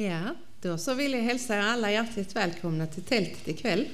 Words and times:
Ja, 0.00 0.34
då 0.62 0.78
så 0.78 0.94
vill 0.94 1.12
jag 1.12 1.20
hälsa 1.20 1.56
er 1.56 1.60
alla 1.60 1.92
hjärtligt 1.92 2.36
välkomna 2.36 2.86
till 2.86 3.02
tältet 3.02 3.48
ikväll. 3.48 3.86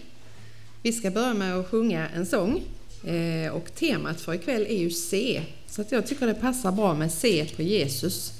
Vi 0.82 0.92
ska 0.92 1.10
börja 1.10 1.34
med 1.34 1.54
att 1.54 1.66
sjunga 1.66 2.08
en 2.08 2.26
sång 2.26 2.62
eh, 3.04 3.52
och 3.52 3.74
temat 3.74 4.20
för 4.20 4.34
ikväll 4.34 4.66
är 4.68 4.78
ju 4.78 4.90
C. 4.90 5.42
Så 5.66 5.80
att 5.80 5.92
jag 5.92 6.06
tycker 6.06 6.26
det 6.26 6.34
passar 6.34 6.72
bra 6.72 6.94
med 6.94 7.12
C 7.12 7.46
på 7.56 7.62
Jesus 7.62 8.32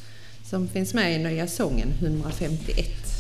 som 0.45 0.69
finns 0.69 0.95
med 0.95 1.15
i 1.15 1.19
Nya 1.19 1.47
sången 1.47 1.89
151. 2.01 3.16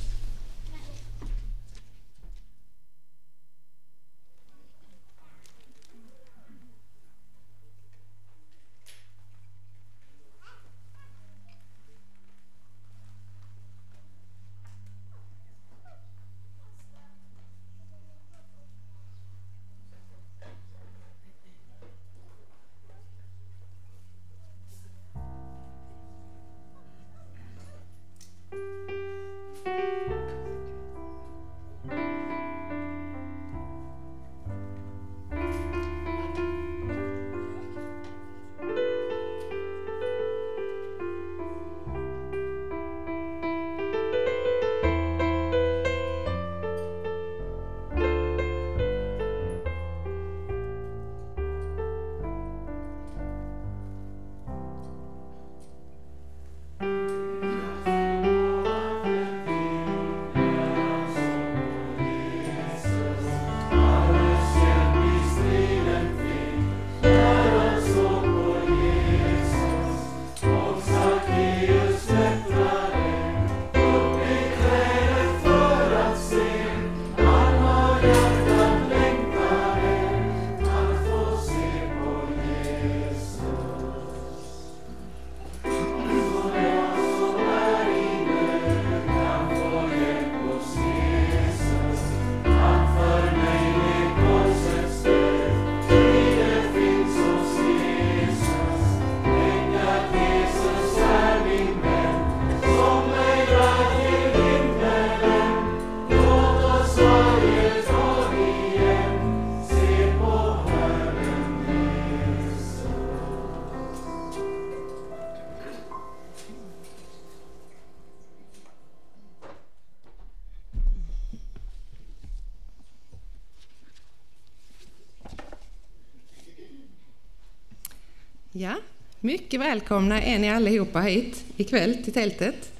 Ja, 128.58 128.74
mycket 129.20 129.60
välkomna 129.60 130.22
är 130.22 130.38
ni 130.38 130.50
allihopa 130.50 131.00
hit 131.00 131.44
ikväll 131.56 132.04
till 132.04 132.12
tältet. 132.12 132.72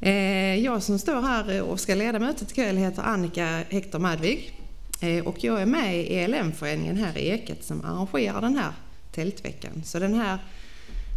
Eh, 0.00 0.54
jag 0.54 0.82
som 0.82 0.98
står 0.98 1.20
här 1.20 1.62
och 1.62 1.80
ska 1.80 1.94
leda 1.94 2.18
mötet 2.18 2.50
ikväll 2.50 2.76
heter 2.76 3.02
Annika 3.02 3.64
Hector 3.68 3.98
Madvig 3.98 4.60
eh, 5.00 5.26
och 5.26 5.44
jag 5.44 5.62
är 5.62 5.66
med 5.66 6.00
i 6.00 6.14
ELM-föreningen 6.14 6.96
här 6.96 7.18
i 7.18 7.28
Eket 7.28 7.64
som 7.64 7.84
arrangerar 7.84 8.40
den 8.40 8.56
här 8.56 8.72
tältveckan. 9.12 9.82
Så 9.84 9.98
den 9.98 10.14
här 10.14 10.38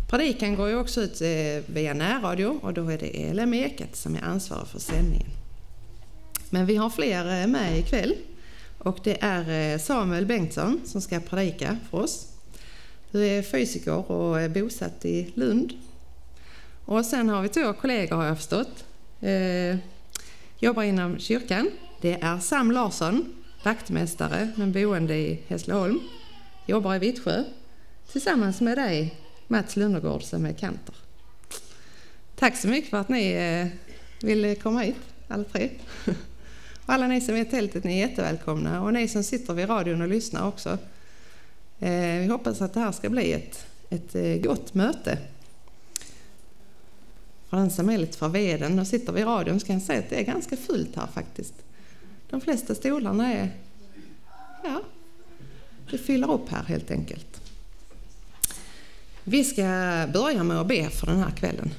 predikan 0.10 0.56
går 0.56 0.70
ju 0.70 0.76
också 0.76 1.02
ut 1.02 1.22
eh, 1.22 1.74
via 1.74 1.94
närradio 1.94 2.60
och 2.62 2.74
då 2.74 2.90
är 2.90 2.98
det 2.98 3.24
ELM 3.24 3.54
Eket 3.54 3.96
som 3.96 4.16
är 4.16 4.22
ansvarig 4.22 4.68
för 4.68 4.80
sändningen. 4.80 5.30
Men 6.50 6.66
vi 6.66 6.76
har 6.76 6.90
fler 6.90 7.48
med 7.48 7.80
ikväll 7.80 8.16
och 8.78 9.00
det 9.04 9.18
är 9.22 9.78
Samuel 9.78 10.26
Bengtsson 10.26 10.81
som 10.86 11.02
ska 11.02 11.20
predika 11.20 11.78
för 11.90 11.98
oss. 11.98 12.31
Du 13.12 13.26
är 13.26 13.42
fysiker 13.42 14.12
och 14.12 14.42
är 14.42 14.50
bosatt 14.50 15.06
i 15.06 15.32
Lund. 15.36 15.74
Och 16.86 17.06
sen 17.06 17.30
har 17.30 17.42
vi 17.42 17.50
två 17.50 17.74
kollegor 17.74 18.16
har 18.16 18.26
jag 18.26 18.38
förstått. 18.38 18.86
Eh, 19.22 19.78
jobbar 20.60 20.84
inom 20.84 21.20
kyrkan. 21.20 21.72
Det 22.02 22.14
är 22.22 22.40
Sam 22.40 22.72
Larsson, 22.72 23.34
vaktmästare 23.64 24.52
men 24.56 24.72
boende 24.72 25.16
i 25.16 25.40
Hässleholm. 25.48 26.00
Jobbar 26.66 26.96
i 26.96 27.00
Vittsjö. 27.00 27.44
Tillsammans 28.12 28.62
med 28.62 28.78
dig 28.78 29.16
Mats 29.48 29.76
Lundergård 29.76 30.24
som 30.24 30.46
är 30.46 30.54
kantor. 30.54 30.96
Tack 32.36 32.58
så 32.58 32.68
mycket 32.68 32.90
för 32.90 32.98
att 32.98 33.10
ni 33.10 33.32
eh, 33.32 33.68
ville 34.28 34.56
komma 34.56 34.80
hit, 34.80 34.96
alla 35.28 35.44
tre. 35.52 35.70
Och 36.86 36.94
alla 36.94 37.08
ni 37.08 37.22
som 37.22 37.36
är 37.36 37.42
i 37.42 37.46
tältet, 37.46 37.84
ni 37.84 38.02
är 38.02 38.08
jättevälkomna. 38.08 38.82
Och 38.82 38.94
ni 38.94 39.08
som 39.08 39.24
sitter 39.24 39.54
vid 39.54 39.70
radion 39.70 40.02
och 40.02 40.08
lyssnar 40.08 40.48
också. 40.48 40.78
Eh, 41.81 42.19
vi 42.19 42.28
hoppas 42.28 42.62
att 42.62 42.74
det 42.74 42.80
här 42.80 42.92
ska 42.92 43.09
bli 43.09 43.34
ett, 43.34 43.66
ett 43.90 44.16
eh, 44.16 44.36
gott 44.36 44.74
möte. 44.74 45.18
För 47.50 47.58
den 47.58 47.72
som 47.72 47.90
är 47.90 47.97
lite 47.97 48.18
förveden 48.18 48.80
och 48.80 48.88
sitter 48.88 49.14
vid 49.14 49.25
radion 49.25 49.59
så 49.59 49.66
kan 49.66 49.75
jag 49.75 49.84
säga 49.84 50.00
att 50.00 50.09
det 50.09 50.16
är 50.16 50.24
ganska 50.24 50.58
fullt 50.58 50.96
här 50.96 51.08
faktiskt. 51.08 51.53
De 52.30 52.42
flesta 52.42 52.75
stolarna 52.75 53.34
är, 53.34 53.52
ja, 54.64 54.81
det 55.92 55.97
fyller 55.97 56.31
upp 56.31 56.50
här 56.50 56.64
helt 56.64 56.92
enkelt. 56.92 57.42
Vi 59.24 59.44
ska 59.44 59.63
börja 60.13 60.44
med 60.44 60.62
att 60.62 60.68
be 60.68 60.90
för 60.90 61.08
den 61.08 61.19
här 61.19 61.31
kvällen. 61.31 61.72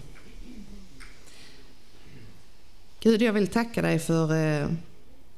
Gud, 3.01 3.23
jag 3.23 3.33
vill 3.33 3.49
tacka 3.49 3.83
dig 3.83 3.99
för, 3.99 4.23
eh, 4.23 4.69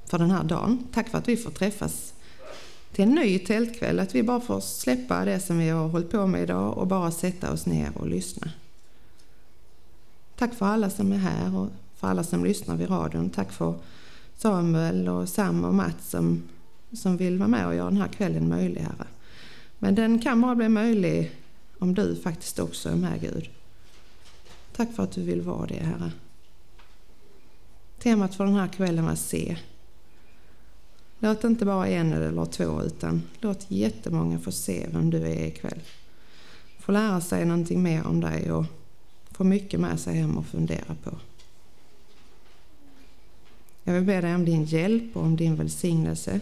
för 0.07 0.19
den 0.19 0.31
här 0.31 0.45
dagen. 0.45 0.89
Tack 0.93 1.09
för 1.09 1.19
att 1.19 1.29
vi 1.29 1.37
får 1.37 1.51
träffas 1.51 2.14
till 2.95 3.05
en 3.05 3.15
ny 3.15 3.39
tältkväll. 3.39 4.01
Att 4.01 4.15
vi 4.15 4.23
bara 4.23 4.41
får 4.41 4.61
släppa 4.61 5.25
det 5.25 5.41
som 5.41 5.59
vi 5.59 5.69
har 5.69 5.89
hållit 5.89 6.11
på 6.11 6.27
med 6.27 6.43
idag 6.43 6.79
och 6.79 6.87
bara 6.87 7.11
sätta 7.11 7.53
oss 7.53 7.67
ner 7.67 7.91
och 7.95 8.09
lyssna. 8.09 8.51
Tack 10.37 10.55
för 10.55 10.67
alla 10.67 10.91
som 10.91 11.13
är 11.13 11.17
här 11.17 11.59
och 11.59 11.69
för 11.97 12.09
alla 12.09 12.25
som 12.25 12.45
lyssnar 12.45 12.77
vid 12.77 12.91
radion. 12.91 13.31
Tack 13.31 13.53
för 13.53 13.75
Samuel 14.37 15.09
och 15.09 15.29
Sam 15.29 15.65
och 15.65 15.75
Mats 15.75 16.11
som, 16.11 16.43
som 16.93 17.17
vill 17.17 17.39
vara 17.39 17.49
med 17.49 17.67
och 17.67 17.75
göra 17.75 17.91
den 17.91 18.01
här 18.01 18.09
kvällen 18.09 18.49
möjlig, 18.49 18.87
Men 19.79 19.95
den 19.95 20.19
kan 20.19 20.41
bara 20.41 20.55
bli 20.55 20.69
möjlig 20.69 21.33
om 21.79 21.95
du 21.95 22.17
faktiskt 22.17 22.59
också 22.59 22.89
är 22.89 22.97
med, 22.97 23.21
Gud. 23.21 23.51
Tack 24.77 24.93
för 24.93 25.03
att 25.03 25.13
du 25.13 25.23
vill 25.23 25.43
vara 25.43 25.67
det, 25.67 25.85
Herre. 25.85 26.13
Temat 27.99 28.35
för 28.35 28.45
den 28.45 28.55
här 28.55 28.69
kvällen 28.69 29.05
var 29.05 29.15
se. 29.15 29.57
Låt 31.25 31.45
inte 31.45 31.65
bara 31.65 31.89
en 31.89 32.13
eller 32.13 32.47
två 32.47 32.83
utan 32.83 33.23
låt 33.41 33.67
jättemånga 33.69 34.39
få 34.39 34.53
se 34.53 34.87
vem 34.93 35.11
du 35.11 35.19
är 35.19 35.47
ikväll. 35.47 35.81
Få 36.79 36.93
lära 36.93 37.21
sig 37.21 37.45
någonting 37.45 37.83
mer 37.83 38.07
om 38.07 38.21
dig 38.21 38.53
och 38.53 38.65
få 39.31 39.45
mycket 39.45 39.81
med 39.81 40.01
sig 40.01 40.15
hem 40.15 40.39
och 40.39 40.47
fundera 40.47 40.97
på. 41.05 41.11
Jag 43.85 43.95
vill 43.95 44.05
be 44.05 44.21
dig 44.21 44.35
om 44.35 44.45
din 44.45 44.65
hjälp 44.65 45.17
och 45.17 45.23
om 45.23 45.37
din 45.37 45.57
välsignelse 45.57 46.41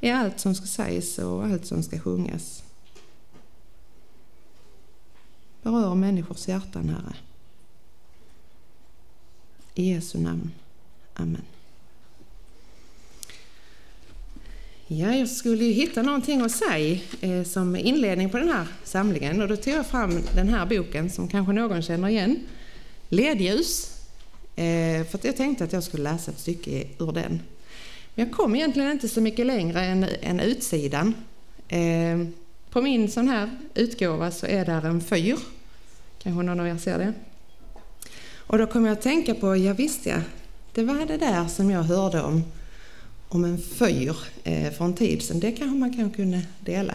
i 0.00 0.10
allt 0.10 0.40
som 0.40 0.54
ska 0.54 0.66
sägas 0.66 1.18
och 1.18 1.44
allt 1.44 1.66
som 1.66 1.82
ska 1.82 2.00
sjungas. 2.00 2.64
Berör 5.62 5.94
människors 5.94 6.48
hjärtan, 6.48 6.88
Herre. 6.88 7.16
I 9.74 9.92
Jesu 9.92 10.18
namn. 10.18 10.50
Amen. 11.14 11.51
Ja, 14.94 15.14
jag 15.14 15.28
skulle 15.28 15.64
ju 15.64 15.72
hitta 15.72 16.02
någonting 16.02 16.40
att 16.40 16.52
säga 16.52 16.98
eh, 17.20 17.42
som 17.42 17.76
inledning 17.76 18.30
på 18.30 18.38
den 18.38 18.48
här 18.48 18.66
samlingen 18.84 19.42
och 19.42 19.48
då 19.48 19.56
tog 19.56 19.74
jag 19.74 19.86
fram 19.86 20.22
den 20.34 20.48
här 20.48 20.66
boken 20.66 21.10
som 21.10 21.28
kanske 21.28 21.52
någon 21.52 21.82
känner 21.82 22.08
igen. 22.08 22.36
Ledljus. 23.08 23.96
Eh, 24.56 25.06
för 25.06 25.18
att 25.18 25.24
jag 25.24 25.36
tänkte 25.36 25.64
att 25.64 25.72
jag 25.72 25.82
skulle 25.82 26.02
läsa 26.02 26.30
ett 26.30 26.38
stycke 26.38 26.84
ur 26.98 27.12
den. 27.12 27.40
Men 28.14 28.26
jag 28.26 28.32
kom 28.32 28.54
egentligen 28.54 28.90
inte 28.90 29.08
så 29.08 29.20
mycket 29.20 29.46
längre 29.46 29.80
än, 29.80 30.06
än 30.20 30.40
utsidan. 30.40 31.14
Eh, 31.68 32.26
på 32.70 32.82
min 32.82 33.10
sån 33.10 33.28
här 33.28 33.50
utgåva 33.74 34.30
så 34.30 34.46
är 34.46 34.64
där 34.64 34.86
en 34.86 35.00
fyr. 35.00 35.38
Kanske 36.22 36.42
någon 36.42 36.60
av 36.60 36.68
er 36.68 36.76
ser 36.76 36.98
det? 36.98 37.12
Och 38.34 38.58
då 38.58 38.66
kom 38.66 38.84
jag 38.84 38.92
att 38.92 39.02
tänka 39.02 39.34
på, 39.34 39.56
ja 39.56 39.72
visst 39.72 40.06
ja, 40.06 40.18
det 40.72 40.84
var 40.84 41.06
det 41.06 41.16
där 41.16 41.48
som 41.48 41.70
jag 41.70 41.82
hörde 41.82 42.22
om, 42.22 42.44
om 43.34 43.44
en 43.44 43.58
fyr 43.58 44.16
eh, 44.44 44.72
för 44.72 44.84
en 44.84 44.94
tid 44.94 45.22
sedan. 45.22 45.40
Det 45.40 45.52
kanske 45.52 45.76
man 45.76 45.96
kan 45.96 46.10
kunna 46.10 46.40
dela. 46.60 46.94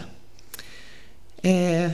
Eh, 1.42 1.90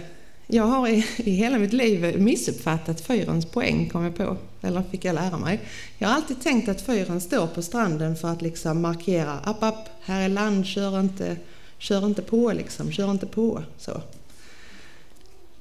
jag 0.47 0.65
har 0.65 0.89
i, 0.89 1.07
i 1.17 1.31
hela 1.31 1.59
mitt 1.59 1.73
liv 1.73 2.21
missuppfattat 2.21 3.01
fyrens 3.01 3.47
poäng, 3.47 3.89
kom 3.89 4.05
jag 4.05 4.17
på. 4.17 4.37
Eller 4.63 4.83
fick 4.83 5.05
jag 5.05 5.15
lära 5.15 5.39
mig. 5.39 5.61
Jag 5.99 6.09
har 6.09 6.15
alltid 6.15 6.41
tänkt 6.41 6.69
att 6.69 6.83
fyren 6.83 7.21
står 7.21 7.47
på 7.47 7.63
stranden 7.63 8.17
för 8.17 8.29
att 8.29 8.43
liksom 8.43 8.83
markera, 8.83 9.33
app, 9.33 9.63
app, 9.63 9.89
här 10.03 10.25
är 10.25 10.29
land, 10.29 10.67
kör 10.67 11.01
inte, 11.01 11.37
kör 11.79 12.07
inte 12.07 12.23
på 12.23 12.53
liksom, 12.53 12.93
kör 12.93 13.11
inte 13.11 13.27
på. 13.27 13.63
Så. 13.79 14.03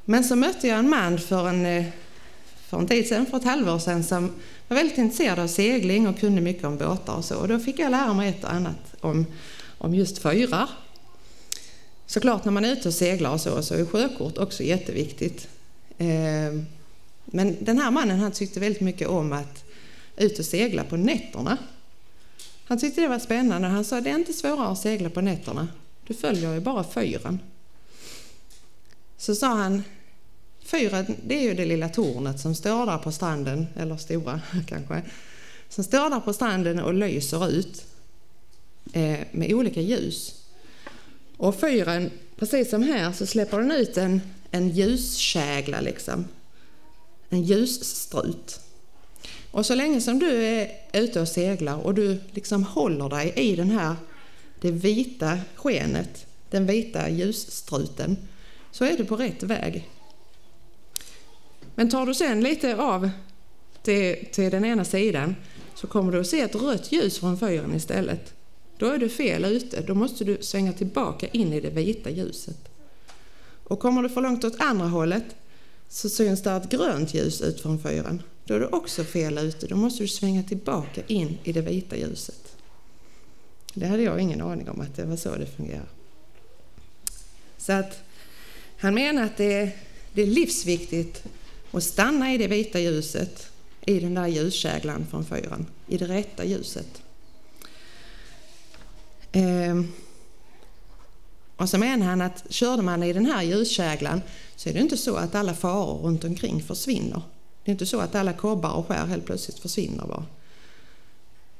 Men 0.05 0.23
så 0.23 0.35
mötte 0.35 0.67
jag 0.67 0.79
en 0.79 0.89
man 0.89 1.19
för 1.19 1.49
en, 1.49 1.65
eh, 1.65 1.85
för 2.67 2.77
en 2.77 2.87
tid 2.87 3.07
sedan, 3.07 3.25
för 3.25 3.37
ett 3.37 3.43
halvår 3.43 3.79
sedan, 3.79 4.03
som 4.03 4.31
var 4.67 4.75
väldigt 4.75 4.97
intresserad 4.97 5.39
av 5.39 5.47
segling 5.47 6.07
och 6.07 6.19
kunde 6.19 6.41
mycket 6.41 6.63
om 6.63 6.77
båtar 6.77 7.15
och 7.15 7.25
så. 7.25 7.37
Och 7.37 7.47
då 7.47 7.59
fick 7.59 7.79
jag 7.79 7.91
lära 7.91 8.13
mig 8.13 8.29
ett 8.29 8.43
och 8.43 8.53
annat 8.53 8.95
om, 9.01 9.25
om 9.77 9.95
just 9.95 10.17
fyrar. 10.17 10.69
Såklart 12.05 12.45
när 12.45 12.51
man 12.51 12.65
är 12.65 12.71
ute 12.71 12.87
och 12.87 12.93
seglar 12.93 13.33
och 13.33 13.41
så, 13.41 13.63
så 13.63 13.73
är 13.73 13.85
sjökort 13.85 14.37
också 14.37 14.63
jätteviktigt. 14.63 15.47
Ehm, 15.97 16.65
men 17.25 17.57
den 17.59 17.79
här 17.79 17.91
mannen 17.91 18.19
han 18.19 18.31
tyckte 18.31 18.59
väldigt 18.59 18.81
mycket 18.81 19.07
om 19.07 19.33
att 19.33 19.63
ut 20.17 20.39
och 20.39 20.45
segla 20.45 20.83
på 20.83 20.97
nätterna. 20.97 21.57
Han 22.65 22.79
tyckte 22.79 23.01
det 23.01 23.07
var 23.07 23.19
spännande. 23.19 23.67
Han 23.67 23.85
sa 23.85 24.01
det 24.01 24.09
är 24.09 24.15
inte 24.15 24.33
svårare 24.33 24.67
att 24.67 24.79
segla 24.79 25.09
på 25.09 25.21
nätterna. 25.21 25.67
Du 26.07 26.13
följer 26.13 26.53
ju 26.53 26.59
bara 26.59 26.83
fyren. 26.83 27.39
Så 29.17 29.35
sa 29.35 29.47
han, 29.47 29.83
fyren 30.65 31.15
det 31.25 31.35
är 31.35 31.41
ju 31.41 31.53
det 31.53 31.65
lilla 31.65 31.89
tornet 31.89 32.39
som 32.39 32.55
står 32.55 32.85
där 32.85 32.97
på 32.97 33.11
stranden, 33.11 33.67
eller 33.75 33.97
stora 33.97 34.41
kanske, 34.67 35.01
som 35.69 35.83
står 35.83 36.09
där 36.09 36.19
på 36.19 36.33
stranden 36.33 36.79
och 36.79 36.93
lyser 36.93 37.49
ut 37.49 37.85
eh, 38.93 39.19
med 39.31 39.53
olika 39.53 39.81
ljus. 39.81 40.43
Och 41.37 41.59
fyren, 41.59 42.11
precis 42.35 42.69
som 42.69 42.83
här, 42.83 43.11
så 43.11 43.25
släpper 43.25 43.57
den 43.57 43.71
ut 43.71 43.97
en, 43.97 44.21
en 44.51 44.69
ljuskägla 44.69 45.81
liksom. 45.81 46.25
En 47.29 47.43
ljusstrut. 47.43 48.59
Och 49.51 49.65
så 49.65 49.75
länge 49.75 50.01
som 50.01 50.19
du 50.19 50.43
är 50.45 50.71
ute 50.93 51.21
och 51.21 51.27
seglar 51.27 51.77
och 51.77 51.93
du 51.93 52.19
liksom 52.31 52.63
håller 52.63 53.09
dig 53.09 53.33
i 53.35 53.55
den 53.55 53.69
här, 53.69 53.95
det 54.61 54.71
vita 54.71 55.39
skenet, 55.55 56.25
den 56.49 56.65
vita 56.65 57.09
ljusstruten, 57.09 58.17
så 58.71 58.85
är 58.85 58.97
du 58.97 59.05
på 59.05 59.15
rätt 59.15 59.43
väg. 59.43 59.89
Men 61.75 61.89
tar 61.89 62.05
du 62.05 62.13
sen 62.13 62.41
lite 62.41 62.75
av 62.75 63.09
till, 63.83 64.27
till 64.31 64.51
den 64.51 64.65
ena 64.65 64.85
sidan 64.85 65.35
så 65.75 65.87
kommer 65.87 66.11
du 66.11 66.19
att 66.19 66.27
se 66.27 66.41
ett 66.41 66.55
rött 66.55 66.91
ljus 66.91 67.19
från 67.19 67.39
fyren 67.39 67.75
istället. 67.75 68.33
Då 68.77 68.85
är 68.85 68.97
du 68.97 69.09
fel 69.09 69.45
ute. 69.45 69.81
Då 69.81 69.95
måste 69.95 70.23
du 70.23 70.37
svänga 70.41 70.73
tillbaka 70.73 71.27
in 71.27 71.53
i 71.53 71.59
det 71.59 71.69
vita 71.69 72.09
ljuset. 72.09 72.69
Och 73.63 73.79
kommer 73.79 74.03
du 74.03 74.09
för 74.09 74.21
långt 74.21 74.43
åt 74.43 74.61
andra 74.61 74.87
hållet 74.87 75.25
så 75.89 76.09
syns 76.09 76.43
det 76.43 76.51
ett 76.51 76.69
grönt 76.69 77.13
ljus 77.13 77.41
ut 77.41 77.61
från 77.61 77.79
fyren. 77.79 78.21
Då 78.45 78.53
är 78.53 78.59
du 78.59 78.65
också 78.65 79.03
fel 79.03 79.37
ute. 79.37 79.67
Då 79.67 79.75
måste 79.75 80.03
du 80.03 80.07
svänga 80.07 80.43
tillbaka 80.43 81.01
in 81.07 81.37
i 81.43 81.51
det 81.51 81.61
vita 81.61 81.97
ljuset. 81.97 82.55
Det 83.73 83.87
hade 83.87 84.03
jag 84.03 84.19
ingen 84.19 84.41
aning 84.41 84.69
om 84.69 84.81
att 84.81 84.95
det 84.95 85.05
var 85.05 85.15
så 85.15 85.35
det 85.35 85.45
fungerar. 85.45 85.89
Så 87.57 87.73
att 87.73 87.99
han 88.77 88.93
menar 88.93 89.23
att 89.23 89.37
det 89.37 89.53
är, 89.53 89.71
det 90.13 90.21
är 90.21 90.27
livsviktigt 90.27 91.23
och 91.73 91.83
stanna 91.83 92.33
i 92.33 92.37
det 92.37 92.47
vita 92.47 92.79
ljuset, 92.79 93.47
i 93.85 93.99
den 93.99 94.13
där 94.13 94.27
ljuskäglan 94.27 95.07
från 95.09 95.25
fyren, 95.25 95.65
i 95.87 95.97
det 95.97 96.05
rätta 96.05 96.45
ljuset. 96.45 97.01
Ehm. 99.31 99.91
Och 101.57 101.69
så 101.69 101.77
menar 101.77 102.05
han 102.05 102.21
att 102.21 102.43
körde 102.49 102.81
man 102.81 103.03
i 103.03 103.13
den 103.13 103.25
här 103.25 103.43
ljuskäglan 103.43 104.21
så 104.55 104.69
är 104.69 104.73
det 104.73 104.79
inte 104.79 104.97
så 104.97 105.15
att 105.15 105.35
alla 105.35 105.53
faror 105.53 105.97
runt 105.97 106.23
omkring 106.23 106.63
försvinner. 106.63 107.21
Det 107.63 107.71
är 107.71 107.73
inte 107.73 107.85
så 107.85 107.99
att 107.99 108.15
alla 108.15 108.33
kobbar 108.33 108.71
och 108.71 108.87
skär 108.87 109.05
helt 109.05 109.25
plötsligt 109.25 109.59
försvinner 109.59 110.07
bara. 110.07 110.25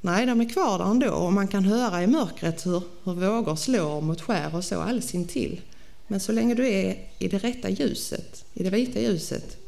Nej, 0.00 0.26
de 0.26 0.40
är 0.40 0.48
kvar 0.48 0.78
där 0.78 0.90
ändå 0.90 1.10
och 1.10 1.32
man 1.32 1.48
kan 1.48 1.64
höra 1.64 2.02
i 2.02 2.06
mörkret 2.06 2.66
hur, 2.66 2.82
hur 3.04 3.12
vågor 3.12 3.56
slår 3.56 4.00
mot 4.00 4.20
skär 4.20 4.56
och 4.56 4.64
så 4.64 4.80
alldeles 4.80 5.14
intill. 5.14 5.60
Men 6.06 6.20
så 6.20 6.32
länge 6.32 6.54
du 6.54 6.68
är 6.68 7.08
i 7.18 7.28
det 7.28 7.38
rätta 7.38 7.70
ljuset, 7.70 8.44
i 8.54 8.62
det 8.62 8.70
vita 8.70 9.00
ljuset, 9.00 9.63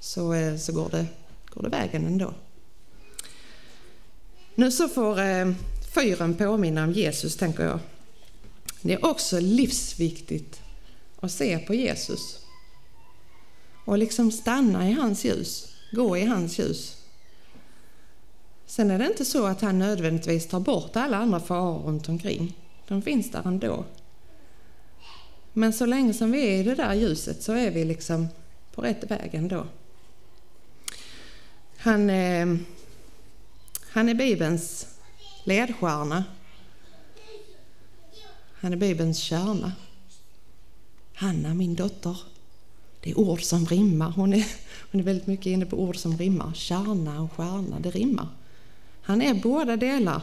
så, 0.00 0.32
eh, 0.32 0.56
så 0.56 0.72
går, 0.72 0.88
det, 0.88 1.06
går 1.50 1.62
det 1.62 1.68
vägen 1.68 2.06
ändå. 2.06 2.34
Nu 4.54 4.70
så 4.70 4.88
får 4.88 5.20
eh, 5.20 5.52
fyren 5.94 6.34
påminna 6.34 6.84
om 6.84 6.92
Jesus, 6.92 7.36
tänker 7.36 7.64
jag. 7.64 7.78
Det 8.82 8.92
är 8.92 9.04
också 9.04 9.40
livsviktigt 9.40 10.60
att 11.20 11.32
se 11.32 11.58
på 11.58 11.74
Jesus 11.74 12.38
och 13.84 13.98
liksom 13.98 14.32
stanna 14.32 14.88
i 14.88 14.92
hans 14.92 15.24
ljus, 15.24 15.72
gå 15.92 16.16
i 16.16 16.24
hans 16.24 16.58
ljus. 16.58 16.96
Sen 18.66 18.90
är 18.90 18.98
det 18.98 19.06
inte 19.06 19.24
så 19.24 19.46
att 19.46 19.60
han 19.60 19.78
nödvändigtvis 19.78 20.48
tar 20.48 20.60
bort 20.60 20.96
alla 20.96 21.16
andra 21.16 21.40
faror 21.40 21.78
runt 21.78 22.08
omkring. 22.08 22.56
De 22.88 23.02
finns 23.02 23.30
där 23.30 23.42
ändå. 23.44 23.84
Men 25.52 25.72
så 25.72 25.86
länge 25.86 26.14
som 26.14 26.30
vi 26.30 26.46
är 26.46 26.60
i 26.60 26.62
det 26.62 26.74
där 26.74 26.94
ljuset 26.94 27.42
så 27.42 27.52
är 27.52 27.70
vi 27.70 27.84
liksom 27.84 28.28
på 28.74 28.82
rätt 28.82 29.10
väg 29.10 29.34
ändå. 29.34 29.66
Han, 31.80 32.10
är, 32.10 32.58
han 33.90 34.08
är 34.08 34.14
Bibelns 34.14 34.86
ledstjärna. 35.44 36.24
Han 38.52 38.72
är 38.72 38.76
Bibelns 38.76 39.18
kärna. 39.18 39.72
Hanna, 41.14 41.54
min 41.54 41.74
dotter. 41.74 42.16
Det 43.00 43.10
är 43.10 43.18
ord 43.18 43.42
som 43.42 43.66
rimmar. 43.66 44.10
Hon 44.10 44.32
är, 44.32 44.46
hon 44.92 45.00
är 45.00 45.04
väldigt 45.04 45.26
mycket 45.26 45.46
inne 45.46 45.66
på 45.66 45.76
ord 45.76 45.96
som 45.96 46.18
rimmar. 46.18 46.52
Kärna 46.54 47.22
och 47.22 47.32
stjärna, 47.32 47.80
det 47.80 47.90
rimmar. 47.90 48.28
Han 49.02 49.22
är 49.22 49.34
båda 49.34 49.76
delar 49.76 50.22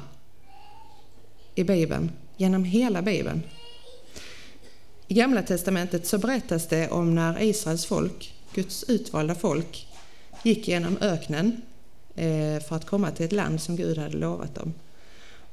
i 1.56 1.64
Bibeln, 1.64 2.12
genom 2.38 2.64
hela 2.64 3.02
Bibeln. 3.02 3.42
I 5.08 5.14
Gamla 5.14 5.42
Testamentet 5.42 6.08
så 6.08 6.18
berättas 6.18 6.68
det 6.68 6.90
om 6.90 7.16
när 7.16 7.42
Israels 7.42 7.86
folk, 7.86 8.34
Guds 8.54 8.84
utvalda 8.84 9.36
folk, 9.36 9.88
gick 10.46 10.68
genom 10.68 10.98
öknen 11.02 11.62
eh, 12.16 12.60
för 12.60 12.76
att 12.76 12.86
komma 12.86 13.12
till 13.12 13.26
ett 13.26 13.32
land 13.32 13.62
som 13.62 13.76
Gud 13.76 13.98
hade 13.98 14.18
lovat 14.18 14.56
dem. 14.56 14.74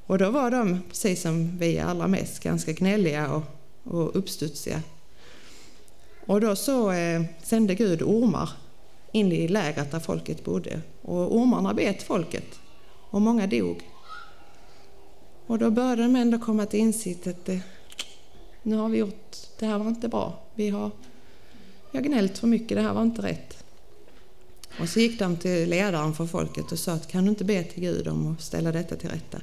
Och 0.07 0.19
då 0.19 0.31
var 0.31 0.51
de, 0.51 0.83
precis 0.89 1.23
som 1.23 1.59
vi 1.59 1.79
allra 1.79 2.09
mest, 2.09 2.43
ganska 2.43 2.73
gnälliga 2.73 3.33
och, 3.33 3.43
och 3.85 4.17
uppstudsiga. 4.17 4.83
Och 6.27 6.41
då 6.41 6.57
så 6.57 6.93
eh, 6.93 7.23
sände 7.43 7.75
Gud 7.75 8.03
ormar 8.03 8.51
in 9.13 9.33
i 9.33 9.49
lägret 9.49 9.91
där 9.91 10.01
folket 10.01 10.45
bodde. 10.45 10.81
Och 11.03 11.37
ormarna 11.37 11.75
bet 11.75 12.03
folket 12.03 12.61
och 13.11 13.23
många 13.23 13.47
dog. 13.47 13.83
Och 15.47 15.59
då 15.59 15.71
började 15.71 16.03
de 16.03 16.17
ändå 16.17 16.39
komma 16.39 16.67
till 16.67 16.81
insikt 16.81 17.27
att 17.27 17.49
eh, 17.49 17.59
nu 18.63 18.77
har 18.77 18.89
vi 18.89 18.99
gjort, 18.99 19.37
det 19.59 19.67
här 19.67 19.79
var 19.79 19.89
inte 19.89 20.09
bra. 20.09 20.39
Vi 20.55 20.71
har, 20.71 20.91
vi 21.91 21.99
har 21.99 22.05
gnällt 22.05 22.39
för 22.39 22.47
mycket, 22.47 22.77
det 22.77 22.83
här 22.83 22.95
var 22.95 23.03
inte 23.03 23.23
rätt. 23.23 23.62
Och 24.81 24.89
så 24.89 25.01
gick 25.01 25.19
de 25.19 25.37
till 25.37 25.69
ledaren 25.69 26.15
för 26.15 26.27
folket 26.27 26.73
och 26.73 26.79
sa 26.79 26.93
att 26.93 27.09
kan 27.09 27.25
du 27.25 27.31
inte 27.31 27.45
be 27.45 27.63
till 27.63 27.83
Gud 27.83 28.09
om 28.09 28.33
att 28.33 28.43
ställa 28.43 28.73
detta 28.73 28.97
till 28.97 29.09
rätta? 29.11 29.39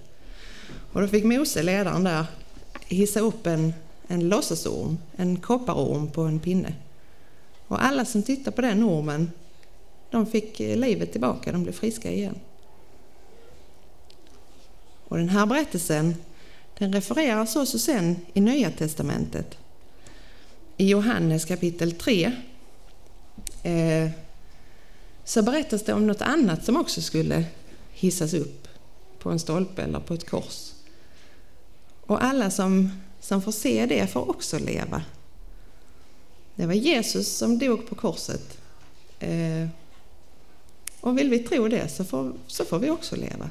Och 0.93 1.01
då 1.01 1.07
fick 1.07 1.23
Mose, 1.23 1.63
ledaren 1.63 2.03
där, 2.03 2.25
hissa 2.87 3.19
upp 3.19 3.47
en, 3.47 3.73
en 4.07 4.29
låtsasorm, 4.29 4.97
en 5.15 5.37
kopparorm 5.37 6.07
på 6.11 6.21
en 6.21 6.39
pinne. 6.39 6.73
Och 7.67 7.83
alla 7.83 8.05
som 8.05 8.23
tittade 8.23 8.55
på 8.55 8.61
den 8.61 8.83
ormen, 8.83 9.31
de 10.11 10.25
fick 10.25 10.59
livet 10.59 11.11
tillbaka, 11.11 11.51
de 11.51 11.63
blev 11.63 11.73
friska 11.73 12.11
igen. 12.11 12.35
Och 15.07 15.17
den 15.17 15.29
här 15.29 15.45
berättelsen, 15.45 16.15
den 16.77 16.93
refereras 16.93 17.55
också 17.55 17.79
sen 17.79 18.15
i 18.33 18.41
Nya 18.41 18.71
Testamentet. 18.71 19.57
I 20.77 20.89
Johannes 20.89 21.45
kapitel 21.45 21.91
3 21.91 22.31
eh, 23.63 24.09
så 25.29 25.41
berättas 25.41 25.83
det 25.83 25.93
om 25.93 26.07
något 26.07 26.21
annat 26.21 26.65
som 26.65 26.77
också 26.77 27.01
skulle 27.01 27.45
hissas 27.91 28.33
upp 28.33 28.67
på 29.19 29.29
en 29.29 29.39
stolpe 29.39 29.81
eller 29.81 29.99
på 29.99 30.13
ett 30.13 30.29
kors. 30.29 30.71
Och 32.01 32.23
alla 32.23 32.51
som, 32.51 32.91
som 33.19 33.41
får 33.41 33.51
se 33.51 33.85
det 33.85 34.07
får 34.07 34.29
också 34.29 34.59
leva. 34.59 35.03
Det 36.55 36.65
var 36.65 36.73
Jesus 36.73 37.27
som 37.37 37.59
dog 37.59 37.87
på 37.89 37.95
korset. 37.95 38.57
Eh, 39.19 39.67
Och 41.01 41.17
vill 41.17 41.29
vi 41.29 41.39
tro 41.39 41.67
det 41.67 41.89
så 41.89 42.03
får, 42.03 42.33
så 42.47 42.65
får 42.65 42.79
vi 42.79 42.89
också 42.89 43.15
leva. 43.15 43.49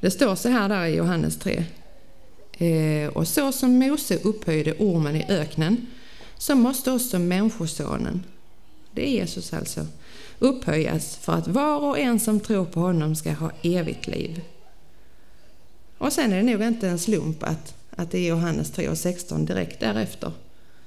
Det 0.00 0.10
står 0.10 0.34
så 0.34 0.48
här 0.48 0.68
där 0.68 0.84
i 0.84 0.96
Johannes 0.96 1.38
3. 1.38 1.64
Eh, 2.52 3.08
och 3.08 3.28
så 3.28 3.52
som 3.52 3.78
Mose 3.78 4.16
upphöjde 4.16 4.72
ormen 4.78 5.16
i 5.16 5.24
öknen 5.28 5.86
så 6.38 6.54
måste 6.54 6.92
också 6.92 7.18
Människosonen, 7.18 8.24
det 8.94 9.08
är 9.08 9.10
Jesus 9.10 9.52
alltså, 9.52 9.86
upphöjas 10.38 11.16
för 11.16 11.32
att 11.32 11.48
var 11.48 11.80
och 11.80 11.98
en 11.98 12.20
som 12.20 12.40
tror 12.40 12.64
på 12.64 12.80
honom 12.80 13.16
ska 13.16 13.32
ha 13.32 13.50
evigt 13.62 14.06
liv. 14.06 14.40
Och 15.98 16.12
sen 16.12 16.32
är 16.32 16.36
det 16.36 16.42
nog 16.42 16.62
inte 16.62 16.88
en 16.88 16.98
slump 16.98 17.42
att, 17.42 17.74
att 17.90 18.10
det 18.10 18.18
är 18.18 18.28
Johannes 18.28 18.72
3.16 18.72 19.46
direkt 19.46 19.80
därefter. 19.80 20.32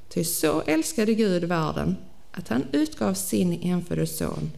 Ty 0.09 0.23
så 0.23 0.61
älskade 0.61 1.13
Gud 1.13 1.43
världen 1.43 1.95
att 2.31 2.47
han 2.47 2.65
utgav 2.71 3.13
sin 3.13 3.61
enfödde 3.61 4.07
son 4.07 4.51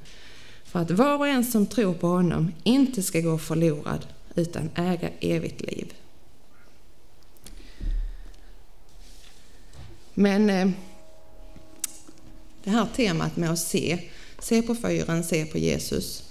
för 0.64 0.80
att 0.80 0.92
var 0.92 1.18
och 1.18 1.28
en 1.28 1.44
som 1.44 1.66
tror 1.66 1.94
på 1.94 2.08
honom 2.08 2.52
inte 2.64 3.04
ska 3.04 3.22
gå 3.22 3.38
förlorad 3.38 4.06
utan 4.36 4.70
äga 4.76 5.10
evigt 5.20 5.62
liv. 5.62 5.94
Men 10.14 10.50
eh, 10.50 10.70
det 12.66 12.72
här 12.72 12.88
temat 12.96 13.38
med 13.38 13.52
att 13.52 13.60
se, 13.60 14.00
se 14.40 14.62
på 14.62 14.76
fyren, 14.76 15.24
se 15.24 15.46
på 15.46 15.58
Jesus. 15.58 16.24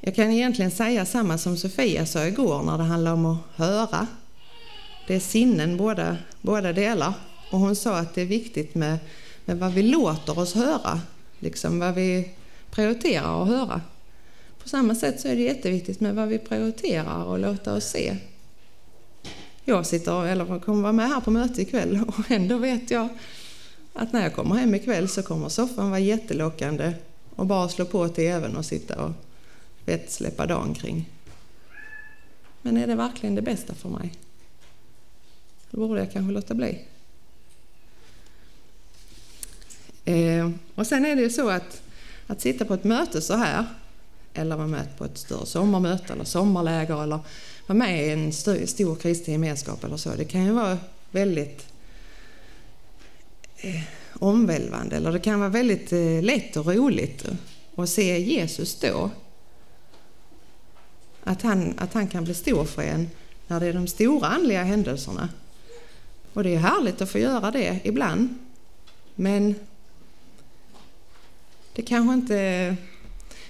Jag 0.00 0.14
kan 0.14 0.30
egentligen 0.30 0.70
säga 0.70 1.06
samma 1.06 1.38
som 1.38 1.56
Sofia 1.56 2.06
sa 2.06 2.26
igår 2.26 2.62
när 2.62 2.78
det 2.78 2.84
handlar 2.84 3.12
om 3.12 3.26
att 3.26 3.38
höra. 3.54 4.06
Det 5.06 5.14
är 5.14 5.20
sinnen 5.20 5.76
båda, 5.76 6.16
båda 6.40 6.72
delar. 6.72 7.14
Och 7.50 7.58
hon 7.58 7.76
sa 7.76 7.96
att 7.96 8.14
det 8.14 8.20
är 8.22 8.26
viktigt 8.26 8.74
med, 8.74 8.98
med 9.44 9.58
vad 9.58 9.72
vi 9.72 9.82
låter 9.82 10.38
oss 10.38 10.54
höra, 10.54 11.00
liksom 11.38 11.78
vad 11.78 11.94
vi 11.94 12.30
prioriterar 12.70 13.42
att 13.42 13.48
höra. 13.48 13.80
På 14.62 14.68
samma 14.68 14.94
sätt 14.94 15.20
så 15.20 15.28
är 15.28 15.36
det 15.36 15.42
jätteviktigt 15.42 16.00
med 16.00 16.14
vad 16.14 16.28
vi 16.28 16.38
prioriterar 16.38 17.24
och 17.24 17.38
låta 17.38 17.74
oss 17.74 17.84
se. 17.84 18.16
Jag 19.64 19.86
sitter, 19.86 20.26
eller 20.26 20.60
kommer 20.60 20.82
vara 20.82 20.92
med 20.92 21.08
här 21.08 21.20
på 21.20 21.30
möte 21.30 21.62
ikväll 21.62 22.04
och 22.08 22.30
ändå 22.30 22.56
vet 22.56 22.90
jag 22.90 23.08
att 23.92 24.12
när 24.12 24.22
jag 24.22 24.34
kommer 24.34 24.54
hem 24.54 24.74
ikväll 24.74 25.08
så 25.08 25.22
kommer 25.22 25.48
soffan 25.48 25.90
vara 25.90 26.00
jättelockande 26.00 26.94
och 27.36 27.46
bara 27.46 27.68
slå 27.68 27.84
på 27.84 28.08
tvn 28.08 28.56
och 28.56 28.64
sitta 28.64 29.04
och 29.04 29.12
vet, 29.84 30.10
släppa 30.10 30.46
dagen 30.46 30.74
kring. 30.74 31.10
Men 32.62 32.76
är 32.76 32.86
det 32.86 32.94
verkligen 32.94 33.34
det 33.34 33.42
bästa 33.42 33.74
för 33.74 33.88
mig? 33.88 34.12
Då 35.70 35.88
borde 35.88 36.00
jag 36.00 36.12
kanske 36.12 36.32
låta 36.32 36.54
bli. 36.54 36.78
Eh, 40.04 40.50
och 40.74 40.86
sen 40.86 41.06
är 41.06 41.16
det 41.16 41.22
ju 41.22 41.30
så 41.30 41.48
att, 41.48 41.82
att 42.26 42.40
sitta 42.40 42.64
på 42.64 42.74
ett 42.74 42.84
möte 42.84 43.20
så 43.20 43.34
här, 43.34 43.66
eller 44.34 44.56
vara 44.56 44.66
med 44.66 44.98
på 44.98 45.04
ett 45.04 45.18
större 45.18 45.46
sommarmöte 45.46 46.12
eller 46.12 46.24
sommarläger 46.24 47.02
eller 47.02 47.18
vara 47.66 47.78
med 47.78 48.06
i 48.06 48.10
en 48.10 48.32
stor, 48.32 48.66
stor 48.66 48.96
kristen 48.96 49.32
gemenskap 49.32 49.84
eller 49.84 49.96
så, 49.96 50.14
det 50.14 50.24
kan 50.24 50.44
ju 50.44 50.52
vara 50.52 50.78
väldigt 51.10 51.71
Eh, 53.64 53.82
omvälvande 54.12 54.96
eller 54.96 55.12
det 55.12 55.18
kan 55.18 55.40
vara 55.40 55.50
väldigt 55.50 55.92
eh, 55.92 56.22
lätt 56.22 56.56
och 56.56 56.66
roligt 56.66 57.24
att 57.76 57.88
se 57.88 58.18
Jesus 58.18 58.80
då. 58.80 59.10
Att 61.24 61.42
han, 61.42 61.74
att 61.78 61.92
han 61.94 62.06
kan 62.06 62.24
bli 62.24 62.34
stor 62.34 62.64
för 62.64 62.82
en 62.82 63.10
när 63.46 63.60
det 63.60 63.66
är 63.66 63.72
de 63.72 63.86
stora 63.86 64.26
andliga 64.26 64.62
händelserna. 64.62 65.28
Och 66.32 66.42
det 66.42 66.54
är 66.54 66.58
härligt 66.58 67.00
att 67.00 67.10
få 67.10 67.18
göra 67.18 67.50
det 67.50 67.80
ibland. 67.84 68.28
Men 69.14 69.54
det 71.72 71.82
kanske 71.82 72.14
inte... 72.14 72.76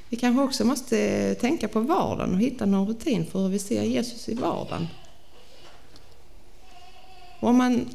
Vi 0.08 0.16
kanske 0.16 0.42
också 0.42 0.64
måste 0.64 1.34
tänka 1.34 1.68
på 1.68 1.80
vardagen 1.80 2.34
och 2.34 2.40
hitta 2.40 2.66
någon 2.66 2.88
rutin 2.88 3.26
för 3.26 3.38
hur 3.38 3.48
vi 3.48 3.58
ser 3.58 3.82
Jesus 3.82 4.28
i 4.28 4.34
vardagen. 4.34 4.86
om 7.40 7.56
man, 7.56 7.88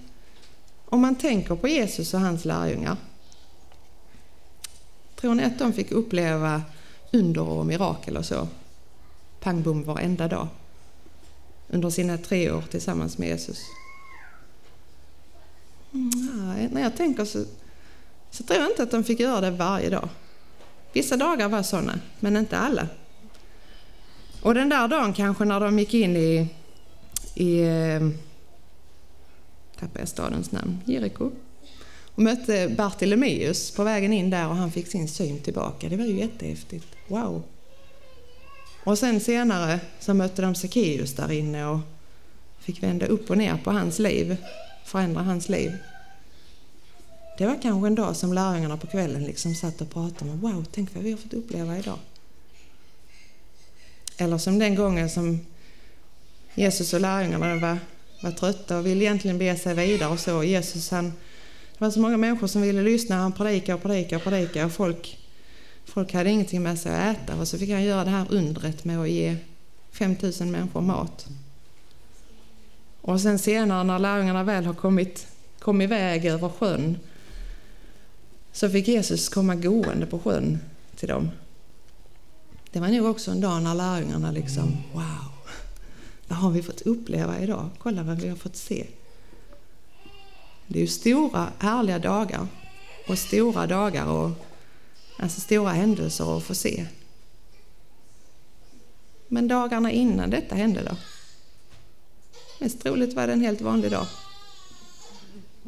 om 0.89 1.01
man 1.01 1.15
tänker 1.15 1.55
på 1.55 1.67
Jesus 1.67 2.13
och 2.13 2.19
hans 2.19 2.45
lärjungar, 2.45 2.97
tror 5.15 5.35
ni 5.35 5.43
att 5.43 5.59
de 5.59 5.73
fick 5.73 5.91
uppleva 5.91 6.61
under 7.11 7.41
och 7.41 7.65
mirakel 7.65 8.17
och 8.17 8.25
så? 8.25 8.47
Pang 9.39 9.61
bom 9.61 9.83
varenda 9.83 10.27
dag 10.27 10.47
under 11.67 11.89
sina 11.89 12.17
tre 12.17 12.51
år 12.51 12.61
tillsammans 12.71 13.17
med 13.17 13.27
Jesus? 13.27 13.59
Nej, 15.91 16.69
när 16.71 16.81
jag 16.81 16.95
tänker 16.97 17.25
så 17.25 17.45
så 18.31 18.43
tror 18.43 18.59
jag 18.59 18.71
inte 18.71 18.83
att 18.83 18.91
de 18.91 19.03
fick 19.03 19.19
göra 19.19 19.41
det 19.41 19.51
varje 19.51 19.89
dag. 19.89 20.09
Vissa 20.93 21.17
dagar 21.17 21.49
var 21.49 21.63
sådana, 21.63 21.99
men 22.19 22.37
inte 22.37 22.57
alla. 22.57 22.87
Och 24.41 24.53
den 24.53 24.69
där 24.69 24.87
dagen 24.87 25.13
kanske 25.13 25.45
när 25.45 25.59
de 25.59 25.79
gick 25.79 25.93
in 25.93 26.15
i, 26.15 26.47
i 27.35 27.59
eh, 27.59 28.09
tappade 29.79 29.99
jag 29.99 30.07
stadens 30.07 30.51
namn, 30.51 30.81
Jeriko, 30.85 31.31
och 32.15 32.23
mötte 32.23 32.69
Bartolomeus 32.77 33.71
på 33.71 33.83
vägen 33.83 34.13
in 34.13 34.29
där 34.29 34.47
och 34.47 34.55
han 34.55 34.71
fick 34.71 34.87
sin 34.87 35.07
syn 35.07 35.39
tillbaka. 35.39 35.89
Det 35.89 35.97
var 35.97 36.05
ju 36.05 36.19
jättehäftigt. 36.19 36.85
Wow! 37.07 37.43
Och 38.83 38.97
sen 38.97 39.19
senare 39.19 39.79
så 39.99 40.13
mötte 40.13 40.41
de 40.41 40.55
Sackeus 40.55 41.13
där 41.13 41.31
inne 41.31 41.65
och 41.65 41.79
fick 42.59 42.83
vända 42.83 43.05
upp 43.05 43.29
och 43.29 43.37
ner 43.37 43.57
på 43.63 43.71
hans 43.71 43.99
liv, 43.99 44.37
förändra 44.85 45.21
hans 45.21 45.49
liv. 45.49 45.77
Det 47.37 47.45
var 47.45 47.61
kanske 47.61 47.87
en 47.87 47.95
dag 47.95 48.15
som 48.15 48.33
lärjungarna 48.33 48.77
på 48.77 48.87
kvällen 48.87 49.23
liksom 49.23 49.55
satt 49.55 49.81
och 49.81 49.89
pratade 49.89 50.31
om 50.31 50.39
wow, 50.39 50.65
tänk 50.71 50.95
vad 50.95 51.03
vi 51.03 51.11
har 51.11 51.17
fått 51.17 51.33
uppleva 51.33 51.77
idag. 51.77 51.99
Eller 54.17 54.37
som 54.37 54.59
den 54.59 54.75
gången 54.75 55.09
som 55.09 55.39
Jesus 56.55 56.93
och 56.93 57.01
lärjungarna 57.01 57.55
var, 57.55 57.77
var 58.21 58.31
trötta 58.31 58.77
och 58.77 58.85
ville 58.85 59.03
egentligen 59.03 59.37
bege 59.37 59.55
sig 59.55 59.73
vidare 59.75 60.09
och 60.09 60.19
så. 60.19 60.43
Jesus 60.43 60.91
han, 60.91 61.05
det 61.05 61.85
var 61.85 61.91
så 61.91 61.99
många 61.99 62.17
människor 62.17 62.47
som 62.47 62.61
ville 62.61 62.81
lyssna. 62.81 63.15
Han 63.15 63.31
predikade 63.31 63.75
och 63.75 63.81
predikade 63.81 64.15
och 64.15 64.23
predikade 64.23 64.65
och 64.65 64.71
folk, 64.71 65.19
folk 65.85 66.13
hade 66.13 66.29
ingenting 66.29 66.63
med 66.63 66.79
sig 66.79 66.95
att 66.95 67.17
äta. 67.17 67.35
Och 67.35 67.47
så 67.47 67.57
fick 67.57 67.69
han 67.69 67.83
göra 67.83 68.03
det 68.03 68.09
här 68.09 68.25
undret 68.29 68.85
med 68.85 68.99
att 68.99 69.09
ge 69.09 69.35
5000 69.91 70.51
människor 70.51 70.81
mat. 70.81 71.27
Och 73.01 73.21
sen 73.21 73.39
senare 73.39 73.83
när 73.83 73.99
lärjungarna 73.99 74.43
väl 74.43 74.65
har 74.65 74.73
kommit 74.73 75.27
kom 75.59 75.81
iväg 75.81 76.25
över 76.25 76.49
sjön 76.49 76.99
så 78.51 78.69
fick 78.69 78.87
Jesus 78.87 79.29
komma 79.29 79.55
gående 79.55 80.05
på 80.05 80.19
sjön 80.19 80.59
till 80.95 81.07
dem. 81.07 81.29
Det 82.71 82.79
var 82.79 82.87
nog 82.87 83.05
också 83.05 83.31
en 83.31 83.41
dag 83.41 83.63
när 83.63 83.75
lärjungarna 83.75 84.31
liksom, 84.31 84.77
wow, 84.93 85.36
vad 86.27 86.39
har 86.39 86.51
vi 86.51 86.63
fått 86.63 86.81
uppleva 86.81 87.39
idag? 87.39 87.69
Kolla 87.77 88.03
vad 88.03 88.21
vi 88.21 88.29
har 88.29 88.35
fått 88.35 88.55
se. 88.55 88.87
Det 90.67 90.79
är 90.79 90.81
ju 90.81 90.87
stora, 90.87 91.51
härliga 91.59 91.99
dagar 91.99 92.47
och 93.07 93.19
stora 93.19 93.67
dagar 93.67 94.05
och 94.05 94.31
alltså 95.19 95.41
stora 95.41 95.71
händelser 95.71 96.37
att 96.37 96.43
få 96.43 96.55
se. 96.55 96.85
Men 99.27 99.47
dagarna 99.47 99.91
innan 99.91 100.29
detta 100.29 100.55
hände 100.55 100.83
då? 100.83 100.95
Mest 102.59 102.81
troligt 102.81 103.13
var 103.13 103.27
det 103.27 103.33
en 103.33 103.41
helt 103.41 103.61
vanlig 103.61 103.91
dag. 103.91 104.07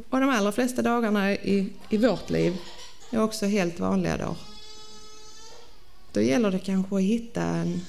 Och 0.10 0.20
de 0.20 0.30
allra 0.30 0.52
flesta 0.52 0.82
dagarna 0.82 1.34
i, 1.34 1.74
i 1.90 1.98
vårt 1.98 2.30
liv 2.30 2.58
är 3.12 3.22
också 3.22 3.46
helt 3.46 3.80
vanliga 3.80 4.18
dagar. 4.18 4.38
Då 6.12 6.22
gäller 6.22 6.52
det 6.52 6.60
kanske 6.60 6.96
att 6.96 7.02
hitta 7.02 7.44
en, 7.44 7.82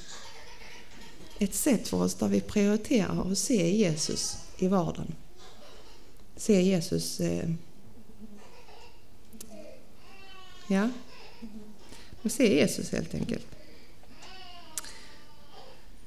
ett 1.42 1.54
sätt 1.54 1.88
för 1.88 2.02
oss 2.02 2.14
där 2.14 2.28
vi 2.28 2.40
prioriterar 2.40 3.32
att 3.32 3.38
se 3.38 3.76
Jesus 3.76 4.36
i 4.58 4.68
vardagen. 4.68 5.14
Se 6.36 6.62
Jesus... 6.62 7.20
Eh, 7.20 7.50
ja, 10.68 10.90
och 12.22 12.32
se 12.32 12.54
Jesus 12.54 12.90
helt 12.90 13.14
enkelt. 13.14 13.46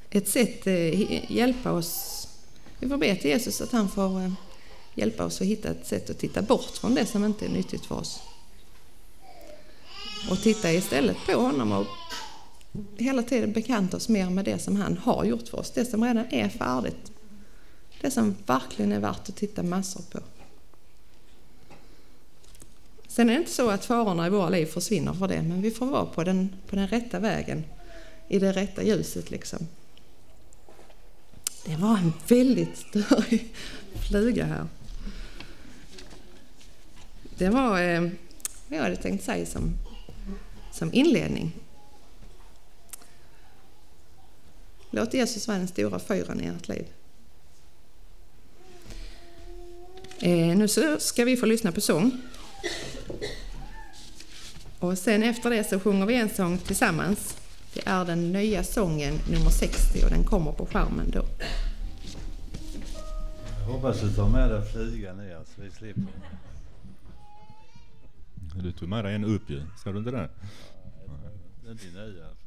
Ett 0.10 0.28
sätt 0.30 0.68
eh, 0.68 1.32
hjälpa 1.32 1.72
oss... 1.72 2.28
Vi 2.80 2.90
får 2.90 2.98
be 2.98 3.16
till 3.16 3.30
Jesus 3.30 3.62
att 3.62 3.72
han 3.72 3.90
får 3.90 4.22
eh, 4.22 4.34
hjälpa 4.96 5.26
oss 5.26 5.42
att 5.42 5.48
hitta 5.48 5.70
ett 5.70 5.88
sätt 5.88 6.10
att 6.10 6.20
titta 6.20 6.42
bort 6.42 6.78
från 6.78 6.96
det 6.96 7.06
som 7.06 7.26
inte 7.26 7.46
är 7.46 7.50
nyttigt 7.50 7.86
för 7.86 7.96
oss 7.96 8.22
och 10.30 10.42
titta 10.42 10.72
istället 10.72 11.18
på 11.26 11.32
honom 11.32 11.72
och 11.72 11.88
hela 12.98 13.24
tiden 13.24 13.52
bekanta 13.52 13.98
oss 13.98 14.10
mer 14.10 14.30
med 14.30 14.46
det 14.46 14.60
som 14.60 14.76
han 14.76 14.98
har 14.98 15.26
gjort 15.26 15.48
för 15.48 15.60
oss, 15.60 15.72
det 15.72 15.86
som 15.86 16.04
redan 16.04 16.26
är 16.30 16.50
färdigt. 16.50 17.12
Det 18.02 18.12
som 18.12 18.36
verkligen 18.46 18.92
är 18.92 19.00
värt 19.00 19.30
att 19.30 19.36
titta 19.36 19.64
massor 19.64 20.02
på. 20.12 20.20
Sen 23.08 23.30
är 23.30 23.34
det 23.34 23.40
inte 23.40 23.52
så 23.52 23.70
att 23.70 23.86
farorna 23.86 24.28
i 24.28 24.30
våra 24.30 24.50
liv 24.50 24.66
försvinner 24.66 25.14
för 25.14 25.28
det, 25.28 25.42
men 25.42 25.62
vi 25.62 25.72
får 25.72 25.86
vara 25.86 26.06
på 26.06 26.24
den, 26.24 26.56
på 26.68 26.76
den 26.76 26.88
rätta 26.88 27.20
vägen, 27.20 27.64
i 28.28 28.40
det 28.40 28.52
rätta 28.52 28.84
ljuset 28.84 29.32
liksom. 29.32 29.68
Det 31.66 31.76
var 31.76 31.98
en 31.98 32.14
väldigt 32.28 32.78
störig 32.78 33.54
fluga 34.10 34.46
här. 34.46 34.68
Det 37.38 37.50
var 37.50 37.82
eh, 37.82 38.02
vad 38.68 38.80
jag 38.80 38.84
hade 38.84 38.96
tänkt 38.96 39.24
säga 39.24 39.46
som 39.46 39.74
som 40.74 40.94
inledning. 40.94 41.52
Låt 44.96 45.14
Jesus 45.14 45.48
vara 45.48 45.58
den 45.58 45.68
stora 45.68 46.00
fyran 46.00 46.42
i 46.42 46.46
ert 46.46 46.68
liv. 46.68 46.86
Eh, 50.20 50.58
nu 50.58 50.68
så 50.68 51.00
ska 51.00 51.26
vi 51.26 51.38
få 51.38 51.46
lyssna 51.46 51.72
på 51.72 51.82
sång. 51.82 52.22
Och 54.80 54.98
sen 54.98 55.24
efter 55.24 55.50
det 55.50 55.64
så 55.64 55.80
sjunger 55.80 56.06
vi 56.06 56.16
en 56.16 56.30
sång 56.30 56.58
tillsammans. 56.58 57.38
Det 57.74 57.82
är 57.86 58.06
den 58.06 58.32
nya 58.32 58.64
sången 58.64 59.14
nummer 59.32 59.50
60 59.50 60.04
och 60.04 60.10
den 60.10 60.24
kommer 60.24 60.52
på 60.52 60.66
skärmen 60.66 61.12
då. 61.12 61.26
Jag 63.60 63.66
hoppas 63.66 64.02
du 64.02 64.14
tar 64.14 64.30
med 64.30 64.50
dig 64.50 64.72
flygan 64.72 65.18
ner 65.18 65.40
så 65.56 65.62
vi 65.62 65.72
slipper. 65.72 66.04
Du 68.56 68.72
tog 68.72 68.90
med 68.90 69.06
dig 69.06 69.16
en 69.16 69.26
upp 69.26 69.50
ju, 69.50 69.62
sa 69.84 69.92
du 69.92 69.98
inte 69.98 70.12
det? 70.12 70.30
Det 71.64 71.68
är 71.68 71.72
inte 71.72 71.86
nu 71.94 72.24
alltså. 72.30 72.46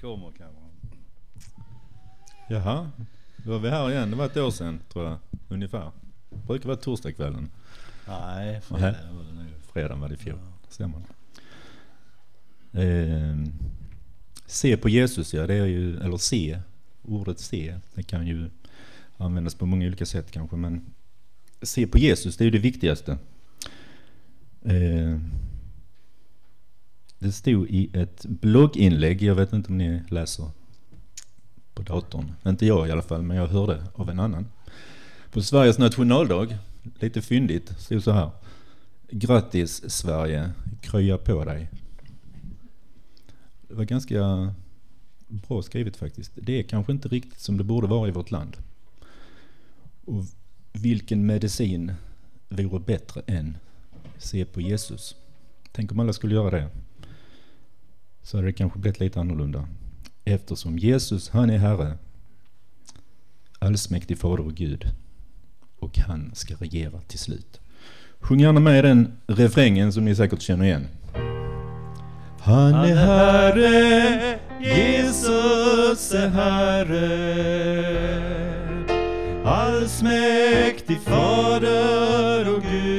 Kommer 0.00 0.32
kanske. 0.38 0.63
Jaha, 2.48 2.90
då 3.36 3.50
var 3.50 3.58
vi 3.58 3.70
här 3.70 3.90
igen. 3.90 4.10
Det 4.10 4.16
var 4.16 4.26
ett 4.26 4.36
år 4.36 4.50
sedan 4.50 4.80
tror 4.92 5.04
jag, 5.04 5.18
ungefär. 5.48 5.90
Det 6.30 6.46
brukar 6.46 6.66
vara 6.66 6.76
torsdagskvällen. 6.76 7.50
Nej, 8.08 8.60
fredag 8.60 9.12
var 9.12 9.24
det 9.24 9.32
nu. 9.32 9.46
Fredagen 9.72 10.00
var 10.00 10.08
det 10.08 10.14
i 10.14 10.18
fjol. 10.18 10.38
Stämmer. 10.68 11.00
Eh, 12.72 13.36
se 14.46 14.76
på 14.76 14.88
Jesus, 14.88 15.34
ja 15.34 15.46
det 15.46 15.54
är 15.54 15.66
ju, 15.66 15.96
eller 16.00 16.16
se, 16.16 16.60
ordet 17.02 17.38
se, 17.38 17.78
det 17.94 18.02
kan 18.02 18.26
ju 18.26 18.50
användas 19.16 19.54
på 19.54 19.66
många 19.66 19.86
olika 19.86 20.06
sätt 20.06 20.30
kanske, 20.30 20.56
men 20.56 20.84
se 21.62 21.86
på 21.86 21.98
Jesus, 21.98 22.36
det 22.36 22.42
är 22.42 22.46
ju 22.46 22.50
det 22.50 22.58
viktigaste. 22.58 23.18
Eh, 24.64 25.18
det 27.18 27.32
stod 27.32 27.66
i 27.70 27.90
ett 27.92 28.26
blogginlägg, 28.26 29.22
jag 29.22 29.34
vet 29.34 29.52
inte 29.52 29.68
om 29.68 29.78
ni 29.78 30.02
läser 30.08 30.50
på 31.74 31.82
datorn. 31.82 32.32
Inte 32.46 32.66
jag 32.66 32.88
i 32.88 32.90
alla 32.90 33.02
fall, 33.02 33.22
men 33.22 33.36
jag 33.36 33.46
hörde 33.46 33.86
av 33.94 34.10
en 34.10 34.20
annan. 34.20 34.46
På 35.30 35.42
Sveriges 35.42 35.78
nationaldag, 35.78 36.58
lite 36.98 37.22
fyndigt, 37.22 37.74
stod 37.78 38.02
så 38.02 38.12
här. 38.12 38.30
Grattis 39.10 39.90
Sverige, 39.90 40.50
krya 40.80 41.18
på 41.18 41.44
dig. 41.44 41.70
Det 43.68 43.74
var 43.74 43.84
ganska 43.84 44.54
bra 45.28 45.62
skrivet 45.62 45.96
faktiskt. 45.96 46.32
Det 46.34 46.58
är 46.58 46.62
kanske 46.62 46.92
inte 46.92 47.08
riktigt 47.08 47.40
som 47.40 47.56
det 47.56 47.64
borde 47.64 47.86
vara 47.86 48.08
i 48.08 48.10
vårt 48.10 48.30
land. 48.30 48.56
Och 50.04 50.24
vilken 50.72 51.26
medicin 51.26 51.92
vore 52.48 52.80
bättre 52.80 53.22
än 53.26 53.56
se 54.18 54.44
på 54.44 54.60
Jesus? 54.60 55.16
Tänk 55.72 55.92
om 55.92 56.00
alla 56.00 56.12
skulle 56.12 56.34
göra 56.34 56.50
det. 56.50 56.68
Så 58.22 58.36
hade 58.36 58.48
det 58.48 58.52
kanske 58.52 58.78
blivit 58.78 59.00
lite 59.00 59.20
annorlunda. 59.20 59.68
Eftersom 60.24 60.78
Jesus, 60.78 61.28
han 61.28 61.50
är 61.50 61.58
Herre, 61.58 61.98
allsmäktig 63.58 64.18
Fader 64.18 64.46
och 64.46 64.54
Gud. 64.54 64.90
Och 65.78 65.98
han 65.98 66.30
ska 66.34 66.54
regera 66.54 67.00
till 67.00 67.18
slut. 67.18 67.60
Sjung 68.20 68.40
gärna 68.40 68.60
med 68.60 68.84
den 68.84 69.12
refrängen 69.26 69.92
som 69.92 70.04
ni 70.04 70.14
säkert 70.14 70.42
känner 70.42 70.64
igen. 70.64 70.86
Han 72.40 72.74
är 72.74 72.96
Herre, 72.96 74.38
Jesus 74.60 76.12
är 76.12 76.28
Herre. 76.28 77.04
Allsmäktig 79.44 81.00
Fader 81.00 82.56
och 82.56 82.62
Gud. 82.62 82.93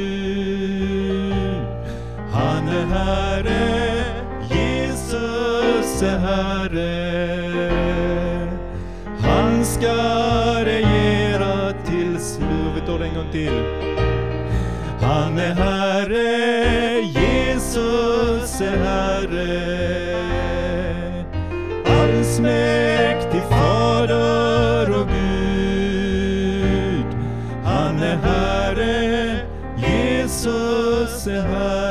Frälse 5.95 6.17
Herre. 6.17 6.89
Han 9.21 9.65
ska 9.65 9.95
regera 10.65 11.73
till 11.85 12.19
slutet. 12.19 12.75
Vi 12.75 12.81
tar 12.87 12.99
det 12.99 13.05
en 13.05 13.15
gång 13.15 13.31
till. 13.31 13.63
Han 15.01 15.37
är 15.37 15.53
Herre, 15.53 17.01
Jesus 17.01 18.61
är 18.61 18.77
Herre. 18.77 20.15
Allsmäktig 21.85 23.41
Fader 23.49 24.89
och 24.89 25.07
Gud. 25.07 27.05
Han 27.65 27.99
är 27.99 28.15
Herre, 28.15 29.39
Jesus 29.77 31.27
är 31.27 31.41
Herre. 31.41 31.84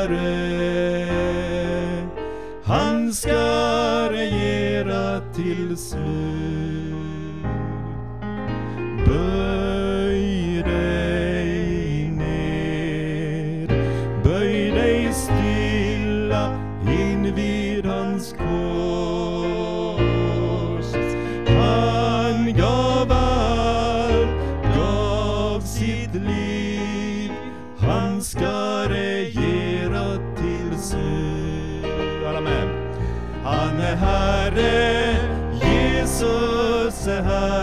Jesus 37.04 37.53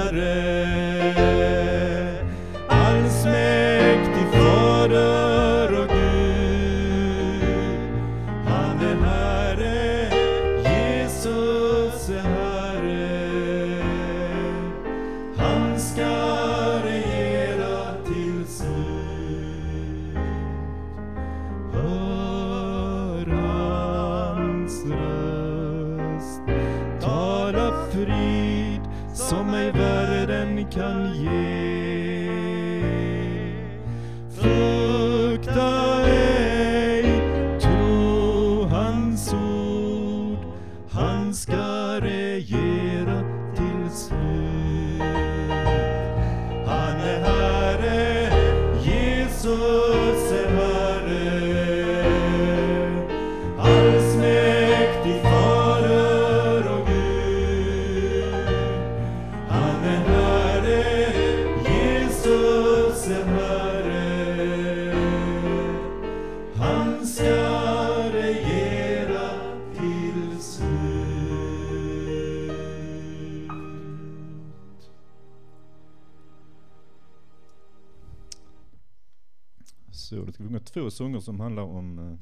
två 80.74 80.92
sånger 80.92 81.20
som 81.20 81.40
handlar 81.40 81.64
om 81.64 82.00
eh, 82.00 82.18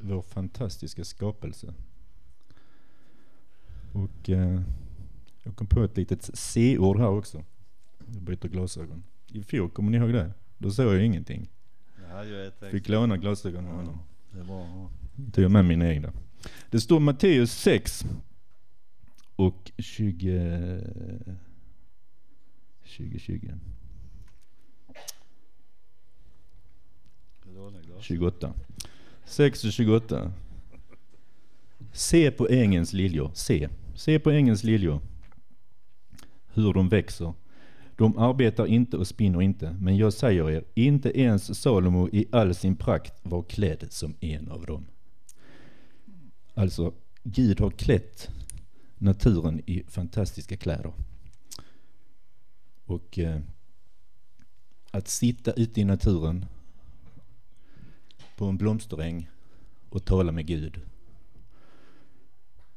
vår 0.00 0.22
fantastiska 0.22 1.04
skapelse. 1.04 1.74
Och 3.92 4.30
eh, 4.30 4.62
jag 5.42 5.56
kom 5.56 5.66
på 5.66 5.82
ett 5.82 5.96
litet 5.96 6.30
C-ord 6.34 6.98
här 6.98 7.08
också. 7.08 7.44
Jag 8.06 8.22
byter 8.22 8.48
glasögon. 8.48 9.02
I 9.32 9.42
fjol, 9.42 9.70
kommer 9.70 9.90
ni 9.90 9.96
ihåg 9.96 10.12
det? 10.12 10.32
Då 10.58 10.70
såg 10.70 10.94
jag 10.94 11.04
ingenting. 11.04 11.50
Jag 12.10 12.70
Fick 12.70 12.88
låna 12.88 13.16
glasögon 13.16 13.66
av 13.66 13.72
honom. 13.72 13.98
Det 14.30 14.44
bra. 14.44 14.90
Tog 15.32 15.50
med 15.50 15.64
mina 15.64 15.88
egna. 15.88 16.12
Det 16.70 16.80
står 16.80 17.00
Matteus 17.00 17.52
6 17.52 18.04
och 19.36 19.72
20... 19.78 20.80
2020. 22.96 23.50
28. 28.00 28.54
6 29.24 29.64
och 29.64 29.72
28. 29.72 30.32
Se 31.92 32.30
på 32.30 32.48
ängens 32.48 32.92
liljor, 32.92 33.30
se. 33.34 33.68
Se 33.94 34.18
på 34.18 34.30
ängens 34.30 34.64
liljor. 34.64 35.00
Hur 36.52 36.72
de 36.72 36.88
växer. 36.88 37.34
De 37.96 38.18
arbetar 38.18 38.66
inte 38.66 38.96
och 38.96 39.06
spinner 39.06 39.42
inte, 39.42 39.76
men 39.80 39.96
jag 39.96 40.12
säger 40.12 40.50
er, 40.50 40.64
inte 40.74 41.20
ens 41.20 41.60
Salomo 41.60 42.08
i 42.12 42.26
all 42.32 42.54
sin 42.54 42.76
prakt 42.76 43.14
var 43.22 43.42
klädd 43.42 43.86
som 43.90 44.14
en 44.20 44.50
av 44.50 44.66
dem. 44.66 44.86
Alltså, 46.54 46.92
Gud 47.22 47.60
har 47.60 47.70
klätt 47.70 48.30
naturen 48.98 49.60
i 49.66 49.82
fantastiska 49.88 50.56
kläder. 50.56 50.92
Och 52.84 53.18
eh, 53.18 53.40
att 54.90 55.08
sitta 55.08 55.52
ute 55.52 55.80
i 55.80 55.84
naturen 55.84 56.46
på 58.40 58.46
en 58.46 58.56
blomsteräng 58.56 59.30
och 59.88 60.04
tala 60.04 60.32
med 60.32 60.46
Gud. 60.46 60.80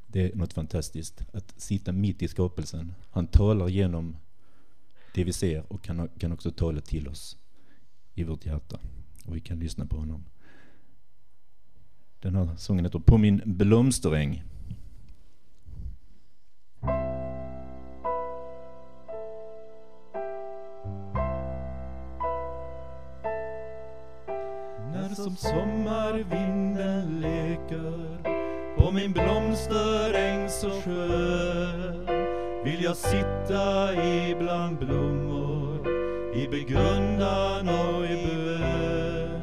Det 0.06 0.32
är 0.32 0.36
något 0.36 0.52
fantastiskt. 0.52 1.24
Att 1.32 1.54
sitta 1.56 1.92
mitt 1.92 2.22
i 2.22 2.28
skapelsen. 2.28 2.94
Han 3.10 3.26
talar 3.26 3.68
genom 3.68 4.16
det 5.14 5.24
vi 5.24 5.32
ser 5.32 5.72
och 5.72 5.82
kan, 5.82 6.08
kan 6.18 6.32
också 6.32 6.50
tala 6.50 6.80
till 6.80 7.08
oss 7.08 7.36
i 8.14 8.24
vårt 8.24 8.46
hjärta. 8.46 8.80
Och 9.26 9.36
vi 9.36 9.40
kan 9.40 9.58
lyssna 9.58 9.86
på 9.86 9.96
honom. 9.96 10.24
Den 12.20 12.34
här 12.34 12.56
sången 12.56 12.84
heter 12.84 12.98
På 12.98 13.18
min 13.18 13.42
blomsteräng. 13.44 14.42
Som 25.14 25.36
sommarvinden 25.36 27.20
leker 27.20 28.18
på 28.76 28.90
min 28.90 29.12
blomsteräng 29.12 30.48
så 30.48 30.70
skön 30.70 32.06
vill 32.64 32.84
jag 32.84 32.96
sitta 32.96 33.94
ibland 33.94 34.78
blommor 34.78 35.88
i 36.34 36.48
begrundan 36.48 37.68
och 37.68 38.04
i 38.04 38.26
bön. 38.26 39.40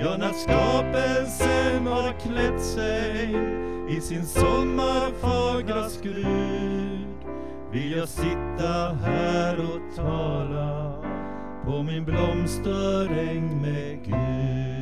Ja, 0.00 0.16
när 0.18 0.32
skapelsen 0.32 1.86
har 1.86 2.12
klätt 2.20 2.62
sig 2.62 3.36
i 3.88 4.00
sin 4.00 4.26
sommarfagra 4.26 5.88
skrud 5.88 7.06
vill 7.72 7.92
jag 7.92 8.08
sitta 8.08 8.94
här 9.04 9.58
och 9.58 9.96
tala 9.96 10.94
på 11.64 11.82
min 11.82 12.04
blomsteräng 12.04 13.62
med 13.62 14.04
Gud. 14.04 14.75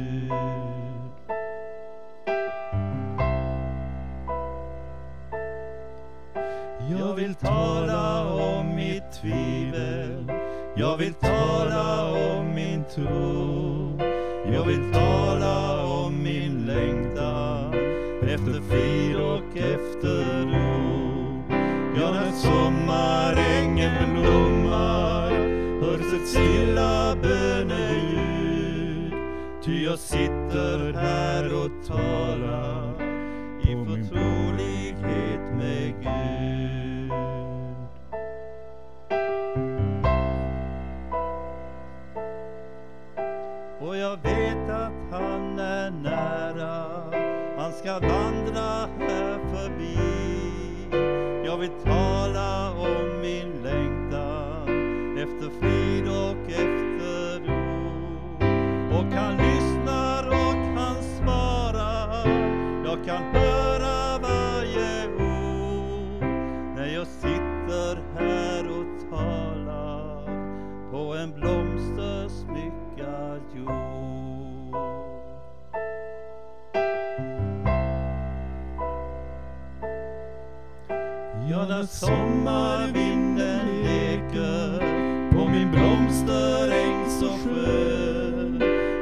Vill 7.24 7.34
tala 7.34 8.28
om 8.28 8.76
mitt 8.76 9.12
tvivel. 9.12 10.32
Jag 10.76 10.96
vill 10.96 11.14
tala 11.14 12.10
om 12.10 12.54
min 12.54 12.84
tro. 12.94 13.98
Jag 14.52 14.64
vill 14.64 14.92
tala 14.92 15.86
om 15.86 16.22
min 16.22 16.66
längtan 16.66 17.74
efter 18.22 18.60
frid 18.68 19.16
och 19.16 19.56
efter 19.56 20.42
ro. 20.44 21.42
Ja, 22.00 22.10
när 22.12 22.32
sommarängen 22.32 24.12
blommar 24.12 25.30
hörs 25.80 26.12
ett 26.12 26.28
stilla 26.28 27.16
böneljud. 27.22 29.12
Ty 29.64 29.84
jag 29.84 29.98
sitter 29.98 30.92
här 30.92 31.54
och 31.54 31.86
talar 31.86 32.73
Och 43.86 43.96
jag 43.96 44.16
vet 44.22 44.70
att 44.70 44.92
han 45.10 45.58
är 45.58 45.90
nära, 45.90 46.84
han 47.56 47.72
ska 47.72 47.92
vandra 47.92 48.88
här 48.98 49.38
förbi. 49.52 49.98
Jag 51.46 51.56
vill 51.56 51.70
tala 51.84 52.73
när 81.84 81.88
sommarvinden 81.88 83.82
leker 83.82 84.78
på 85.32 85.48
min 85.48 85.70
blomsteräng 85.70 87.10
så 87.20 87.28
skön 87.28 88.58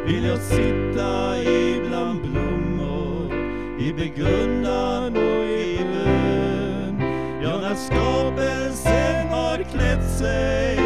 vill 0.06 0.24
jag 0.24 0.38
sitta 0.38 1.38
ibland 1.42 2.20
blommor 2.20 3.34
i 3.80 3.92
begrundan 3.92 5.16
och 5.16 5.44
i 5.44 5.78
bön. 5.92 7.00
Ja, 7.42 7.60
när 7.60 7.74
skapelsen 7.74 9.28
har 9.28 9.56
klätt 9.56 10.10
sig 10.18 10.78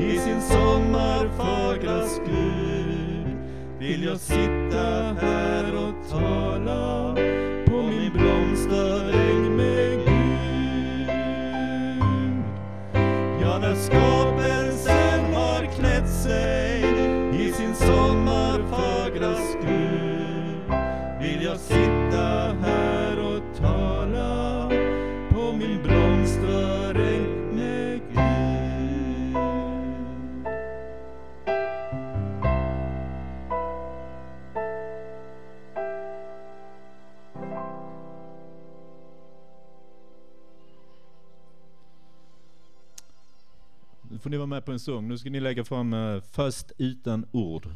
i 0.00 0.18
sin 0.18 0.40
sommarfagra 0.40 2.06
skrud 2.06 3.36
vill 3.78 4.04
jag 4.04 4.20
sitta 4.20 5.16
här 5.20 5.76
och 5.76 5.91
Ja, 13.90 14.11
ni 44.32 44.38
vara 44.38 44.46
med 44.46 44.64
på 44.64 44.72
en 44.72 44.80
sång. 44.80 45.08
Nu 45.08 45.18
ska 45.18 45.30
ni 45.30 45.40
lägga 45.40 45.64
fram 45.64 45.92
uh, 45.92 46.20
Fast 46.20 46.72
utan 46.78 47.26
ord. 47.32 47.66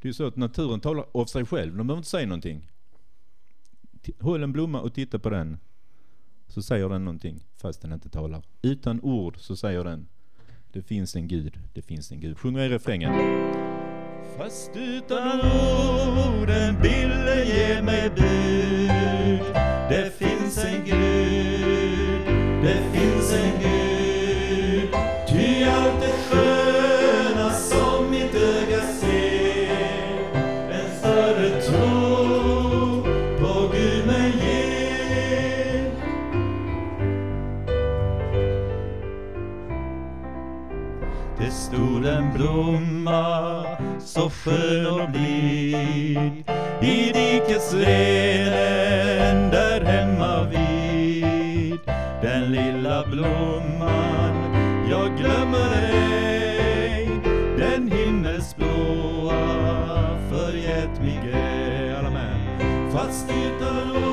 Det 0.00 0.08
är 0.08 0.08
ju 0.08 0.12
så 0.14 0.26
att 0.26 0.36
naturen 0.36 0.80
talar 0.80 1.06
av 1.14 1.24
sig 1.26 1.44
själv. 1.46 1.76
De 1.76 1.86
behöver 1.86 1.98
inte 1.98 2.08
säga 2.10 2.26
någonting. 2.26 2.68
T- 4.02 4.12
Håll 4.20 4.42
en 4.42 4.52
blomma 4.52 4.80
och 4.80 4.94
titta 4.94 5.18
på 5.18 5.30
den. 5.30 5.58
Så 6.48 6.62
säger 6.62 6.88
den 6.88 7.04
någonting 7.04 7.44
fast 7.56 7.82
den 7.82 7.92
inte 7.92 8.08
talar. 8.08 8.42
Utan 8.62 9.00
ord 9.00 9.36
så 9.38 9.56
säger 9.56 9.84
den 9.84 10.08
Det 10.72 10.82
finns 10.82 11.16
en 11.16 11.28
Gud, 11.28 11.58
det 11.74 11.82
finns 11.82 12.10
en 12.12 12.20
Gud. 12.20 12.38
Sjunger 12.38 12.60
i 12.60 12.68
refrängen. 12.68 13.12
Fast 14.36 14.70
utan 14.76 15.40
ord 15.40 16.48
ville 16.82 17.44
ge 17.44 17.82
mig 17.82 18.10
bud 18.10 19.54
Det 19.90 20.12
finns 20.18 20.64
en 20.64 20.84
Gud, 20.84 21.35
det 22.66 22.98
finns 22.98 23.32
en 23.32 23.60
Gud 23.60 24.88
Ty 25.28 25.64
allt 25.64 26.00
det 26.00 26.12
sköna 26.30 27.50
som 27.50 28.10
mitt 28.10 28.34
öga 28.34 28.80
ser. 28.80 30.34
En 30.72 30.98
större 30.98 31.60
tro 31.60 33.02
på 33.40 33.68
Gud 33.72 34.06
mig 34.06 34.32
ger. 34.42 35.90
Det 41.38 41.50
stod 41.50 42.06
en 42.06 42.32
blomma 42.34 43.64
så 44.00 44.30
skön 44.30 44.86
och 44.86 45.10
blid 45.10 46.44
i 46.82 47.12
dikets 47.12 47.74
renen 47.74 49.05
Den 52.26 52.52
lilla 52.52 53.06
blomman, 53.06 54.54
jag 54.90 55.16
glömmer 55.18 55.82
ej 55.92 57.10
den 57.58 57.90
himmelsblåa 57.92 59.38
förgätmige. 60.30 61.96
Alla 61.98 62.10
män, 62.10 62.90
Fast 62.92 63.30
utan 63.30 64.05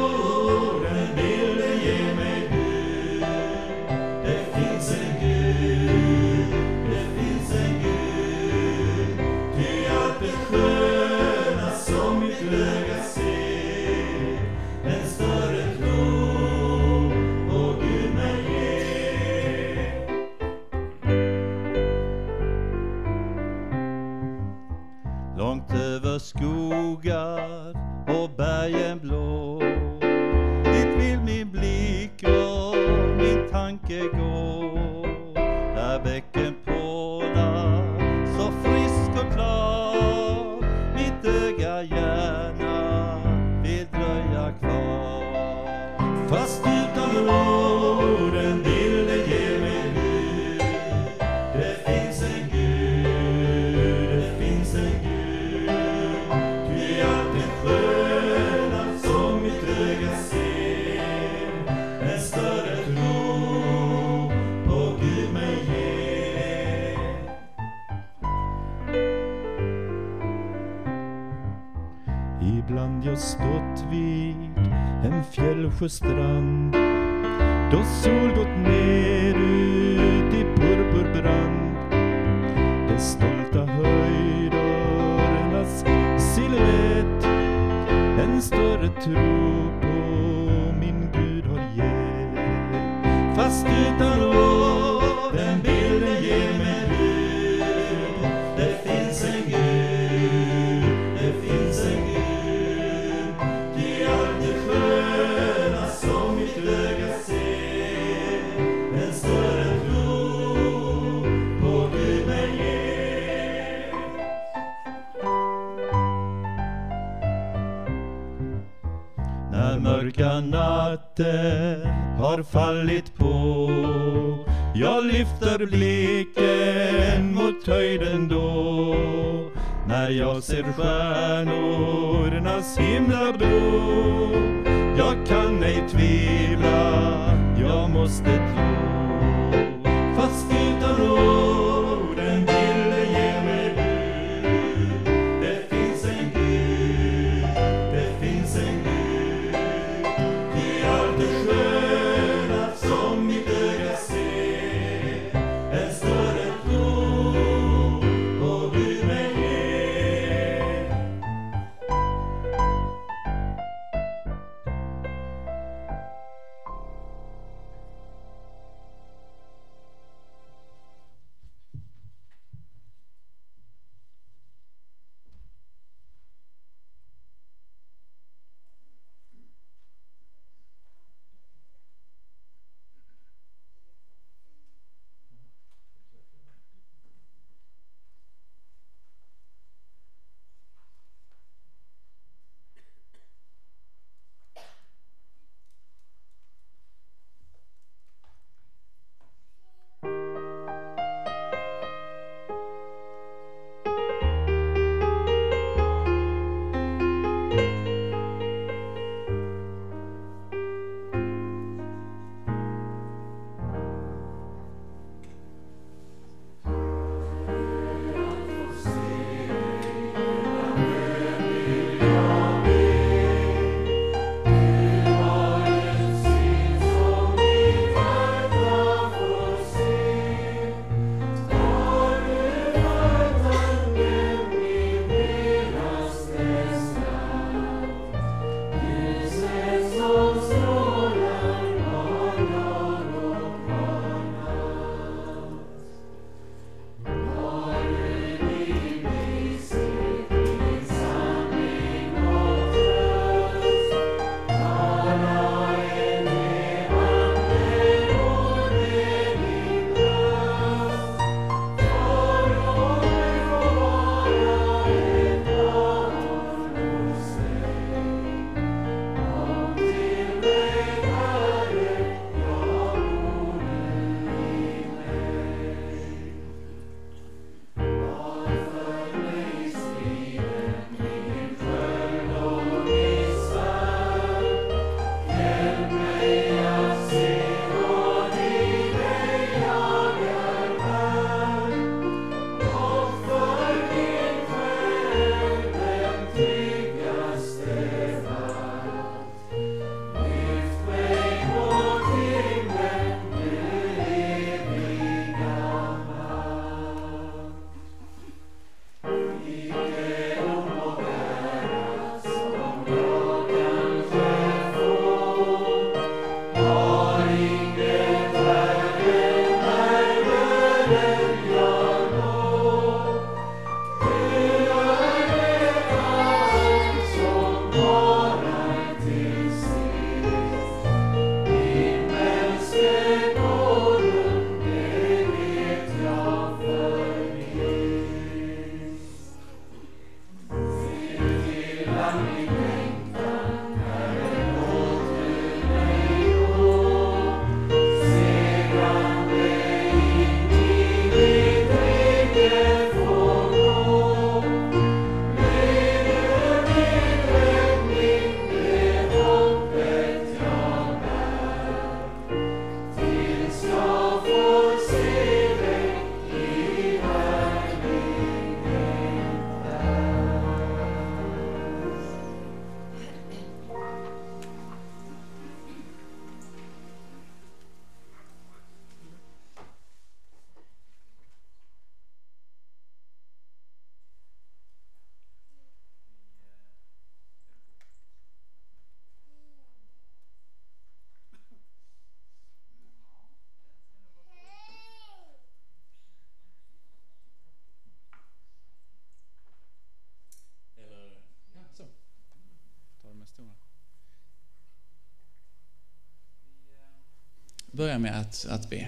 börja 407.73 407.99
med 407.99 408.19
att, 408.19 408.45
att 408.49 408.69
be. 408.69 408.87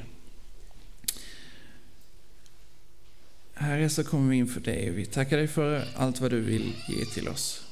Herre, 3.54 3.90
så 3.90 4.04
kommer 4.04 4.30
vi 4.30 4.38
inför 4.38 4.62
dig. 4.62 4.90
Vi 4.90 5.06
tackar 5.06 5.38
dig 5.38 5.48
för 5.48 5.88
allt 5.96 6.20
vad 6.20 6.32
du 6.32 6.42
vill 6.42 6.74
ge 6.88 7.06
till 7.06 7.28
oss. 7.28 7.66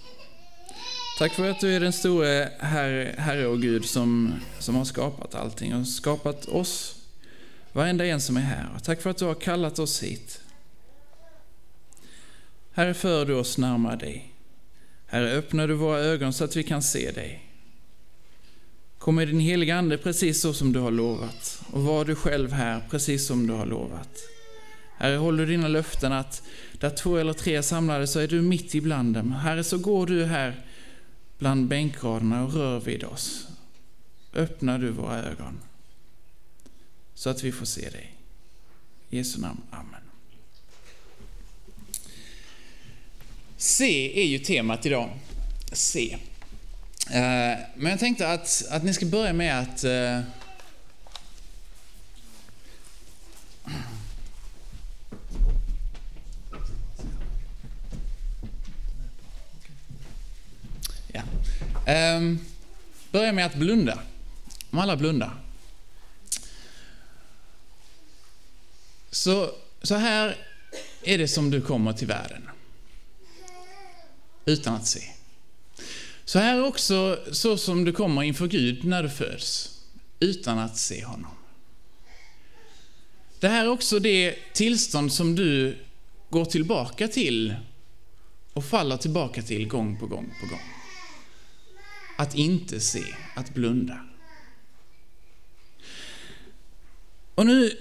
Tack 1.17 1.31
för 1.31 1.49
att 1.49 1.59
du 1.59 1.75
är 1.75 1.79
den 1.79 1.93
store 1.93 2.49
herre, 2.59 3.15
herre 3.17 3.47
och 3.47 3.61
Gud 3.61 3.85
som, 3.85 4.33
som 4.59 4.75
har 4.75 4.85
skapat 4.85 5.35
allting 5.35 5.75
och 5.75 5.87
skapat 5.87 6.45
oss, 6.45 6.95
varenda 7.71 8.05
en 8.05 8.21
som 8.21 8.37
är 8.37 8.41
här. 8.41 8.69
Och 8.75 8.83
tack 8.83 9.01
för 9.01 9.09
att 9.09 9.17
du 9.17 9.25
har 9.25 9.35
kallat 9.35 9.79
oss 9.79 10.03
hit. 10.03 10.41
Herre, 12.71 12.93
för 12.93 13.25
du 13.25 13.33
oss 13.33 13.57
närmare 13.57 13.95
dig. 13.95 14.33
Herre, 15.05 15.31
öppnar 15.31 15.67
du 15.67 15.73
våra 15.73 15.99
ögon 15.99 16.33
så 16.33 16.43
att 16.43 16.55
vi 16.55 16.63
kan 16.63 16.81
se 16.81 17.11
dig. 17.11 17.52
Kom 19.03 19.15
med 19.15 19.27
din 19.27 19.39
heliga 19.39 19.75
Ande 19.75 19.97
precis 19.97 20.41
så 20.41 20.53
som 20.53 20.73
du 20.73 20.79
har 20.79 20.91
lovat 20.91 21.61
och 21.71 21.83
var 21.83 22.05
du 22.05 22.15
själv 22.15 22.51
här 22.51 22.83
precis 22.89 23.27
som 23.27 23.47
du 23.47 23.53
har 23.53 23.65
lovat. 23.65 24.09
Herre, 24.97 25.15
håll 25.15 25.37
du 25.37 25.45
dina 25.45 25.67
löften 25.67 26.13
att 26.13 26.43
där 26.79 26.89
två 26.89 27.17
eller 27.17 27.33
tre 27.33 27.55
är 27.55 27.61
samlade 27.61 28.07
så 28.07 28.19
är 28.19 28.27
du 28.27 28.41
mitt 28.41 28.75
ibland 28.75 29.13
dem. 29.13 29.31
Herre, 29.31 29.63
så 29.63 29.77
går 29.77 30.05
du 30.05 30.25
här 30.25 30.65
bland 31.37 31.67
bänkraderna 31.67 32.43
och 32.43 32.53
rör 32.53 32.79
vid 32.79 33.03
oss. 33.03 33.47
Öppnar 34.33 34.79
du 34.79 34.89
våra 34.89 35.23
ögon 35.23 35.59
så 37.13 37.29
att 37.29 37.43
vi 37.43 37.51
får 37.51 37.65
se 37.65 37.89
dig. 37.89 38.15
I 39.09 39.17
Jesu 39.17 39.41
namn. 39.41 39.61
Amen. 39.71 40.01
Se 43.57 44.21
är 44.21 44.25
ju 44.25 44.39
temat 44.39 44.85
idag. 44.85 45.09
Se. 45.71 46.17
Eh, 47.09 47.59
men 47.75 47.91
jag 47.91 47.99
tänkte 47.99 48.31
att, 48.31 48.63
att 48.69 48.83
ni 48.83 48.93
ska 48.93 49.05
börja 49.05 49.33
med 49.33 49.59
att 49.59 49.83
eh, 49.83 50.21
Ja. 61.13 61.23
Um, 62.17 62.39
börja 63.11 63.31
med 63.31 63.45
att 63.45 63.55
blunda. 63.55 63.99
Om 64.71 64.79
alla 64.79 64.97
blundar. 64.97 65.43
Så, 69.11 69.51
så 69.81 69.95
här 69.95 70.37
är 71.03 71.17
det 71.17 71.27
som 71.27 71.51
du 71.51 71.61
kommer 71.61 71.93
till 71.93 72.07
världen. 72.07 72.49
Utan 74.45 74.75
att 74.75 74.87
se. 74.87 75.01
Så 76.25 76.39
här 76.39 76.57
är 76.57 76.65
också 76.65 77.19
så 77.31 77.57
som 77.57 77.85
du 77.85 77.91
kommer 77.91 78.23
inför 78.23 78.47
Gud 78.47 78.85
när 78.85 79.03
du 79.03 79.09
föds. 79.09 79.79
Utan 80.19 80.59
att 80.59 80.77
se 80.77 81.05
honom. 81.05 81.31
Det 83.39 83.47
här 83.47 83.65
är 83.65 83.69
också 83.69 83.99
det 83.99 84.35
tillstånd 84.53 85.13
som 85.13 85.35
du 85.35 85.77
går 86.29 86.45
tillbaka 86.45 87.07
till 87.07 87.55
och 88.53 88.65
faller 88.65 88.97
tillbaka 88.97 89.41
till 89.41 89.67
gång 89.67 89.99
på 89.99 90.07
gång 90.07 90.33
på 90.41 90.47
gång. 90.47 90.61
Att 92.17 92.35
inte 92.35 92.79
se, 92.79 93.03
att 93.35 93.53
blunda. 93.53 94.05
Och 97.35 97.45
nu, 97.45 97.77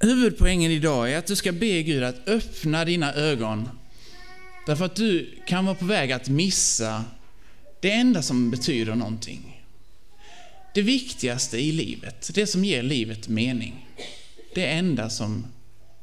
huvudpoängen 0.00 0.70
idag 0.70 1.12
är 1.12 1.18
att 1.18 1.26
du 1.26 1.36
ska 1.36 1.52
be 1.52 1.82
Gud 1.82 2.02
att 2.02 2.28
öppna 2.28 2.84
dina 2.84 3.14
ögon. 3.14 3.68
Därför 4.66 4.84
att 4.84 4.96
du 4.96 5.38
kan 5.46 5.64
vara 5.64 5.74
på 5.74 5.84
väg 5.84 6.12
att 6.12 6.28
missa 6.28 7.04
det 7.86 7.92
enda 7.92 8.22
som 8.22 8.50
betyder 8.50 8.94
någonting. 8.94 9.64
Det 10.74 10.82
viktigaste 10.82 11.58
i 11.58 11.72
livet, 11.72 12.30
det 12.34 12.46
som 12.46 12.64
ger 12.64 12.82
livet 12.82 13.28
mening. 13.28 13.88
Det 14.54 14.66
enda 14.66 15.10
som 15.10 15.46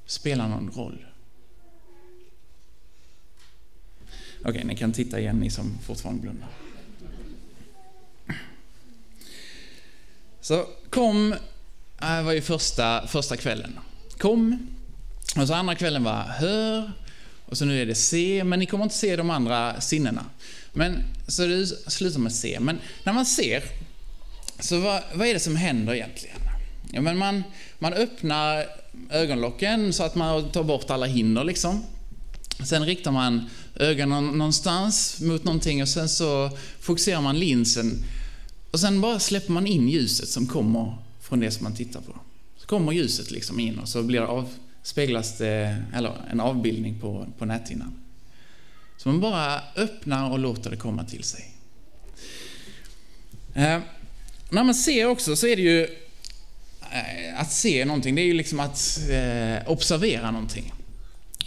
spelar 0.05 0.47
någon 0.47 0.71
roll. 0.71 1.05
Okej, 4.45 4.63
ni 4.63 4.75
kan 4.75 4.93
titta 4.93 5.19
igen, 5.19 5.39
ni 5.39 5.49
som 5.49 5.77
fortfarande 5.85 6.21
blundar. 6.21 6.47
Så 10.41 10.67
kom, 10.89 11.33
äh, 12.01 12.17
det 12.17 12.23
var 12.23 12.33
ju 12.33 12.41
första, 12.41 13.07
första 13.07 13.37
kvällen. 13.37 13.79
Kom, 14.17 14.67
och 15.35 15.47
så 15.47 15.53
andra 15.53 15.75
kvällen 15.75 16.03
var 16.03 16.23
hör, 16.23 16.91
och 17.45 17.57
så 17.57 17.65
nu 17.65 17.81
är 17.81 17.85
det 17.85 17.95
se, 17.95 18.43
men 18.43 18.59
ni 18.59 18.65
kommer 18.65 18.83
inte 18.83 18.95
se 18.95 19.15
de 19.15 19.29
andra 19.29 19.81
sinnena. 19.81 20.25
Men, 20.73 21.03
så 21.27 21.45
det 21.45 21.67
slutar 21.67 22.19
med 22.19 22.33
se. 22.33 22.59
Men 22.59 22.79
när 23.03 23.13
man 23.13 23.25
ser, 23.25 23.63
så 24.59 24.79
vad, 24.79 25.01
vad 25.13 25.27
är 25.27 25.33
det 25.33 25.39
som 25.39 25.55
händer 25.55 25.93
egentligen? 25.93 26.37
Ja, 26.91 27.01
men 27.01 27.17
man, 27.17 27.43
man 27.79 27.93
öppnar 27.93 28.65
ögonlocken 29.09 29.93
så 29.93 30.03
att 30.03 30.15
man 30.15 30.51
tar 30.51 30.63
bort 30.63 30.89
alla 30.89 31.05
hinder 31.05 31.43
liksom. 31.43 31.83
Sen 32.65 32.85
riktar 32.85 33.11
man 33.11 33.49
ögonen 33.75 34.25
någonstans 34.27 35.21
mot 35.21 35.43
någonting 35.43 35.81
och 35.81 35.89
sen 35.89 36.09
så 36.09 36.49
fokuserar 36.79 37.21
man 37.21 37.39
linsen 37.39 38.03
och 38.71 38.79
sen 38.79 39.01
bara 39.01 39.19
släpper 39.19 39.51
man 39.51 39.67
in 39.67 39.89
ljuset 39.89 40.29
som 40.29 40.47
kommer 40.47 40.97
från 41.21 41.39
det 41.39 41.51
som 41.51 41.63
man 41.63 41.75
tittar 41.75 42.01
på. 42.01 42.15
Så 42.57 42.67
kommer 42.67 42.91
ljuset 42.91 43.31
liksom 43.31 43.59
in 43.59 43.79
och 43.79 43.89
så 43.89 44.03
blir 44.03 44.19
det 44.19 44.27
av, 44.27 44.49
speglas 44.83 45.37
det, 45.37 45.83
eller 45.95 46.13
en 46.31 46.39
avbildning 46.39 46.99
på, 46.99 47.27
på 47.37 47.45
näthinnan. 47.45 48.02
Så 49.03 49.09
man 49.09 49.19
bara 49.19 49.61
öppnar 49.75 50.29
och 50.29 50.39
låter 50.39 50.69
det 50.69 50.77
komma 50.77 51.03
till 51.03 51.23
sig. 51.23 51.51
Eh, 53.53 53.79
när 54.49 54.63
man 54.63 54.75
ser 54.75 55.05
också 55.05 55.35
så 55.35 55.47
är 55.47 55.55
det 55.55 55.61
ju 55.61 55.83
eh, 56.91 57.39
att 57.39 57.51
se 57.51 57.85
någonting, 57.85 58.15
det 58.15 58.21
är 58.21 58.25
ju 58.25 58.33
liksom 58.33 58.59
att 58.59 58.99
eh, 59.09 59.71
observera 59.71 60.31
någonting. 60.31 60.73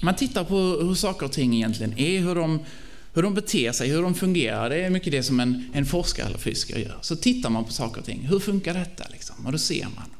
Man 0.00 0.16
tittar 0.16 0.44
på 0.44 0.56
hur 0.56 0.94
saker 0.94 1.26
och 1.26 1.32
ting 1.32 1.54
egentligen 1.54 1.98
är, 1.98 2.20
hur 2.20 2.34
de, 2.34 2.60
hur 3.14 3.22
de 3.22 3.34
beter 3.34 3.72
sig, 3.72 3.88
hur 3.88 4.02
de 4.02 4.14
fungerar. 4.14 4.70
Det 4.70 4.76
är 4.76 4.90
mycket 4.90 5.12
det 5.12 5.22
som 5.22 5.40
en, 5.40 5.70
en 5.74 5.86
forskare 5.86 6.26
eller 6.26 6.38
fysiker 6.38 6.78
gör. 6.78 6.98
Så 7.00 7.16
tittar 7.16 7.50
man 7.50 7.64
på 7.64 7.72
saker 7.72 8.00
och 8.00 8.06
ting. 8.06 8.26
Hur 8.28 8.38
funkar 8.38 8.74
detta? 8.74 9.04
Liksom? 9.10 9.46
Och 9.46 9.52
då 9.52 9.58
ser 9.58 9.86
man. 9.96 10.10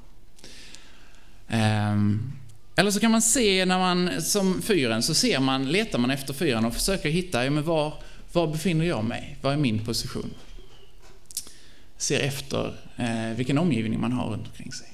Ehm, 1.49 2.33
eller 2.79 2.91
så 2.91 3.01
kan 3.01 3.11
man 3.11 3.23
se 3.23 3.65
när 3.65 3.79
man, 3.79 4.23
som 4.23 4.63
fyren, 4.63 5.03
så 5.03 5.15
ser 5.15 5.41
man, 5.41 5.73
letar 5.73 5.99
man 5.99 6.11
efter 6.11 6.35
fyren 6.35 6.65
och 6.65 6.75
försöker 6.75 7.09
hitta, 7.11 7.45
ja, 7.45 7.51
men 7.51 7.65
var, 7.65 7.95
var 8.33 8.47
befinner 8.47 8.85
jag 8.85 9.05
mig? 9.05 9.37
Vad 9.43 9.53
är 9.53 9.57
min 9.57 9.85
position? 9.85 10.31
Ser 11.97 12.21
efter 12.21 12.75
eh, 12.97 13.37
vilken 13.37 13.59
omgivning 13.59 14.01
man 14.01 14.13
har 14.13 14.31
runt 14.31 14.47
omkring 14.47 14.73
sig. 14.73 14.87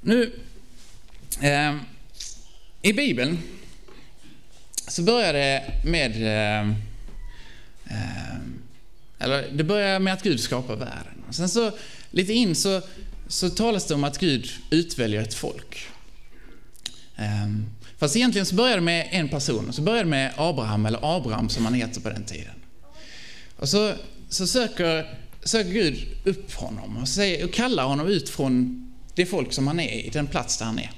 Nu, 0.00 0.32
eh, 1.40 1.76
i 2.82 2.92
Bibeln 2.92 3.38
så 4.88 5.02
börjar 5.02 5.32
det 5.32 5.72
med, 5.84 6.10
eh, 6.10 6.68
eh, 7.84 8.36
eller 9.18 9.50
det 9.52 9.64
börjar 9.64 9.98
med 9.98 10.12
att 10.12 10.22
Gud 10.22 10.40
skapar 10.40 10.76
världen. 10.76 11.24
Sen 11.30 11.48
så, 11.48 11.72
lite 12.10 12.32
in 12.32 12.54
så 12.54 12.82
så 13.32 13.50
talas 13.50 13.86
det 13.86 13.94
om 13.94 14.04
att 14.04 14.18
Gud 14.18 14.50
utväljer 14.70 15.22
ett 15.22 15.34
folk. 15.34 15.86
Ehm, 17.16 17.66
fast 17.98 18.16
egentligen 18.16 18.46
så 18.46 18.54
börjar 18.54 18.76
det 18.76 18.82
med 18.82 19.08
en 19.10 19.28
person, 19.28 19.72
så 19.72 19.82
börjar 19.82 20.04
det 20.04 20.10
med 20.10 20.32
Abraham, 20.36 20.86
eller 20.86 21.16
Abraham 21.16 21.48
som 21.48 21.64
han 21.64 21.74
heter 21.74 22.00
på 22.00 22.08
den 22.08 22.24
tiden. 22.24 22.54
Och 23.56 23.68
så, 23.68 23.92
så 24.28 24.46
söker, 24.46 25.18
söker 25.42 25.70
Gud 25.70 26.06
upp 26.24 26.54
honom 26.54 26.96
och, 26.96 27.08
säger, 27.08 27.44
och 27.44 27.52
kallar 27.52 27.84
honom 27.84 28.06
ut 28.06 28.28
från 28.28 28.86
det 29.14 29.26
folk 29.26 29.52
som 29.52 29.66
han 29.66 29.80
är 29.80 29.92
i, 29.92 30.10
den 30.10 30.26
plats 30.26 30.58
där 30.58 30.66
han 30.66 30.78
är. 30.78 30.90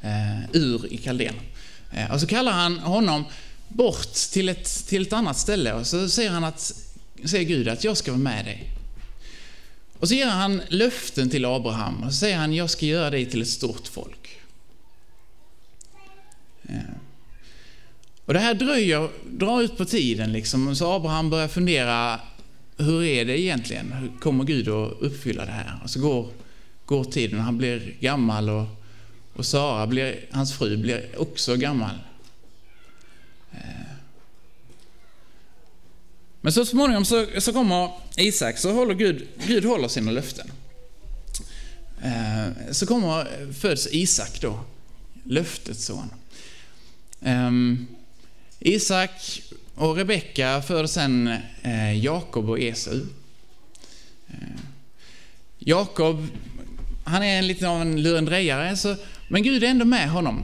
Ehm, 0.00 0.42
ur 0.52 0.92
i 0.92 0.96
Kaldén. 0.96 1.34
Ehm, 1.92 2.10
och 2.10 2.20
så 2.20 2.26
kallar 2.26 2.52
han 2.52 2.78
honom 2.78 3.24
bort 3.68 4.12
till 4.32 4.48
ett, 4.48 4.86
till 4.88 5.02
ett 5.02 5.12
annat 5.12 5.38
ställe 5.38 5.72
och 5.72 5.86
så 5.86 6.08
säger 6.08 6.30
han 6.30 6.44
att, 6.44 6.74
säger 7.24 7.44
Gud 7.44 7.68
att 7.68 7.84
jag 7.84 7.96
ska 7.96 8.10
vara 8.10 8.22
med 8.22 8.44
dig. 8.44 8.73
Och 10.04 10.08
så 10.08 10.14
ger 10.14 10.26
han 10.26 10.62
löften 10.68 11.30
till 11.30 11.44
Abraham 11.44 12.02
och 12.02 12.12
så 12.12 12.18
säger 12.18 12.36
han, 12.36 12.54
jag 12.54 12.70
ska 12.70 12.86
göra 12.86 13.10
dig 13.10 13.26
till 13.26 13.42
ett 13.42 13.48
stort 13.48 13.88
folk. 13.88 14.38
Ja. 16.62 16.74
Och 18.24 18.32
det 18.32 18.38
här 18.38 18.54
dröjer, 18.54 19.08
drar 19.30 19.62
ut 19.62 19.76
på 19.76 19.84
tiden 19.84 20.32
liksom, 20.32 20.76
så 20.76 20.92
Abraham 20.92 21.30
börjar 21.30 21.48
fundera, 21.48 22.20
hur 22.76 23.02
är 23.02 23.24
det 23.24 23.40
egentligen? 23.40 23.92
Hur 23.92 24.10
kommer 24.20 24.44
Gud 24.44 24.68
att 24.68 24.92
uppfylla 25.00 25.44
det 25.44 25.52
här? 25.52 25.80
Och 25.84 25.90
så 25.90 26.00
går, 26.00 26.28
går 26.86 27.04
tiden 27.04 27.38
och 27.38 27.44
han 27.44 27.58
blir 27.58 27.94
gammal 28.00 28.50
och, 28.50 28.66
och 29.32 29.46
Sara, 29.46 29.86
blir, 29.86 30.26
hans 30.30 30.58
fru, 30.58 30.76
blir 30.76 31.20
också 31.20 31.56
gammal. 31.56 31.98
Eh. 33.52 33.93
Men 36.44 36.52
så 36.52 36.64
småningom 36.64 37.04
så, 37.04 37.26
så 37.38 37.52
kommer 37.52 37.90
Isak, 38.16 38.58
så 38.58 38.72
håller 38.72 38.94
Gud, 38.94 39.28
Gud 39.46 39.64
håller 39.64 39.88
sina 39.88 40.10
löften. 40.10 40.52
Eh, 42.02 42.72
så 42.72 42.86
kommer, 42.86 43.52
föds 43.52 43.88
Isak 43.92 44.40
då, 44.40 44.60
löftets 45.24 45.84
son. 45.84 46.10
Eh, 47.20 47.50
Isak 48.60 49.42
och 49.74 49.96
Rebecka 49.96 50.62
föder 50.62 50.86
sen 50.86 51.36
eh, 51.62 52.04
Jakob 52.04 52.50
och 52.50 52.60
Esau. 52.60 53.00
Eh, 54.28 54.60
Jakob, 55.58 56.26
han 57.04 57.22
är 57.22 57.42
lite 57.42 57.68
av 57.68 57.80
en 57.80 58.02
lurendrejare, 58.02 58.76
så, 58.76 58.96
men 59.28 59.42
Gud 59.42 59.64
är 59.64 59.68
ändå 59.68 59.84
med 59.84 60.10
honom. 60.10 60.42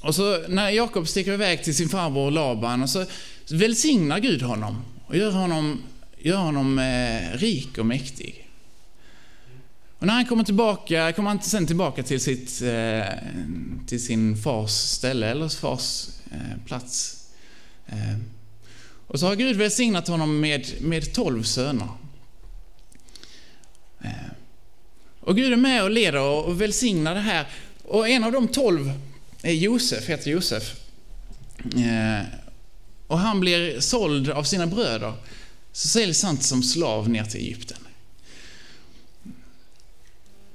Och 0.00 0.14
så 0.14 0.48
när 0.48 0.70
Jakob 0.70 1.08
sticker 1.08 1.32
iväg 1.32 1.64
till 1.64 1.76
sin 1.76 1.88
farbror 1.88 2.30
Laban, 2.30 2.82
och 2.82 2.90
så 2.90 3.04
välsignar 3.50 4.18
Gud 4.18 4.42
honom 4.42 4.82
och 5.06 5.16
gör 5.16 5.30
honom, 5.30 5.82
gör 6.18 6.36
honom 6.36 6.78
eh, 6.78 7.38
rik 7.38 7.78
och 7.78 7.86
mäktig. 7.86 8.48
Och 9.98 10.06
när 10.06 10.14
han 10.14 10.26
kommer 10.26 10.44
tillbaka, 10.44 11.12
kommer 11.12 11.30
han 11.30 11.42
sen 11.42 11.66
tillbaka 11.66 12.02
till, 12.02 12.20
sitt, 12.20 12.62
eh, 12.62 13.04
till 13.86 14.04
sin 14.04 14.36
fars 14.36 14.70
ställe, 14.70 15.30
eller 15.30 15.48
fars 15.48 16.08
eh, 16.30 16.64
plats. 16.66 17.24
Eh, 17.86 18.18
och 19.06 19.20
så 19.20 19.26
har 19.26 19.36
Gud 19.36 19.56
välsignat 19.56 20.08
honom 20.08 20.40
med, 20.40 20.66
med 20.80 21.14
tolv 21.14 21.42
söner. 21.42 21.88
Eh, 24.00 24.10
och 25.20 25.36
Gud 25.36 25.52
är 25.52 25.56
med 25.56 25.82
och 25.82 25.90
leder 25.90 26.20
och 26.20 26.60
välsignar 26.60 27.14
det 27.14 27.20
här. 27.20 27.46
Och 27.84 28.08
en 28.08 28.24
av 28.24 28.32
de 28.32 28.48
tolv 28.48 28.92
är 29.42 29.52
Josef, 29.52 30.08
heter 30.08 30.30
Josef. 30.30 30.74
Eh, 31.76 32.45
och 33.06 33.18
han 33.18 33.40
blir 33.40 33.80
såld 33.80 34.30
av 34.30 34.44
sina 34.44 34.66
bröder. 34.66 35.12
Så 35.72 35.88
säljs 35.88 36.22
han 36.22 36.40
som 36.40 36.62
slav 36.62 37.08
ner 37.08 37.24
till 37.24 37.40
Egypten. 37.40 37.78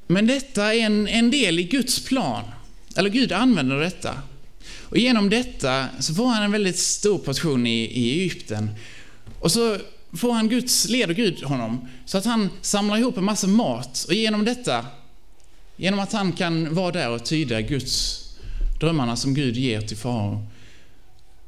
Men 0.08 0.28
detta 0.28 0.74
är 0.74 0.80
en, 0.80 1.08
en 1.08 1.32
del 1.32 1.60
i 1.60 1.64
Guds 1.64 2.06
plan. 2.06 2.44
Eller 2.96 3.10
Gud 3.10 3.32
använder 3.32 3.80
detta. 3.80 4.22
Och 4.80 4.98
genom 4.98 5.30
detta 5.30 5.88
så 6.00 6.14
får 6.14 6.28
han 6.28 6.44
en 6.44 6.52
väldigt 6.52 6.80
stor 6.80 7.18
position 7.18 7.68
i, 7.68 7.84
i 7.84 8.20
Egypten. 8.20 8.70
Och 9.40 9.52
så 9.52 9.78
får 10.14 10.34
han 10.34 10.50
Guds, 10.50 10.90
leder 10.90 11.14
Gud 11.14 11.44
honom 11.44 11.88
så 12.06 12.18
att 12.18 12.26
han 12.26 12.50
samlar 12.62 12.98
ihop 12.98 13.18
en 13.18 13.24
massa 13.24 13.48
mat 13.48 14.06
och 14.08 14.14
genom 14.14 14.46
detta, 14.46 14.86
genom 15.76 16.00
att 16.00 16.12
han 16.12 16.32
kan 16.32 16.76
vara 16.76 16.92
där 16.92 17.10
och 17.10 17.26
tyda 17.26 17.62
Guds 17.62 18.24
drömmarna 18.80 19.16
som 19.16 19.34
Gud 19.34 19.58
ger 19.58 19.82
till 19.82 19.98
farao, 19.98 20.48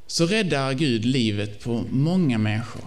så 0.06 0.26
räddar 0.26 0.72
Gud 0.72 1.04
livet 1.04 1.64
på 1.64 1.84
många 1.90 2.38
människor. 2.38 2.84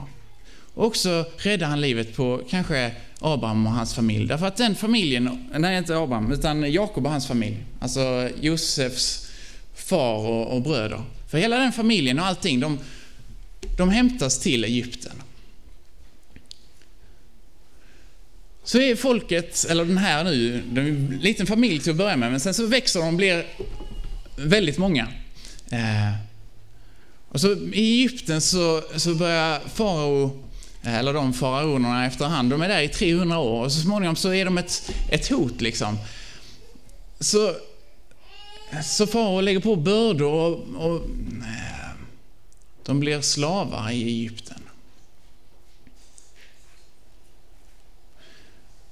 Och 0.73 0.85
också 0.85 1.25
räddar 1.37 1.67
han 1.67 1.81
livet 1.81 2.15
på 2.15 2.41
kanske 2.49 2.91
Abraham 3.19 3.67
och 3.67 3.73
hans 3.73 3.93
familj. 3.93 4.27
Därför 4.27 4.45
att 4.45 4.57
den 4.57 4.75
familjen, 4.75 5.49
nej 5.53 5.77
inte 5.77 5.97
Abraham, 5.97 6.31
utan 6.31 6.71
Jakob 6.71 7.05
och 7.05 7.11
hans 7.11 7.27
familj, 7.27 7.57
alltså 7.79 8.29
Josefs 8.41 9.29
far 9.75 10.17
och, 10.17 10.55
och 10.55 10.61
bröder. 10.61 11.03
För 11.27 11.37
hela 11.37 11.57
den 11.57 11.71
familjen 11.71 12.19
och 12.19 12.25
allting, 12.25 12.59
de, 12.59 12.79
de 13.77 13.89
hämtas 13.89 14.39
till 14.39 14.63
Egypten. 14.63 15.21
Så 18.63 18.79
är 18.79 18.95
folket, 18.95 19.65
eller 19.69 19.85
den 19.85 19.97
här 19.97 20.23
nu, 20.23 20.63
de 20.71 20.81
är 20.81 20.85
en 20.85 21.19
liten 21.21 21.47
familj 21.47 21.79
till 21.79 21.91
att 21.91 21.97
börja 21.97 22.17
med, 22.17 22.31
men 22.31 22.39
sen 22.39 22.53
så 22.53 22.65
växer 22.65 22.99
de 22.99 23.07
och 23.07 23.13
blir 23.13 23.45
väldigt 24.35 24.77
många. 24.77 25.07
Eh, 25.69 26.26
och 27.29 27.41
så 27.41 27.51
i 27.53 27.99
Egypten 27.99 28.41
så, 28.41 28.83
så 28.95 29.15
börjar 29.15 29.59
farao, 29.59 30.43
eh, 30.83 30.95
eller 30.95 31.13
de 31.13 31.33
faraonerna 31.33 32.05
efterhand, 32.05 32.49
de 32.49 32.61
är 32.61 32.69
där 32.69 32.81
i 32.81 32.89
300 32.89 33.39
år 33.39 33.65
och 33.65 33.71
så 33.71 33.81
småningom 33.81 34.15
så 34.15 34.33
är 34.33 34.45
de 34.45 34.57
ett, 34.57 34.91
ett 35.09 35.27
hot 35.27 35.61
liksom. 35.61 35.97
Så, 37.19 37.55
så 38.83 39.07
farao 39.07 39.41
lägger 39.41 39.59
på 39.59 39.75
bördor 39.75 40.33
och, 40.33 40.85
och 40.85 40.95
eh, 41.41 41.89
de 42.83 42.99
blir 42.99 43.21
slavar 43.21 43.91
i 43.91 44.03
Egypten. 44.03 44.61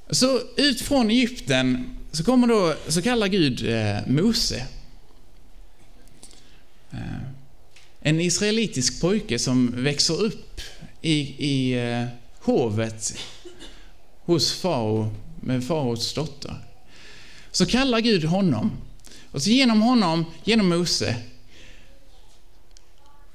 Så 0.10 0.42
ut 0.58 0.82
från 0.82 1.10
Egypten 1.10 1.98
så 2.12 2.24
kommer 2.24 2.48
då, 2.48 2.76
så 2.88 3.02
kallar 3.02 3.28
Gud 3.28 3.70
eh, 3.70 4.08
Mose. 4.08 4.68
Eh, 6.92 7.35
en 8.08 8.20
israelitisk 8.20 9.02
pojke 9.02 9.40
som 9.40 9.84
växer 9.84 10.22
upp 10.22 10.62
i, 11.02 11.20
i 11.38 11.74
eh, 11.74 12.08
hovet 12.40 13.18
hos 14.26 14.54
farao 14.54 15.16
med 15.42 15.64
faraos 15.64 16.14
dotter. 16.14 16.56
Så 17.52 17.66
kallar 17.66 18.00
Gud 18.00 18.24
honom. 18.24 18.72
Och 19.32 19.42
så 19.42 19.50
genom 19.50 19.82
honom, 19.82 20.26
genom 20.44 20.70
Mose, 20.70 21.16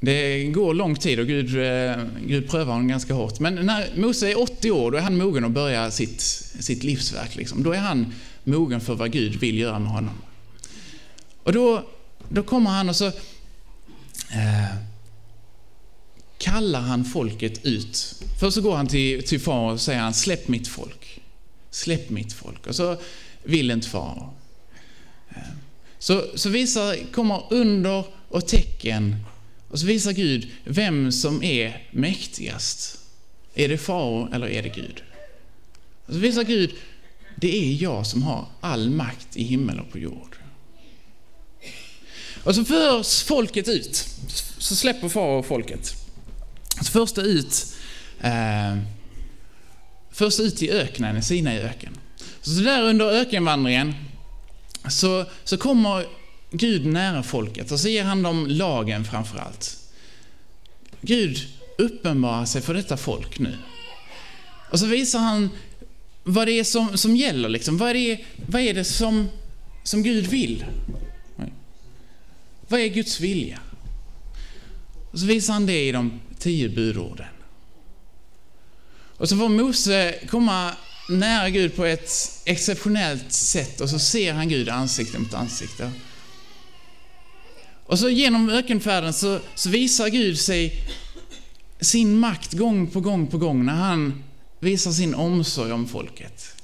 det 0.00 0.44
går 0.44 0.74
lång 0.74 0.96
tid 0.96 1.20
och 1.20 1.26
Gud, 1.26 1.56
eh, 1.56 2.04
Gud 2.26 2.50
prövar 2.50 2.72
honom 2.72 2.88
ganska 2.88 3.14
hårt. 3.14 3.40
Men 3.40 3.54
när 3.54 3.96
Mose 3.96 4.30
är 4.30 4.42
80 4.42 4.70
år, 4.70 4.90
då 4.90 4.98
är 4.98 5.02
han 5.02 5.18
mogen 5.18 5.44
att 5.44 5.50
börja 5.50 5.90
sitt, 5.90 6.20
sitt 6.60 6.82
livsverk. 6.82 7.36
Liksom. 7.36 7.62
Då 7.62 7.72
är 7.72 7.78
han 7.78 8.14
mogen 8.44 8.80
för 8.80 8.94
vad 8.94 9.12
Gud 9.12 9.40
vill 9.40 9.58
göra 9.58 9.78
med 9.78 9.92
honom. 9.92 10.14
Och 11.42 11.52
då, 11.52 11.84
då 12.28 12.42
kommer 12.42 12.70
han 12.70 12.88
och 12.88 12.96
så 12.96 13.12
eh, 14.32 14.76
kallar 16.38 16.80
han 16.80 17.04
folket 17.04 17.66
ut. 17.66 18.22
Först 18.40 18.54
så 18.54 18.60
går 18.60 18.76
han 18.76 18.86
till, 18.86 19.26
till 19.26 19.40
far 19.40 19.72
och 19.72 19.80
säger 19.80 20.00
han, 20.00 20.14
släpp 20.14 20.48
mitt 20.48 20.68
folk. 20.68 21.20
Släpp 21.70 22.10
mitt 22.10 22.32
folk. 22.32 22.66
Och 22.66 22.76
så 22.76 22.96
vill 23.42 23.70
inte 23.70 23.88
far. 23.88 24.30
Eh, 25.28 25.42
så, 25.98 26.24
så 26.34 26.48
visar, 26.48 27.12
kommer 27.12 27.42
under 27.50 28.04
och 28.28 28.46
tecken 28.46 29.16
och 29.68 29.78
så 29.78 29.86
visar 29.86 30.12
Gud 30.12 30.50
vem 30.64 31.12
som 31.12 31.42
är 31.42 31.88
mäktigast. 31.90 32.98
Är 33.54 33.68
det 33.68 33.78
farao 33.78 34.32
eller 34.32 34.48
är 34.48 34.62
det 34.62 34.68
Gud? 34.68 35.02
Och 36.06 36.14
så 36.14 36.18
visar 36.20 36.44
Gud, 36.44 36.74
det 37.36 37.56
är 37.56 37.82
jag 37.82 38.06
som 38.06 38.22
har 38.22 38.46
all 38.60 38.90
makt 38.90 39.36
i 39.36 39.42
himmel 39.42 39.80
och 39.80 39.92
på 39.92 39.98
jord. 39.98 40.29
Och 42.44 42.54
så 42.54 42.64
förs 42.64 43.22
folket 43.22 43.68
ut. 43.68 44.06
Så 44.58 44.76
släpper 44.76 45.08
farao 45.08 45.42
folket. 45.42 45.94
Så 46.82 46.92
förs 46.92 47.12
det 47.12 47.20
ut, 47.22 47.66
eh, 48.20 48.78
först 50.10 50.40
ut 50.40 50.62
i 50.62 50.70
öknen, 50.70 51.16
i 51.16 51.22
Sinai 51.22 51.58
öken. 51.58 51.96
Så 52.42 52.60
där 52.60 52.82
under 52.82 53.06
ökenvandringen 53.06 53.94
så, 54.88 55.24
så 55.44 55.56
kommer 55.56 56.06
Gud 56.50 56.86
nära 56.86 57.22
folket 57.22 57.70
och 57.70 57.80
så 57.80 57.88
ger 57.88 58.04
han 58.04 58.22
dem 58.22 58.46
lagen 58.46 59.04
framför 59.04 59.38
allt. 59.38 59.76
Gud 61.00 61.38
uppenbarar 61.78 62.44
sig 62.44 62.62
för 62.62 62.74
detta 62.74 62.96
folk 62.96 63.38
nu. 63.38 63.56
Och 64.70 64.80
så 64.80 64.86
visar 64.86 65.18
han 65.18 65.50
vad 66.24 66.46
det 66.46 66.52
är 66.52 66.64
som, 66.64 66.98
som 66.98 67.16
gäller. 67.16 67.48
Liksom. 67.48 67.78
Vad, 67.78 67.90
är 67.90 67.94
det, 67.94 68.24
vad 68.46 68.62
är 68.62 68.74
det 68.74 68.84
som, 68.84 69.28
som 69.82 70.02
Gud 70.02 70.26
vill? 70.26 70.64
Vad 72.70 72.80
är 72.80 72.88
Guds 72.88 73.20
vilja? 73.20 73.60
Och 75.10 75.18
så 75.18 75.26
visar 75.26 75.52
han 75.52 75.66
det 75.66 75.88
i 75.88 75.92
de 75.92 76.20
tio 76.38 76.68
budorden. 76.68 77.26
Och 79.16 79.28
så 79.28 79.36
får 79.36 79.48
Mose 79.48 80.14
komma 80.28 80.72
nära 81.08 81.50
Gud 81.50 81.76
på 81.76 81.84
ett 81.84 82.10
exceptionellt 82.44 83.32
sätt 83.32 83.80
och 83.80 83.90
så 83.90 83.98
ser 83.98 84.32
han 84.32 84.48
Gud 84.48 84.68
ansikte 84.68 85.18
mot 85.18 85.34
ansikte. 85.34 85.90
Och 87.86 87.98
så 87.98 88.08
genom 88.08 88.50
ökenfärden 88.50 89.12
så, 89.12 89.40
så 89.54 89.70
visar 89.70 90.08
Gud 90.08 90.38
sig 90.38 90.88
sin 91.80 92.18
makt 92.18 92.52
gång 92.52 92.86
på 92.86 93.00
gång 93.00 93.26
på 93.26 93.38
gång 93.38 93.64
när 93.64 93.74
han 93.74 94.24
visar 94.58 94.92
sin 94.92 95.14
omsorg 95.14 95.72
om 95.72 95.88
folket. 95.88 96.59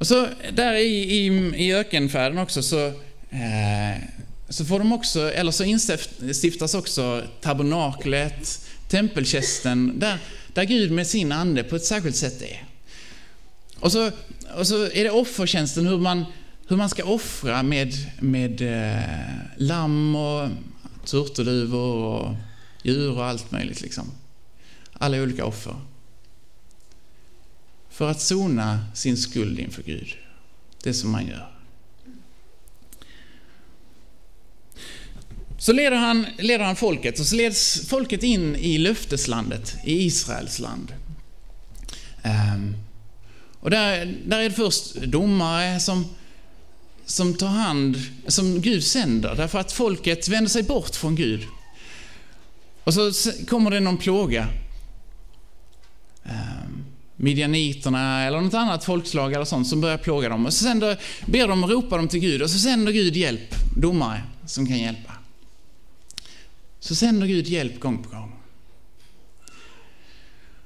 Och 0.00 0.06
så 0.06 0.26
där 0.52 0.74
i, 0.74 0.86
i, 0.86 1.26
i 1.56 1.74
ökenfärden 1.74 2.38
också 2.38 2.62
så, 2.62 2.86
eh, 3.30 4.02
så 4.48 4.64
får 4.64 4.78
de 4.78 4.92
också, 4.92 5.32
eller 5.32 5.50
så 5.50 5.64
instiftas 5.64 6.74
också 6.74 7.22
tabernaklet, 7.40 8.66
tempelkästen, 8.88 9.98
där, 9.98 10.18
där 10.54 10.64
Gud 10.64 10.90
med 10.90 11.06
sin 11.06 11.32
ande 11.32 11.62
på 11.62 11.76
ett 11.76 11.84
särskilt 11.84 12.16
sätt 12.16 12.42
är. 12.42 12.64
Och 13.80 13.92
så, 13.92 14.10
och 14.56 14.66
så 14.66 14.84
är 14.84 15.04
det 15.04 15.10
offertjänsten, 15.10 15.86
hur 15.86 15.98
man 15.98 16.24
hur 16.68 16.76
man 16.76 16.88
ska 16.88 17.04
offra 17.04 17.62
med, 17.62 17.94
med 18.20 18.60
eh, 18.60 19.04
lamm 19.56 20.16
och 20.16 20.48
turturduvor 21.04 21.96
och 21.96 22.34
djur 22.82 23.18
och 23.18 23.24
allt 23.24 23.50
möjligt. 23.50 23.80
Liksom. 23.80 24.10
Alla 24.92 25.22
olika 25.22 25.44
offer. 25.44 25.74
För 28.00 28.10
att 28.10 28.20
sona 28.20 28.86
sin 28.94 29.16
skuld 29.16 29.58
inför 29.58 29.82
Gud. 29.82 30.16
Det 30.82 30.94
som 30.94 31.10
man 31.10 31.26
gör. 31.26 31.50
Så 35.58 35.72
leder 35.72 35.96
han, 35.96 36.26
leder 36.38 36.64
han 36.64 36.76
folket 36.76 37.20
och 37.20 37.26
så 37.26 37.36
leds 37.36 37.88
folket 37.88 38.22
in 38.22 38.56
i 38.56 38.78
löfteslandet, 38.78 39.76
i 39.84 40.04
Israels 40.04 40.58
land. 40.58 40.94
Um, 42.24 42.76
och 43.60 43.70
där, 43.70 44.14
där 44.26 44.38
är 44.38 44.48
det 44.48 44.54
först 44.54 44.94
domare 44.94 45.80
som 45.80 46.04
som 47.04 47.34
tar 47.34 47.46
hand, 47.46 47.96
som 48.26 48.60
Gud 48.60 48.84
sänder, 48.84 49.34
därför 49.34 49.58
att 49.58 49.72
folket 49.72 50.28
vänder 50.28 50.50
sig 50.50 50.62
bort 50.62 50.94
från 50.94 51.16
Gud. 51.16 51.46
Och 52.84 52.94
så 52.94 53.32
kommer 53.48 53.70
det 53.70 53.80
någon 53.80 53.96
plåga. 53.96 54.48
Midjaniterna 57.22 58.22
eller 58.24 58.40
något 58.40 58.54
annat 58.54 58.84
folkslag 58.84 59.32
eller 59.32 59.44
sånt 59.44 59.68
som 59.68 59.80
börjar 59.80 59.98
plåga 59.98 60.28
dem. 60.28 60.46
Och 60.46 60.52
så 60.52 60.64
sänder, 60.64 61.00
ber 61.26 61.48
de 61.48 61.64
och 61.64 61.70
ropar 61.70 61.96
dem 61.96 62.08
till 62.08 62.20
Gud 62.20 62.42
och 62.42 62.50
så 62.50 62.58
sänder 62.58 62.92
Gud 62.92 63.16
hjälp, 63.16 63.54
domare 63.76 64.22
som 64.46 64.66
kan 64.66 64.78
hjälpa. 64.78 65.12
Så 66.80 66.94
sänder 66.94 67.26
Gud 67.26 67.46
hjälp 67.46 67.80
gång 67.80 68.02
på 68.02 68.10
gång. 68.10 68.32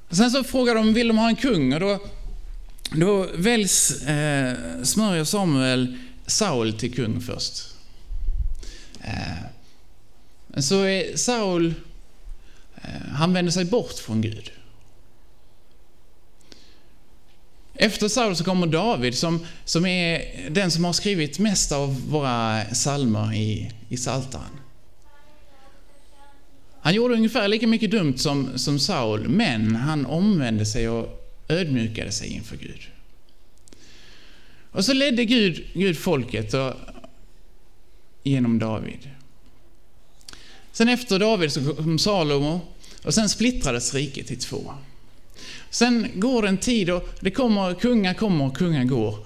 Och 0.09 0.17
sen 0.17 0.31
så 0.31 0.45
frågar 0.45 0.75
de, 0.75 0.95
vill 0.95 1.09
de 1.09 1.19
ha 1.19 1.29
en 1.29 1.37
kung? 1.37 1.75
Och 1.75 1.81
då, 1.81 1.99
då 2.93 3.27
väljs, 3.35 4.03
eh, 4.03 4.57
smörjer 4.83 5.25
Samuel 5.25 5.99
Saul 6.27 6.73
till 6.73 6.95
kung 6.95 7.21
först. 7.21 7.65
Eh, 9.01 10.61
så 10.61 10.83
är 10.83 11.17
Saul, 11.17 11.75
eh, 12.77 13.09
han 13.13 13.33
vänder 13.33 13.53
sig 13.53 13.65
bort 13.65 13.99
från 13.99 14.21
Gud. 14.21 14.51
Efter 17.75 18.09
Saul 18.09 18.37
så 18.37 18.45
kommer 18.45 18.67
David 18.67 19.15
som, 19.15 19.47
som 19.65 19.87
är 19.87 20.25
den 20.51 20.71
som 20.71 20.85
har 20.85 20.93
skrivit 20.93 21.39
mest 21.39 21.73
av 21.73 22.11
våra 22.11 22.65
psalmer 22.65 23.35
i, 23.35 23.71
i 23.89 23.97
Psaltaren. 23.97 24.61
Han 26.81 26.95
gjorde 26.95 27.15
ungefär 27.15 27.49
lika 27.49 27.67
mycket 27.67 27.91
dumt 27.91 28.19
som, 28.19 28.59
som 28.59 28.79
Saul, 28.79 29.29
men 29.29 29.77
han 29.77 30.07
omvände 30.07 30.67
sig 30.67 30.89
och 30.89 31.35
ödmjukade 31.49 32.13
sig 32.13 32.29
inför 32.29 32.57
Gud. 32.57 32.81
Och 34.71 34.85
så 34.85 34.93
ledde 34.93 35.25
Gud, 35.25 35.65
Gud 35.75 35.99
folket 35.99 36.55
och, 36.55 36.73
genom 38.23 38.59
David. 38.59 39.11
Sen 40.73 40.89
efter 40.89 41.19
David 41.19 41.53
så 41.53 41.75
kom 41.75 41.99
Salomo 41.99 42.61
och 43.05 43.15
sen 43.15 43.29
splittrades 43.29 43.95
riket 43.95 44.31
i 44.31 44.37
två. 44.37 44.75
Sen 45.75 46.11
går 46.15 46.43
det 46.43 46.49
en 46.49 46.59
tid 46.59 46.91
och 46.91 47.09
det 47.21 47.31
kommer, 47.31 47.75
kungar 47.75 48.15
kommer 48.15 48.47
och 48.47 48.57
kungar 48.57 48.85
går. 48.85 49.19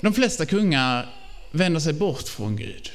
De 0.00 0.12
flesta 0.14 0.46
kungar 0.46 1.06
vänder 1.50 1.80
sig 1.80 1.92
bort 1.92 2.28
från 2.28 2.56
Gud. 2.56 2.90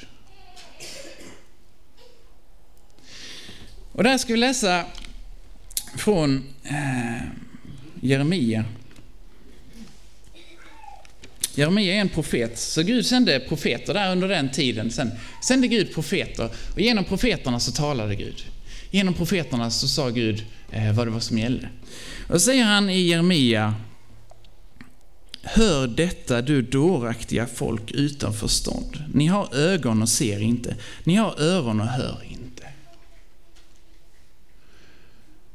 Och 3.92 4.04
där 4.04 4.18
ska 4.18 4.34
vi 4.34 4.40
läsa 4.40 4.86
från 5.98 6.44
eh, 6.64 7.28
Jeremia. 8.02 8.66
Jeremia 11.56 11.94
är 11.96 12.02
en 12.02 12.10
profet, 12.10 12.60
så 12.60 12.84
Gud 12.84 13.06
sände 13.06 13.40
profeter 13.40 13.94
där 13.94 14.12
under 14.12 14.28
den 14.28 14.52
tiden. 14.52 14.92
Sen 14.92 15.12
sände 15.48 15.68
Gud 15.68 15.94
profeter 15.94 16.50
och 16.74 16.82
genom 16.82 17.04
profeterna 17.04 17.60
så 17.60 17.72
talade 17.72 18.16
Gud. 18.16 18.46
Genom 18.92 19.14
profeterna 19.14 19.72
så 19.72 19.88
sa 19.88 20.10
Gud 20.10 20.46
eh, 20.72 20.94
vad 20.94 21.08
det 21.08 21.12
var 21.12 21.20
som 21.20 21.38
gällde. 21.38 21.70
Och 22.30 22.42
säger 22.42 22.64
han 22.64 22.90
i 22.90 23.00
Jeremia 23.00 23.76
Hör 25.48 25.88
detta 25.88 26.42
du 26.42 26.62
dåraktiga 26.62 27.48
folk 27.48 27.92
utan 27.92 28.34
förstånd. 28.34 29.04
Ni 29.14 29.28
har 29.28 29.56
ögon 29.56 30.02
och 30.02 30.10
ser 30.10 30.40
inte. 30.40 30.76
Ni 31.04 31.16
har 31.16 31.42
öron 31.42 31.82
och 31.82 31.88
hör 31.88 32.24
inte. 32.24 32.70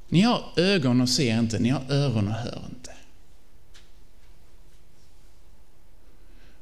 Ni 0.08 0.20
har 0.20 0.44
ögon 0.56 1.00
och 1.00 1.08
ser 1.08 1.38
inte. 1.38 1.58
Ni 1.58 1.68
har 1.68 1.82
öron 1.90 2.28
och 2.28 2.34
hör 2.34 2.64
inte. 2.70 2.92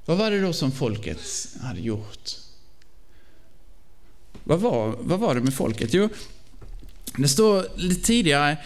Vad 0.05 0.17
var 0.19 0.31
det 0.31 0.41
då 0.41 0.53
som 0.53 0.73
folket 0.73 1.21
hade 1.63 1.81
gjort? 1.81 2.31
Vad 4.45 4.61
var, 4.61 4.97
vad 5.01 5.21
var 5.21 5.35
det 5.35 5.41
med 5.41 5.55
folket? 5.55 5.95
Jo, 5.95 6.09
det 7.17 7.29
står 7.29 7.67
lite 7.77 8.03
tidigare 8.03 8.57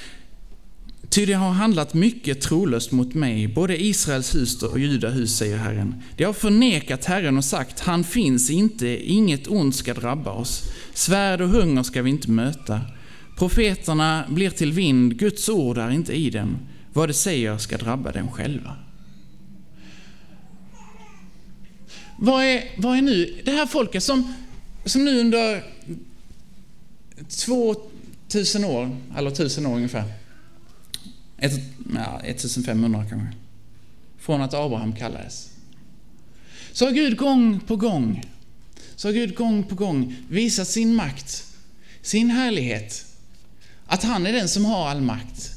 Ty 1.12 1.26
det 1.26 1.32
har 1.32 1.50
handlat 1.50 1.94
mycket 1.94 2.40
trolöst 2.40 2.92
mot 2.92 3.14
mig, 3.14 3.48
både 3.48 3.82
Israels 3.82 4.34
hus 4.34 4.62
och 4.62 4.78
Juda 4.78 5.08
hus, 5.08 5.36
säger 5.36 5.56
Herren. 5.56 5.94
De 6.16 6.24
har 6.24 6.32
förnekat 6.32 7.04
Herren 7.04 7.36
och 7.36 7.44
sagt, 7.44 7.80
han 7.80 8.04
finns 8.04 8.50
inte, 8.50 9.10
inget 9.12 9.46
ont 9.46 9.76
ska 9.76 9.94
drabba 9.94 10.30
oss. 10.30 10.62
Svärd 10.94 11.40
och 11.40 11.48
hunger 11.48 11.82
ska 11.82 12.02
vi 12.02 12.10
inte 12.10 12.30
möta. 12.30 12.80
Profeterna 13.38 14.24
blir 14.28 14.50
till 14.50 14.72
vind, 14.72 15.18
Guds 15.18 15.48
ord 15.48 15.78
är 15.78 15.90
inte 15.90 16.12
i 16.12 16.30
dem. 16.30 16.58
Vad 16.92 17.08
de 17.08 17.12
säger 17.12 17.58
ska 17.58 17.78
drabba 17.78 18.12
dem 18.12 18.30
själva. 18.30 18.76
Vad 22.18 22.44
är, 22.44 22.64
vad 22.76 22.98
är 22.98 23.02
nu 23.02 23.40
det 23.44 23.50
här 23.50 23.66
folket 23.66 24.02
som, 24.02 24.34
som 24.84 25.04
nu 25.04 25.20
under 25.20 25.64
2000 27.46 28.64
år, 28.64 28.96
eller 29.16 29.30
1000 29.30 29.66
år 29.66 29.76
ungefär, 29.76 30.21
ett, 31.42 31.60
ja, 31.94 32.20
1500 32.24 33.06
kanske. 33.10 33.38
Från 34.18 34.42
att 34.42 34.54
Abraham 34.54 34.92
kallades. 34.92 35.50
Så 36.72 36.84
har 36.84 36.92
Gud 36.92 37.16
gång 37.16 37.60
på 37.60 37.76
gång, 37.76 38.22
så 38.96 39.08
har 39.08 39.12
Gud 39.12 39.34
gång 39.34 39.64
på 39.64 39.74
gång 39.74 40.16
visat 40.28 40.68
sin 40.68 40.94
makt, 40.94 41.46
sin 42.02 42.30
härlighet. 42.30 43.06
Att 43.86 44.02
han 44.02 44.26
är 44.26 44.32
den 44.32 44.48
som 44.48 44.64
har 44.64 44.88
all 44.88 45.00
makt. 45.00 45.52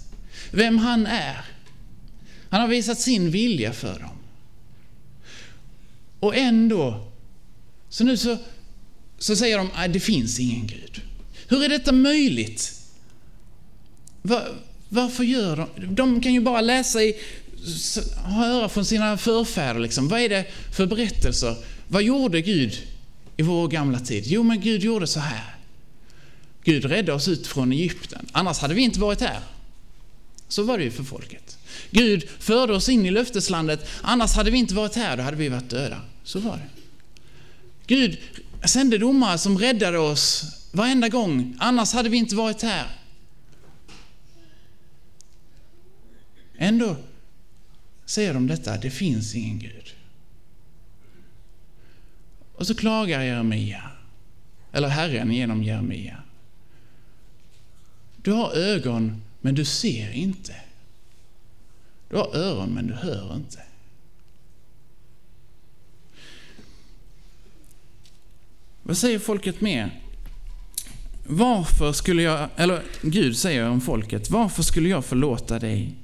Vem 0.52 0.78
han 0.78 1.06
är. 1.06 1.46
Han 2.50 2.62
har 2.62 2.68
visat 2.68 3.00
sin 3.00 3.32
vilja 3.32 3.74
för 3.74 4.00
dem. 4.00 4.18
Och 6.20 6.36
ändå, 6.36 7.12
så 7.90 8.04
nu 8.04 8.18
så, 8.18 8.38
så 9.18 9.36
säger 9.36 9.58
de 9.58 9.70
att 9.74 9.94
det 9.94 10.00
finns 10.00 10.40
ingen 10.40 10.68
Gud. 10.68 11.02
Hur 11.48 11.64
är 11.64 11.70
detta 11.70 11.92
möjligt? 11.92 12.82
Varför 14.96 15.24
gör 15.24 15.56
de? 15.56 15.96
De 15.96 16.22
kan 16.22 16.34
ju 16.34 16.41
bara 16.41 16.62
läsa 16.62 17.04
i, 17.04 17.16
höra 18.24 18.70
från 18.70 18.86
sina 18.86 19.18
förfäder 19.18 19.80
liksom. 19.80 20.08
Vad 20.08 20.20
är 20.20 20.30
det 20.30 20.46
för 20.76 20.86
berättelser? 20.86 21.56
Vad 21.88 22.04
gjorde 22.04 22.41
Gud 22.41 22.82
i 23.38 23.43
vår 23.43 23.68
gamla 23.68 24.00
tid? 24.00 24.24
Jo, 24.28 24.43
men 24.43 24.62
Gud 24.62 24.84
gjorde 24.84 25.08
så 25.08 25.20
här. 25.20 25.56
Gud 26.64 26.86
räddade 26.86 27.14
oss 27.14 27.28
ut 27.28 27.48
från 27.48 27.72
Egypten, 27.72 28.26
annars 28.32 28.60
hade 28.60 28.74
vi 28.74 28.82
inte 28.82 29.00
varit 29.00 29.22
här. 29.22 29.39
Så 30.48 30.64
var 30.64 30.78
det 30.78 30.84
ju 30.84 30.91
för 30.91 31.04
folket. 31.04 31.58
Gud 31.91 32.30
förde 32.39 32.74
oss 32.74 32.89
in 32.89 33.06
i 33.06 33.12
löfteslandet, 33.12 33.88
annars 34.02 34.32
hade 34.32 34.52
vi 34.52 34.58
inte 34.58 34.74
varit 34.74 34.96
här, 34.96 35.18
då 35.18 35.24
hade 35.24 35.38
vi 35.38 35.50
varit 35.50 35.70
döda. 35.70 36.02
Så 36.24 36.39
var 36.39 36.58
det. 36.58 36.70
Gud 37.88 38.18
sände 38.66 38.98
domare 38.98 39.38
som 39.38 39.58
räddade 39.58 39.98
oss 39.98 40.43
varenda 40.72 41.10
gång, 41.10 41.58
annars 41.60 41.93
hade 41.93 42.10
vi 42.10 42.18
inte 42.18 42.36
varit 42.36 42.62
här. 42.62 42.88
Ändå 46.58 46.95
säger 48.06 48.34
de 48.34 48.47
detta, 48.47 48.78
det 48.78 48.89
finns 48.89 49.36
ingen 49.36 49.60
Gud. 49.60 49.95
Och 52.56 52.68
så 52.68 52.76
klagar 52.76 53.22
Jeremia, 53.22 53.91
eller 54.72 54.88
Herren 54.88 55.32
genom 55.32 55.64
Jeremia. 55.64 56.24
Du 58.16 58.32
har 58.32 58.53
ögon, 58.53 59.22
men 59.41 59.56
du 59.56 59.66
ser 59.66 60.12
inte. 60.12 60.56
Du 62.10 62.16
har 62.16 62.36
öron, 62.36 62.70
men 62.70 62.88
du 62.88 62.93
hör 62.93 63.36
inte. 63.36 63.62
Vad 68.84 68.97
säger 68.97 69.20
folket 69.20 69.62
mer? 69.62 70.01
Varför 71.28 71.93
skulle 71.93 72.22
jag, 72.22 72.49
eller 72.56 72.84
Gud 73.01 73.38
säger 73.38 73.70
om 73.70 73.82
folket, 73.82 74.30
varför 74.30 74.64
skulle 74.64 74.89
jag 74.89 75.06
förlåta 75.06 75.60
dig? 75.60 75.95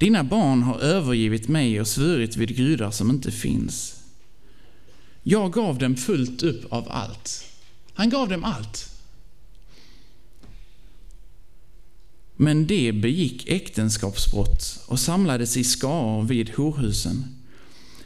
Dina 0.00 0.24
barn 0.24 0.62
har 0.62 0.78
övergivit 0.78 1.48
mig 1.48 1.80
och 1.80 1.88
svurit 1.88 2.36
vid 2.36 2.56
gudar 2.56 2.90
som 2.90 3.10
inte 3.10 3.30
finns. 3.30 4.02
Jag 5.22 5.52
gav 5.52 5.78
dem 5.78 5.96
fullt 5.96 6.42
upp 6.42 6.72
av 6.72 6.86
allt. 6.90 7.44
Han 7.94 8.10
gav 8.10 8.28
dem 8.28 8.44
allt. 8.44 8.90
Men 12.36 12.66
de 12.66 12.92
begick 12.92 13.48
äktenskapsbrott 13.48 14.84
och 14.86 15.00
samlades 15.00 15.56
i 15.56 15.64
skaror 15.64 16.22
vid 16.22 16.50
horhusen. 16.50 17.24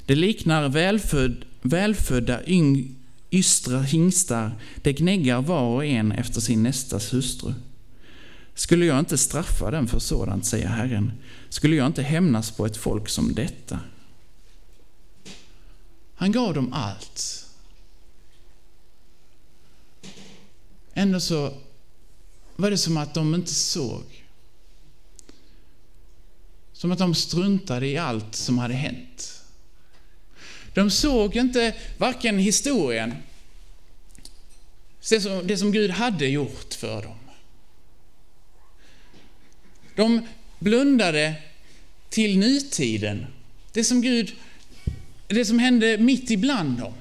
Det 0.07 0.15
liknar 0.15 0.69
välfödd, 0.69 1.45
välfödda 1.63 2.47
yng, 2.47 2.97
ystra 3.31 3.83
hingstar, 3.83 4.59
de 4.83 4.93
gnäggar 4.93 5.43
var 5.43 5.75
och 5.75 5.85
en 5.85 6.13
efter 6.13 6.41
sin 6.41 6.63
nästas 6.63 7.15
hustru. 7.15 7.55
Skulle 8.55 8.87
jag 8.87 8.99
inte 8.99 9.19
straffa 9.19 9.71
dem 9.71 9.87
för 9.87 9.99
sådant, 9.99 10.47
säger 10.47 10.69
Herren, 10.69 11.13
skulle 11.55 11.77
jag 11.77 11.87
inte 11.87 12.03
hämnas 12.03 12.51
på 12.51 12.67
ett 12.67 12.77
folk 12.77 13.09
som 13.09 13.35
detta. 13.35 13.81
Han 16.15 16.33
gav 16.33 16.55
dem 16.55 16.73
allt. 16.73 17.47
Ändå 20.95 21.21
så 21.21 21.55
var 22.57 22.71
det 22.71 22.79
som 22.79 22.97
att 22.97 23.15
de 23.15 23.35
inte 23.35 23.55
såg. 23.55 24.25
Som 26.73 26.93
att 26.93 26.99
de 26.99 27.15
struntade 27.15 27.87
i 27.87 27.99
allt 27.99 28.35
som 28.35 28.59
hade 28.59 28.75
hänt. 28.75 29.43
De 30.75 30.91
såg 30.91 31.37
inte 31.37 31.77
varken 31.99 32.39
historien, 32.39 33.15
det 35.45 35.59
som 35.59 35.73
Gud 35.73 35.91
hade 35.91 36.27
gjort 36.27 36.75
för 36.75 37.03
dem. 37.03 37.19
De 39.97 40.27
blundade 40.65 41.35
till 42.09 42.39
nutiden. 42.39 43.27
Det 43.73 43.85
som 43.85 44.01
Gud, 44.01 44.33
det 45.27 45.45
som 45.45 45.59
hände 45.59 45.99
mitt 45.99 46.31
ibland 46.31 46.79
dem. 46.79 46.95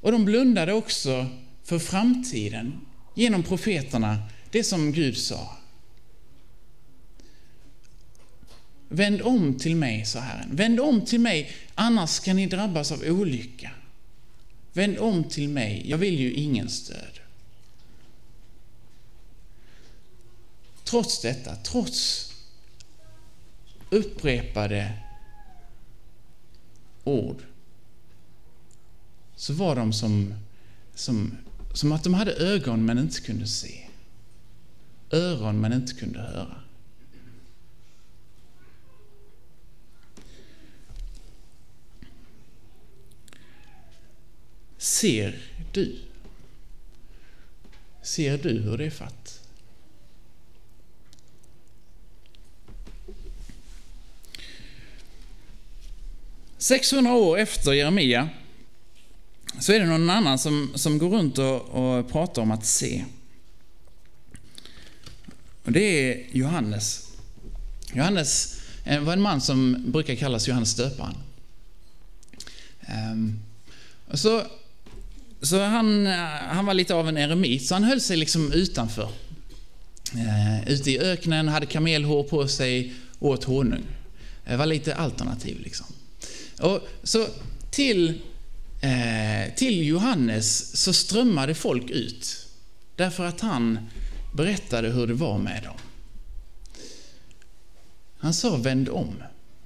Och 0.00 0.12
de 0.12 0.24
blundade 0.24 0.72
också 0.72 1.26
för 1.64 1.78
framtiden 1.78 2.80
genom 3.14 3.42
profeterna, 3.42 4.18
det 4.50 4.64
som 4.64 4.92
Gud 4.92 5.16
sa. 5.16 5.56
Vänd 8.88 9.22
om 9.22 9.58
till 9.58 9.76
mig, 9.76 10.04
sa 10.06 10.20
Herren. 10.20 10.56
Vänd 10.56 10.80
om 10.80 11.04
till 11.04 11.20
mig, 11.20 11.50
annars 11.74 12.20
kan 12.20 12.36
ni 12.36 12.46
drabbas 12.46 12.92
av 12.92 13.02
olycka. 13.02 13.70
Vänd 14.72 14.98
om 14.98 15.24
till 15.24 15.48
mig, 15.48 15.82
jag 15.86 15.98
vill 15.98 16.20
ju 16.20 16.32
ingen 16.32 16.68
stöd. 16.68 17.11
Trots 20.92 21.20
detta, 21.20 21.56
trots 21.56 22.32
upprepade 23.90 24.98
ord, 27.04 27.42
så 29.36 29.52
var 29.52 29.76
de 29.76 29.92
som, 29.92 30.34
som, 30.94 31.38
som 31.74 31.92
att 31.92 32.04
de 32.04 32.14
hade 32.14 32.32
ögon 32.32 32.84
men 32.84 32.98
inte 32.98 33.20
kunde 33.20 33.46
se. 33.46 33.88
Öron 35.10 35.60
men 35.60 35.72
inte 35.72 35.94
kunde 35.94 36.18
höra. 36.18 36.56
Ser 44.78 45.42
du? 45.72 45.98
Ser 48.02 48.38
du 48.38 48.60
hur 48.60 48.78
det 48.78 48.86
är 48.86 48.90
fatt? 48.90 49.21
–600 56.62 57.12
år 57.12 57.38
efter 57.38 57.72
Jeremia 57.72 58.28
så 59.60 59.72
är 59.72 59.80
det 59.80 59.86
någon 59.86 60.10
annan 60.10 60.38
som, 60.38 60.72
som 60.74 60.98
går 60.98 61.08
runt 61.08 61.38
och, 61.38 61.60
och 61.60 62.10
pratar 62.10 62.42
om 62.42 62.50
att 62.50 62.66
se. 62.66 63.04
Och 65.64 65.72
det 65.72 65.80
är 65.80 66.26
Johannes. 66.32 67.08
Johannes 67.92 68.60
eh, 68.84 69.00
var 69.00 69.12
en 69.12 69.20
man 69.20 69.40
som 69.40 69.84
brukar 69.86 70.14
kallas 70.14 70.48
Johannes 70.48 70.74
döparen. 70.74 71.16
Ehm, 72.80 73.40
så 74.12 74.42
så 75.42 75.60
han, 75.60 76.06
eh, 76.06 76.12
han 76.28 76.66
var 76.66 76.74
lite 76.74 76.94
av 76.94 77.08
en 77.08 77.16
eremit, 77.16 77.66
så 77.66 77.74
han 77.74 77.84
höll 77.84 78.00
sig 78.00 78.16
liksom 78.16 78.52
utanför. 78.52 79.08
Eh, 80.14 80.68
ute 80.68 80.90
i 80.90 80.98
öknen, 80.98 81.48
hade 81.48 81.66
kamelhår 81.66 82.22
på 82.22 82.48
sig, 82.48 82.94
åt 83.18 83.44
honung. 83.44 83.82
Det 84.44 84.56
var 84.56 84.66
lite 84.66 84.94
alternativ 84.94 85.60
liksom. 85.60 85.86
Och 86.62 86.80
så 87.02 87.26
till 87.70 88.20
Eh, 88.82 89.54
till 89.54 89.86
Johannes 89.86 90.76
så 90.82 90.92
strömmade 90.92 91.54
folk 91.54 91.90
ut 91.90 92.46
därför 92.96 93.24
att 93.24 93.40
han 93.40 93.78
berättade 94.34 94.88
hur 94.88 95.06
det 95.06 95.14
var 95.14 95.38
med 95.38 95.62
dem. 95.62 95.76
Han 98.18 98.34
sa 98.34 98.56
vänd 98.56 98.88
om, 98.88 99.22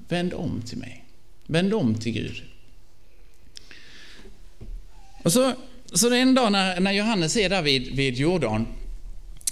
vänd 0.09 0.35
om 0.35 0.63
till 0.63 0.79
mig, 0.79 1.05
vänd 1.47 1.75
om 1.75 1.95
till 1.95 2.13
Gud. 2.13 2.43
Och 5.23 5.33
så, 5.33 5.53
så 5.93 6.09
det 6.09 6.17
är 6.17 6.23
en 6.23 6.35
dag 6.35 6.53
när, 6.53 6.81
när 6.81 6.93
Johannes 6.93 7.37
är 7.37 7.49
där 7.49 7.63
vid, 7.63 7.97
vid 7.97 8.17
Jordan, 8.17 8.67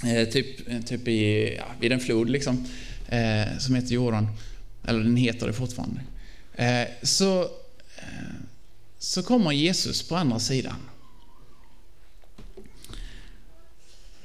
eh, 0.06 0.28
typ, 0.28 0.86
typ 0.86 1.08
i, 1.08 1.54
ja, 1.58 1.66
vid 1.80 1.92
en 1.92 2.00
flod 2.00 2.30
liksom, 2.30 2.66
eh, 3.08 3.58
som 3.58 3.74
heter 3.74 3.94
Jordan, 3.94 4.28
eller 4.86 5.00
den 5.00 5.16
heter 5.16 5.46
det 5.46 5.52
fortfarande. 5.52 6.00
Eh, 6.56 6.86
så 7.02 7.42
eh, 7.96 8.34
så 9.04 9.22
kommer 9.22 9.52
Jesus 9.52 10.02
på 10.08 10.16
andra 10.16 10.38
sidan. 10.38 10.76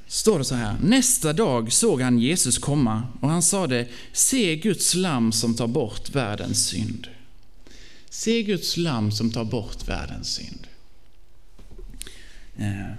Står 0.06 0.38
det 0.38 0.44
så 0.44 0.54
här. 0.54 0.78
Nästa 0.82 1.32
dag 1.32 1.72
såg 1.72 2.00
han 2.00 2.18
Jesus 2.18 2.58
komma 2.58 3.08
och 3.20 3.28
han 3.28 3.42
sade, 3.42 3.88
se 4.12 4.56
Guds 4.56 4.94
lam 4.94 5.32
som 5.32 5.54
tar 5.56 5.66
bort 5.66 6.10
världens 6.10 6.66
synd. 6.66 7.08
Se 8.10 8.42
Guds 8.42 8.76
lam 8.76 9.12
som 9.12 9.30
tar 9.30 9.44
bort 9.44 9.88
världens 9.88 10.34
synd. 10.34 10.66
Eh. 12.56 12.92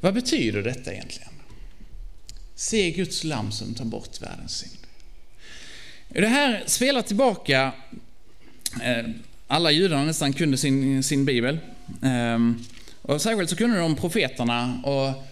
Vad 0.00 0.14
betyder 0.14 0.62
detta 0.62 0.92
egentligen? 0.92 1.32
Se 2.54 2.90
Guds 2.90 3.24
lam 3.24 3.52
som 3.52 3.74
tar 3.74 3.84
bort 3.84 4.22
världens 4.22 4.56
synd. 4.56 4.83
Det 6.08 6.26
här 6.26 6.62
spelar 6.66 7.02
tillbaka 7.02 7.72
eh, 8.82 9.04
alla 9.46 9.70
judarna 9.70 10.04
nästan 10.04 10.32
kunde 10.32 10.56
sin, 10.56 11.02
sin 11.02 11.24
bibel. 11.24 11.58
Ehm, 12.02 12.64
och 13.02 13.22
särskilt 13.22 13.50
så 13.50 13.56
kunde 13.56 13.78
de 13.78 13.96
profeterna 13.96 14.80
och, 14.84 15.24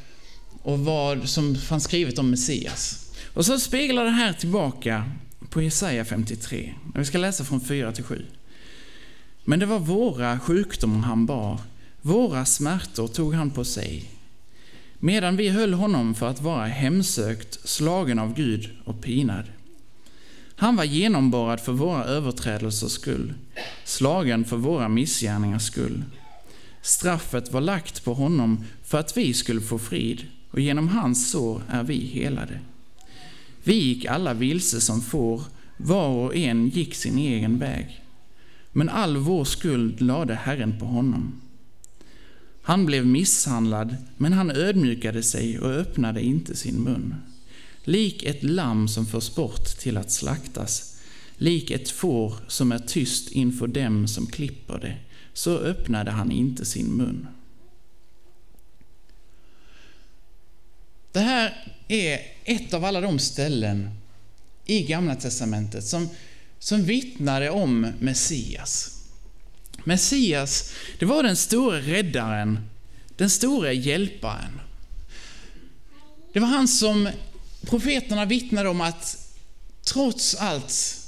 och 0.63 0.79
vad 0.79 1.29
som 1.29 1.55
fanns 1.57 1.85
skrivet 1.85 2.19
om 2.19 2.31
Messias. 2.31 3.11
Och 3.35 3.47
så 3.47 3.61
speglar 3.61 4.05
det 4.05 4.11
här 4.11 4.33
tillbaka 4.33 5.05
på 5.51 5.63
Jesaja 5.63 6.05
53. 6.05 6.75
Vi 6.95 7.05
ska 7.05 7.19
läsa 7.19 7.45
från 7.45 7.61
4 7.61 7.93
till 7.93 8.05
7. 8.05 8.27
Men 9.45 9.59
det 9.59 9.67
var 9.67 9.79
våra 9.79 10.39
sjukdomar 10.39 10.99
han 10.99 11.27
bar, 11.27 11.59
våra 12.03 12.45
smärtor 12.45 13.09
tog 13.09 13.35
han 13.35 13.51
på 13.51 13.65
sig. 13.65 14.05
Medan 14.99 15.37
vi 15.37 15.49
höll 15.49 15.75
honom 15.75 16.15
för 16.15 16.29
att 16.29 16.41
vara 16.41 16.67
hemsökt, 16.67 17.69
slagen 17.69 18.19
av 18.19 18.35
Gud 18.35 18.71
och 18.85 19.03
pinad. 19.03 19.45
Han 20.63 20.77
var 20.77 20.85
genomborrad 20.85 21.61
för 21.61 21.73
våra 21.73 22.05
överträdelsers 22.05 22.93
skull, 22.93 23.35
slagen 23.85 24.45
för 24.45 24.57
våra 24.57 24.89
missgärningars 24.89 25.63
skull. 25.63 26.05
Straffet 26.83 27.53
var 27.53 27.61
lagt 27.61 28.05
på 28.05 28.15
honom 28.15 28.65
för 28.85 28.99
att 28.99 29.17
vi 29.17 29.35
skulle 29.35 29.61
få 29.61 29.79
frid, 29.79 30.27
och 30.51 30.61
genom 30.61 30.89
hans 30.89 31.31
sår 31.31 31.63
är 31.69 31.83
vi 31.83 32.07
helade. 32.07 32.59
Vi 33.65 33.75
gick 33.75 34.05
alla 34.05 34.35
vilse 34.35 34.81
som 34.81 35.01
får, 35.01 35.43
var 35.77 36.09
och 36.09 36.37
en 36.37 36.69
gick 36.69 36.95
sin 36.95 37.19
egen 37.19 37.59
väg. 37.59 38.03
Men 38.73 38.89
all 38.89 39.17
vår 39.17 39.45
skuld 39.45 40.01
lade 40.01 40.35
Herren 40.35 40.79
på 40.79 40.85
honom. 40.85 41.41
Han 42.63 42.87
blev 42.87 43.07
misshandlad, 43.07 43.97
men 44.17 44.33
han 44.33 44.51
ödmjukade 44.51 45.23
sig 45.23 45.59
och 45.59 45.71
öppnade 45.71 46.23
inte 46.23 46.57
sin 46.57 46.83
mun. 46.83 47.15
Lik 47.85 48.23
ett 48.23 48.43
lamm 48.43 48.89
som 48.89 49.07
förs 49.07 49.35
bort 49.35 49.65
till 49.65 49.97
att 49.97 50.11
slaktas, 50.11 50.97
lik 51.37 51.71
ett 51.71 51.91
får 51.91 52.35
som 52.49 52.73
är 52.73 52.79
tyst 52.79 53.31
inför 53.31 53.67
dem 53.67 54.09
som 54.09 54.27
klipper 54.27 54.79
det, 54.79 54.97
så 55.33 55.59
öppnade 55.59 56.11
han 56.11 56.31
inte 56.31 56.65
sin 56.65 56.87
mun. 56.87 57.27
Det 61.13 61.21
här 61.21 61.75
är 61.89 62.21
ett 62.45 62.75
av 62.75 62.85
alla 62.85 63.01
de 63.01 63.19
ställen 63.19 63.91
i 64.65 64.83
Gamla 64.83 65.15
Testamentet 65.15 65.85
som, 65.85 66.09
som 66.59 66.85
vittnade 66.85 67.51
om 67.51 67.93
Messias. 67.99 68.99
Messias, 69.85 70.73
det 70.99 71.07
var 71.07 71.23
den 71.23 71.37
stora 71.37 71.79
räddaren, 71.79 72.69
den 73.17 73.31
stora 73.31 73.73
hjälparen. 73.73 74.61
Det 76.33 76.41
var 76.41 76.49
han 76.49 76.69
som 76.69 77.09
profeterna 77.67 78.25
vittnar 78.25 78.65
om 78.65 78.81
att 78.81 79.37
trots 79.85 80.35
allt 80.35 80.99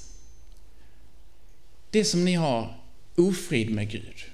det 1.91 2.05
som 2.05 2.25
ni 2.25 2.35
har 2.35 2.79
ofrid 3.17 3.71
med 3.71 3.91
Gud, 3.91 4.25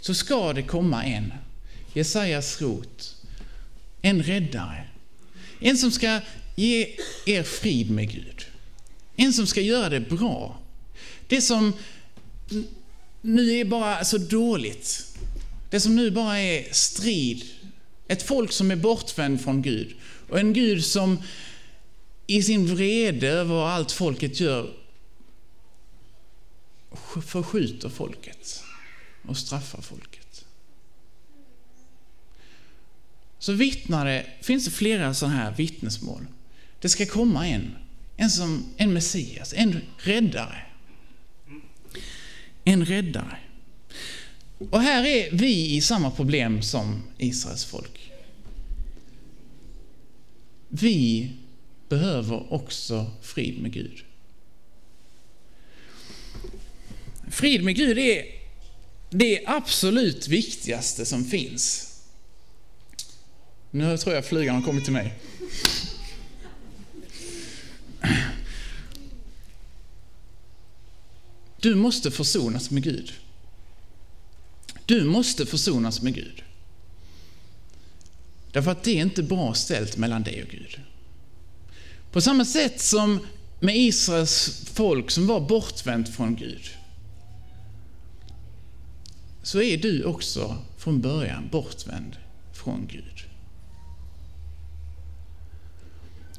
så 0.00 0.14
ska 0.14 0.52
det 0.52 0.62
komma 0.62 1.04
en, 1.04 1.32
Jesajas 1.94 2.60
rot, 2.60 3.16
en 4.02 4.22
räddare. 4.22 4.88
En 5.60 5.78
som 5.78 5.90
ska 5.90 6.20
ge 6.56 6.96
er 7.26 7.42
frid 7.42 7.90
med 7.90 8.12
Gud. 8.12 8.46
En 9.16 9.32
som 9.32 9.46
ska 9.46 9.60
göra 9.60 9.88
det 9.88 10.00
bra. 10.00 10.58
Det 11.28 11.40
som 11.40 11.72
nu 13.20 13.58
är 13.58 13.64
bara 13.64 14.04
så 14.04 14.18
dåligt. 14.18 15.16
Det 15.70 15.80
som 15.80 15.96
nu 15.96 16.10
bara 16.10 16.38
är 16.38 16.72
strid. 16.72 17.44
Ett 18.08 18.22
folk 18.22 18.52
som 18.52 18.70
är 18.70 18.76
bortvänd 18.76 19.40
från 19.40 19.62
Gud. 19.62 19.94
Och 20.28 20.38
en 20.38 20.52
Gud 20.52 20.84
som 20.84 21.22
i 22.26 22.42
sin 22.42 22.66
vrede 22.66 23.28
över 23.28 23.66
allt 23.66 23.92
folket 23.92 24.40
gör 24.40 24.72
förskjuter 27.26 27.88
folket 27.88 28.62
och 29.26 29.36
straffar 29.36 29.82
folket. 29.82 30.44
Så 33.38 33.52
vittnar 33.52 34.06
det, 34.06 34.26
finns 34.42 34.64
det 34.64 34.70
flera 34.70 35.14
sådana 35.14 35.36
här 35.36 35.54
vittnesmål. 35.56 36.26
Det 36.80 36.88
ska 36.88 37.06
komma 37.06 37.46
en, 37.46 37.76
en, 38.16 38.30
som, 38.30 38.64
en 38.76 38.92
Messias, 38.92 39.54
en 39.56 39.80
räddare. 39.98 40.62
En 42.64 42.84
räddare. 42.84 43.38
Och 44.70 44.80
här 44.80 45.04
är 45.04 45.30
vi 45.30 45.76
i 45.76 45.80
samma 45.80 46.10
problem 46.10 46.62
som 46.62 47.02
Israels 47.18 47.64
folk. 47.64 48.12
Vi 50.68 51.30
behöver 51.88 52.52
också 52.52 53.10
frid 53.22 53.62
med 53.62 53.72
Gud. 53.72 54.04
Frid 57.30 57.64
med 57.64 57.76
Gud 57.76 57.98
är 57.98 58.24
det 59.10 59.42
absolut 59.46 60.28
viktigaste 60.28 61.06
som 61.06 61.24
finns. 61.24 61.92
Nu 63.70 63.98
tror 63.98 64.14
jag 64.14 64.24
flygan 64.24 64.54
har 64.54 64.62
kommit 64.62 64.84
till 64.84 64.92
mig. 64.92 65.14
Du 71.60 71.74
måste 71.74 72.10
försonas 72.10 72.70
med 72.70 72.82
Gud. 72.82 73.12
Du 74.86 75.04
måste 75.04 75.46
försonas 75.46 76.02
med 76.02 76.14
Gud. 76.14 76.42
Därför 78.52 78.70
att 78.70 78.84
det 78.84 78.90
är 78.90 79.02
inte 79.02 79.22
bra 79.22 79.54
ställt 79.54 79.96
mellan 79.96 80.22
dig 80.22 80.42
och 80.42 80.48
Gud. 80.48 80.80
På 82.16 82.20
samma 82.20 82.44
sätt 82.44 82.80
som 82.80 83.26
med 83.60 83.76
Israels 83.76 84.62
folk 84.74 85.10
som 85.10 85.26
var 85.26 85.40
bortvänt 85.40 86.08
från 86.08 86.36
Gud. 86.36 86.70
Så 89.42 89.62
är 89.62 89.76
du 89.76 90.04
också 90.04 90.56
från 90.76 91.00
början 91.00 91.48
bortvänd 91.52 92.16
från 92.52 92.86
Gud. 92.86 93.24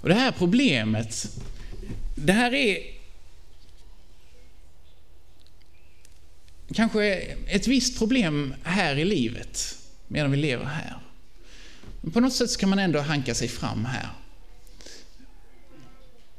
Och 0.01 0.09
det 0.09 0.15
här 0.15 0.31
problemet, 0.31 1.37
det 2.15 2.33
här 2.33 2.53
är 2.53 2.77
kanske 6.73 7.15
ett 7.47 7.67
visst 7.67 7.97
problem 7.97 8.53
här 8.63 8.95
i 8.95 9.05
livet, 9.05 9.77
medan 10.07 10.31
vi 10.31 10.37
lever 10.37 10.65
här. 10.65 10.99
Men 12.01 12.11
på 12.11 12.19
något 12.19 12.33
sätt 12.33 12.49
så 12.49 12.59
kan 12.59 12.69
man 12.69 12.79
ändå 12.79 12.99
hanka 12.99 13.35
sig 13.35 13.47
fram 13.47 13.85
här. 13.85 14.09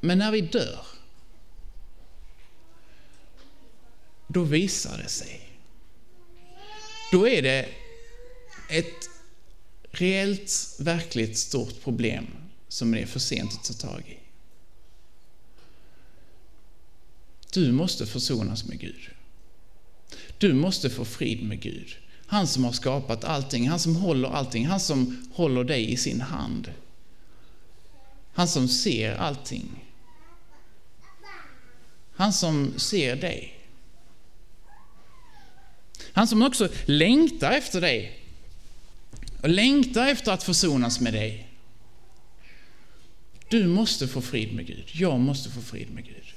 Men 0.01 0.19
när 0.19 0.33
vi 0.33 0.41
dör, 0.41 0.87
då 4.27 4.43
visar 4.43 4.99
det 4.99 5.09
sig. 5.09 5.41
Då 7.13 7.29
är 7.29 7.43
det 7.43 7.69
ett 8.69 9.09
reellt, 9.91 10.77
verkligt 10.79 11.39
stort 11.39 11.83
problem 11.83 12.27
som 12.69 12.93
det 12.93 13.01
är 13.01 13.07
för 13.07 13.21
sent 13.21 13.53
att 13.53 13.65
ta 13.65 13.89
tag 13.89 14.01
i. 14.09 14.19
Du 17.53 17.73
måste 17.73 18.07
försonas 18.07 18.65
med 18.65 18.81
Gud. 18.81 19.11
Du 20.39 20.53
måste 20.53 20.91
få 20.91 21.05
frid 21.05 21.43
med 21.43 21.61
Gud. 21.61 21.97
Han 22.27 22.47
som 22.47 22.65
har 22.65 22.73
skapat 22.73 23.25
allting, 23.25 23.69
han 23.69 23.79
som 23.79 23.97
håller 23.97 24.29
allting, 24.29 24.67
han 24.67 24.81
som 24.81 25.29
håller 25.33 25.65
dig 25.65 25.93
i 25.93 25.97
sin 25.97 26.21
hand. 26.21 26.73
Han 28.33 28.49
som 28.49 28.69
ser 28.69 29.15
allting. 29.15 29.88
Han 32.19 32.33
som 32.33 32.79
ser 32.79 33.17
dig. 33.17 33.55
Han 36.13 36.29
som 36.29 36.43
också 36.43 36.69
längtar 36.85 37.53
efter 37.53 37.81
dig. 37.81 38.21
Och 39.43 39.49
längtar 39.49 40.07
efter 40.09 40.33
att 40.33 40.43
försonas 40.43 41.01
med 41.01 41.13
dig. 41.13 41.49
Du 43.49 43.67
måste 43.67 44.09
få 44.09 44.21
frid 44.21 44.55
med 44.55 44.67
Gud. 44.67 44.85
Jag 44.93 45.21
måste 45.21 45.51
få 45.51 45.61
frid 45.61 45.91
med 45.91 46.05
Gud. 46.05 46.35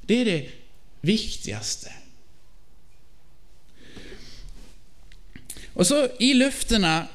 Det 0.00 0.20
är 0.20 0.24
det 0.24 0.50
viktigaste. 1.00 1.92
Och 5.72 5.86
så 5.86 6.08
i 6.18 6.34
löftena, 6.34 7.06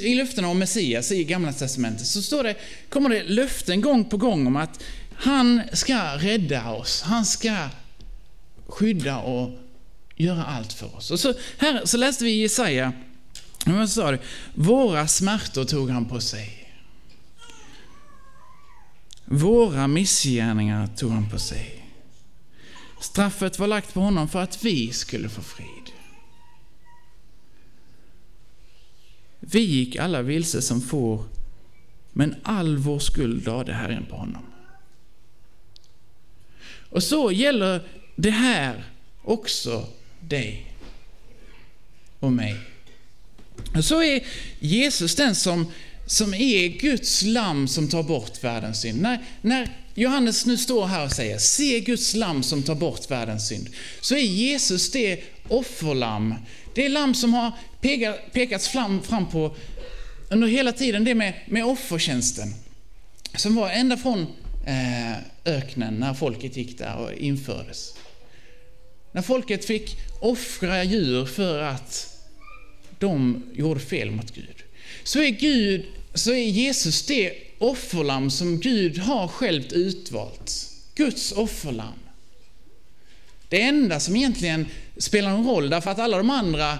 i 0.00 0.14
löftena 0.14 0.48
om 0.48 0.58
Messias 0.58 1.12
i 1.12 1.24
Gamla 1.24 1.52
Testamentet 1.52 2.06
så 2.06 2.22
står 2.22 2.44
det, 2.44 2.56
kommer 2.88 3.08
det 3.08 3.22
löften 3.22 3.80
gång 3.80 4.04
på 4.04 4.16
gång 4.16 4.46
om 4.46 4.56
att 4.56 4.82
han 5.20 5.62
ska 5.72 6.16
rädda 6.16 6.70
oss. 6.70 7.02
Han 7.02 7.24
ska 7.24 7.68
skydda 8.66 9.18
och 9.18 9.58
göra 10.16 10.44
allt 10.44 10.72
för 10.72 10.96
oss. 10.96 11.10
Och 11.10 11.20
så, 11.20 11.34
här 11.58 11.84
så 11.84 11.96
läste 11.96 12.24
vi 12.24 12.30
Jesaja, 12.30 12.92
vad 13.66 13.90
sa 13.90 14.10
det? 14.10 14.18
Våra 14.54 15.08
smärtor 15.08 15.64
tog 15.64 15.90
han 15.90 16.04
på 16.04 16.20
sig. 16.20 16.72
Våra 19.24 19.86
missgärningar 19.86 20.86
tog 20.86 21.10
han 21.10 21.30
på 21.30 21.38
sig. 21.38 21.86
Straffet 23.00 23.58
var 23.58 23.66
lagt 23.66 23.94
på 23.94 24.00
honom 24.00 24.28
för 24.28 24.42
att 24.42 24.64
vi 24.64 24.92
skulle 24.92 25.28
få 25.28 25.42
frid. 25.42 25.92
Vi 29.40 29.60
gick 29.60 29.96
alla 29.96 30.22
vilse 30.22 30.62
som 30.62 30.80
får, 30.80 31.24
men 32.12 32.34
all 32.42 32.76
vår 32.76 32.98
skuld 32.98 33.46
lade 33.46 33.72
Herren 33.72 34.06
på 34.10 34.16
honom. 34.16 34.49
Och 36.90 37.02
så 37.02 37.32
gäller 37.32 37.82
det 38.16 38.30
här 38.30 38.84
också 39.22 39.86
dig 40.20 40.66
och 42.20 42.32
mig. 42.32 42.56
Och 43.76 43.84
så 43.84 44.02
är 44.02 44.24
Jesus 44.58 45.14
den 45.14 45.34
som, 45.34 45.72
som 46.06 46.34
är 46.34 46.68
Guds 46.68 47.22
lamm 47.22 47.68
som 47.68 47.88
tar 47.88 48.02
bort 48.02 48.44
världens 48.44 48.80
synd. 48.80 49.02
När, 49.02 49.24
när 49.42 49.68
Johannes 49.94 50.46
nu 50.46 50.56
står 50.56 50.86
här 50.86 51.04
och 51.04 51.12
säger 51.12 51.38
se 51.38 51.80
Guds 51.80 52.14
lamm 52.14 52.42
som 52.42 52.62
tar 52.62 52.74
bort 52.74 53.10
världens 53.10 53.48
synd, 53.48 53.68
så 54.00 54.14
är 54.14 54.22
Jesus 54.22 54.90
det 54.90 55.22
offerlamm, 55.48 56.34
det 56.74 56.88
lamm 56.88 57.14
som 57.14 57.34
har 57.34 57.52
pekats 58.32 58.68
fram, 58.68 59.02
fram 59.02 59.28
på 59.28 59.56
under 60.30 60.48
hela 60.48 60.72
tiden, 60.72 61.04
det 61.04 61.14
med, 61.14 61.34
med 61.46 61.64
offertjänsten. 61.64 62.54
Som 63.34 63.54
var 63.54 63.70
ända 63.70 63.96
från 63.96 64.26
Eh, 64.64 65.16
öknen 65.44 65.94
när 65.94 66.14
folket 66.14 66.56
gick 66.56 66.78
där 66.78 66.96
och 66.96 67.12
infördes. 67.12 67.94
När 69.12 69.22
folket 69.22 69.64
fick 69.64 69.96
offra 70.20 70.84
djur 70.84 71.26
för 71.26 71.62
att 71.62 72.16
de 72.98 73.42
gjorde 73.54 73.80
fel 73.80 74.10
mot 74.10 74.34
Gud. 74.34 74.62
Så 75.04 75.22
är, 75.22 75.30
Gud, 75.30 75.86
så 76.14 76.32
är 76.32 76.48
Jesus 76.48 77.06
det 77.06 77.32
offerlamm 77.58 78.30
som 78.30 78.60
Gud 78.60 78.98
har 78.98 79.28
självt 79.28 79.72
utvalt. 79.72 80.70
Guds 80.94 81.32
offerlamm. 81.32 81.98
Det 83.48 83.62
enda 83.62 84.00
som 84.00 84.16
egentligen 84.16 84.66
spelar 84.96 85.30
någon 85.30 85.46
roll, 85.46 85.70
därför 85.70 85.90
att 85.90 85.98
alla 85.98 86.16
de 86.16 86.30
andra, 86.30 86.78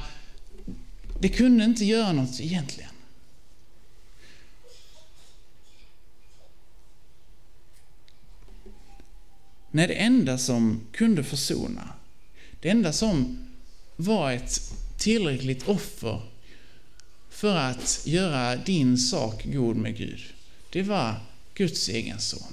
det 1.20 1.28
kunde 1.28 1.64
inte 1.64 1.84
göra 1.84 2.12
något 2.12 2.40
egentligen. 2.40 2.89
Nej, 9.70 9.86
det 9.86 9.94
enda 9.94 10.38
som 10.38 10.80
kunde 10.92 11.24
försona, 11.24 11.88
det 12.60 12.68
enda 12.68 12.92
som 12.92 13.38
var 13.96 14.32
ett 14.32 14.60
tillräckligt 14.98 15.68
offer 15.68 16.22
för 17.30 17.56
att 17.56 18.02
göra 18.04 18.56
din 18.56 18.98
sak 18.98 19.44
god 19.44 19.76
med 19.76 19.96
Gud, 19.96 20.20
det 20.70 20.82
var 20.82 21.14
Guds 21.54 21.88
egen 21.88 22.20
son. 22.20 22.52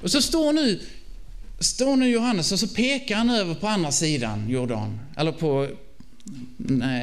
Och 0.00 0.10
så 0.10 0.22
står 0.22 0.52
nu, 0.52 0.80
står 1.58 1.96
nu 1.96 2.08
Johannes 2.08 2.52
och 2.52 2.60
så 2.60 2.68
pekar 2.68 3.16
han 3.16 3.30
över 3.30 3.54
på 3.54 3.66
andra 3.68 3.92
sidan 3.92 4.50
Jordan, 4.50 5.00
eller 5.16 5.32
på 5.32 5.68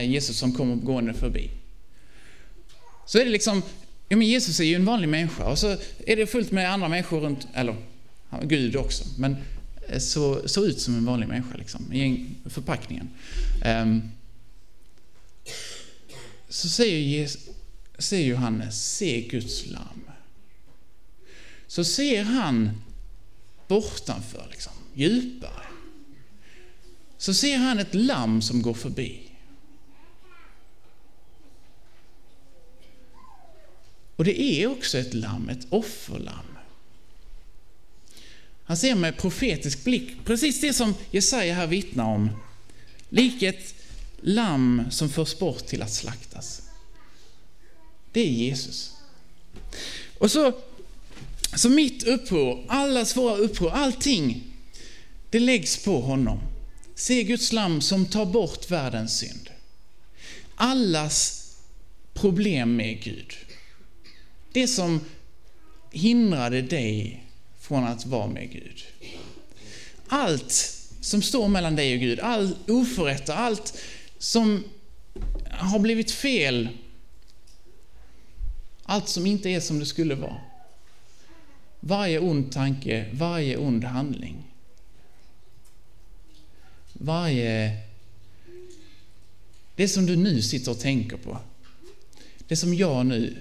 Jesus 0.01 0.37
som 0.37 0.53
kommer 0.53 0.75
gående 0.75 1.13
förbi. 1.13 1.49
Så 3.05 3.19
är 3.19 3.25
det 3.25 3.31
liksom, 3.31 3.61
ja 4.09 4.17
men 4.17 4.27
Jesus 4.27 4.59
är 4.59 4.63
ju 4.63 4.75
en 4.75 4.85
vanlig 4.85 5.09
människa 5.09 5.45
och 5.45 5.59
så 5.59 5.77
är 6.07 6.15
det 6.15 6.27
fullt 6.27 6.51
med 6.51 6.71
andra 6.71 6.87
människor 6.87 7.19
runt, 7.19 7.47
eller 7.53 7.75
Gud 8.43 8.75
också, 8.75 9.03
men 9.17 9.37
eh, 9.87 9.99
så, 9.99 10.47
såg 10.47 10.65
ut 10.65 10.81
som 10.81 10.95
en 10.95 11.05
vanlig 11.05 11.27
människa 11.27 11.57
liksom, 11.57 11.93
i 11.93 12.27
förpackningen. 12.45 13.09
Um, 13.65 14.11
så 16.49 16.69
säger, 16.69 16.99
Jesus, 16.99 17.49
säger 17.97 18.27
Johannes, 18.27 18.95
se 18.95 19.21
Guds 19.21 19.65
lamm. 19.65 20.09
Så 21.67 21.83
ser 21.83 22.23
han 22.23 22.81
bortanför, 23.67 24.47
liksom, 24.51 24.73
djupare. 24.93 25.65
Så 27.17 27.33
ser 27.33 27.57
han 27.57 27.79
ett 27.79 27.95
lamm 27.95 28.41
som 28.41 28.61
går 28.61 28.73
förbi. 28.73 29.21
Och 34.15 34.23
det 34.23 34.41
är 34.41 34.67
också 34.67 34.97
ett 34.97 35.13
lamm, 35.13 35.49
ett 35.49 35.67
offerlamm. 35.69 36.54
Han 38.65 38.77
ser 38.77 38.95
med 38.95 39.17
profetisk 39.17 39.83
blick 39.83 40.25
precis 40.25 40.61
det 40.61 40.73
som 40.73 40.93
Jesaja 41.11 41.53
här 41.53 41.67
vittnar 41.67 42.05
om. 42.05 42.29
Lik 43.09 43.43
ett 43.43 43.75
lamm 44.21 44.83
som 44.91 45.09
förs 45.09 45.39
bort 45.39 45.67
till 45.67 45.81
att 45.81 45.93
slaktas. 45.93 46.61
Det 48.11 48.19
är 48.19 48.31
Jesus. 48.31 48.91
Och 50.17 50.31
så, 50.31 50.53
så 51.55 51.69
mitt 51.69 52.03
uppror, 52.03 52.65
allas 52.67 53.17
våra 53.17 53.37
uppror, 53.37 53.71
allting, 53.71 54.43
det 55.29 55.39
läggs 55.39 55.83
på 55.83 56.01
honom. 56.01 56.39
Se 56.95 57.23
Guds 57.23 57.51
lamm 57.51 57.81
som 57.81 58.05
tar 58.05 58.25
bort 58.25 58.71
världens 58.71 59.17
synd. 59.17 59.49
Allas 60.55 61.51
problem 62.13 62.75
med 62.75 63.03
Gud. 63.03 63.33
Det 64.51 64.67
som 64.67 64.99
hindrade 65.91 66.61
dig 66.61 67.24
från 67.65 67.83
att 67.83 68.05
vara 68.05 68.27
med 68.27 68.51
Gud. 68.51 68.83
Allt 70.07 70.51
som 71.01 71.21
står 71.21 71.47
mellan 71.47 71.75
dig 71.75 71.93
och 71.93 71.99
Gud, 71.99 72.19
all 72.19 72.55
oförrätter, 72.67 73.33
allt 73.33 73.77
som 74.17 74.63
har 75.49 75.79
blivit 75.79 76.11
fel, 76.11 76.69
allt 78.83 79.09
som 79.09 79.25
inte 79.25 79.49
är 79.49 79.59
som 79.59 79.79
det 79.79 79.85
skulle 79.85 80.15
vara. 80.15 80.37
Varje 81.79 82.19
ond 82.19 82.51
tanke, 82.51 83.09
varje 83.13 83.57
ond 83.57 83.83
handling. 83.83 84.43
Varje... 86.93 87.81
Det 89.75 89.87
som 89.87 90.05
du 90.05 90.15
nu 90.15 90.41
sitter 90.41 90.71
och 90.71 90.79
tänker 90.79 91.17
på. 91.17 91.39
Det 92.47 92.55
som 92.55 92.73
jag 92.73 93.05
nu... 93.05 93.37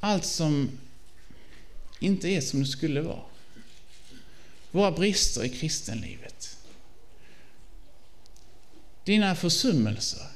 Allt 0.00 0.24
som 0.24 0.70
inte 1.98 2.28
är 2.28 2.40
som 2.40 2.60
det 2.60 2.66
skulle 2.66 3.00
vara. 3.00 3.22
Våra 4.70 4.92
brister 4.92 5.44
i 5.44 5.48
kristenlivet. 5.48 6.58
Dina 9.04 9.34
försummelser. 9.34 10.26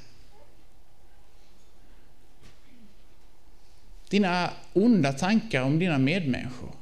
Dina 4.09 4.51
onda 4.73 5.13
tankar 5.13 5.63
om 5.63 5.79
dina 5.79 5.99
medmänniskor. 5.99 6.75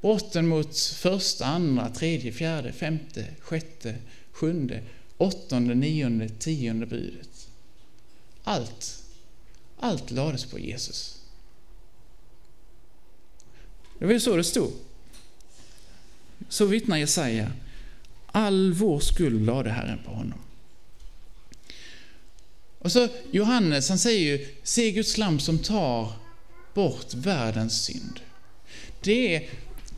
Brotten 0.00 0.46
mot 0.46 0.78
första, 0.78 1.46
andra, 1.46 1.88
tredje, 1.90 2.32
fjärde, 2.32 2.72
femte, 2.72 3.26
sjätte, 3.40 3.96
sjunde, 4.32 4.82
åttonde, 5.16 5.74
nionde, 5.74 6.28
tionde 6.28 6.86
budet. 6.86 7.48
Allt, 8.44 8.97
allt 9.80 10.10
lades 10.10 10.44
på 10.44 10.58
Jesus. 10.58 11.18
Det 13.98 14.06
var 14.06 14.12
ju 14.12 14.20
så 14.20 14.36
det 14.36 14.44
stod. 14.44 14.72
Så 16.48 16.66
vittnar 16.66 16.96
Jesaja. 16.96 17.52
All 18.26 18.72
vår 18.72 19.00
skuld 19.00 19.46
lade 19.46 19.70
Herren 19.70 19.98
på 20.04 20.10
honom. 20.10 20.38
Och 22.78 22.92
så 22.92 23.08
Johannes, 23.30 23.88
han 23.88 23.98
säger 23.98 24.20
ju, 24.20 24.48
se 24.62 24.90
Guds 24.90 25.18
lam 25.18 25.40
som 25.40 25.58
tar 25.58 26.12
bort 26.74 27.14
världens 27.14 27.84
synd. 27.84 28.20
Det 29.00 29.36
är 29.36 29.50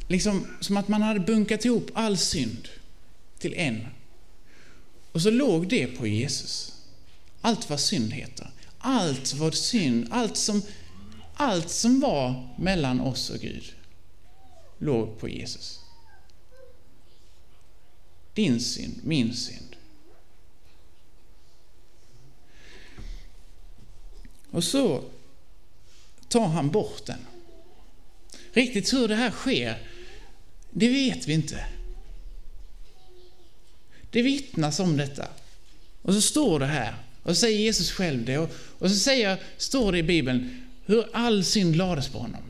liksom 0.09 0.47
som 0.61 0.77
att 0.77 0.89
man 0.89 1.03
hade 1.03 1.21
bunkat 1.21 1.65
ihop 1.65 1.91
all 1.95 2.17
synd 2.17 2.69
till 3.39 3.55
en. 3.55 3.87
Och 5.13 5.23
så 5.23 5.31
låg 5.31 5.69
det 5.69 5.87
på 5.87 6.07
Jesus. 6.07 6.73
Allt 7.41 7.71
vad 7.71 7.81
synd 7.81 8.13
heter. 8.13 8.51
Allt 8.81 9.35
vår 9.35 9.51
synd, 9.51 10.09
allt 10.11 10.37
som, 10.37 10.63
allt 11.35 11.71
som 11.71 12.01
var 12.01 12.49
mellan 12.59 13.01
oss 13.01 13.31
och 13.31 13.41
Gud 13.41 13.75
låg 14.79 15.19
på 15.19 15.29
Jesus. 15.29 15.81
Din 18.35 18.61
synd, 18.61 19.01
min 19.03 19.35
synd. 19.35 19.77
Och 24.51 24.65
så 24.65 25.05
tar 26.29 26.47
han 26.47 26.71
bort 26.71 27.07
den. 27.07 27.27
Riktigt 28.53 28.93
hur 28.93 29.09
det 29.09 29.15
här 29.15 29.31
sker, 29.31 29.89
det 30.71 30.89
vet 30.89 31.29
vi 31.29 31.33
inte. 31.33 31.67
Det 34.11 34.23
vittnas 34.23 34.81
om 34.81 34.97
detta. 34.97 35.29
Och 36.03 36.15
så 36.15 36.21
står 36.21 36.61
det 36.61 36.67
här, 36.67 36.95
och 37.31 37.37
så 37.37 37.41
säger 37.41 37.59
Jesus 37.59 37.93
själv 37.93 38.25
det, 38.25 38.39
och, 38.39 38.51
och 38.79 38.91
så 38.91 38.97
säger, 38.97 39.43
står 39.57 39.93
det 39.93 39.99
i 39.99 40.03
Bibeln 40.03 40.67
hur 40.87 41.07
all 41.13 41.45
synd 41.45 41.77
lades 41.77 42.09
på 42.09 42.19
honom. 42.19 42.43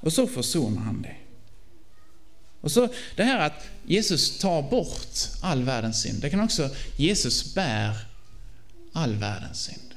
Och 0.00 0.12
så 0.12 0.26
försonar 0.26 0.82
han 0.82 1.02
det. 1.02 1.16
Och 2.60 2.72
så 2.72 2.88
det 3.16 3.24
här 3.24 3.46
att 3.46 3.66
Jesus 3.86 4.38
tar 4.38 4.62
bort 4.62 5.18
all 5.42 5.62
världens 5.62 6.02
synd, 6.02 6.20
det 6.20 6.30
kan 6.30 6.40
också 6.40 6.70
Jesus 6.96 7.54
bär 7.54 7.96
all 8.92 9.14
världens 9.14 9.62
synd. 9.62 9.94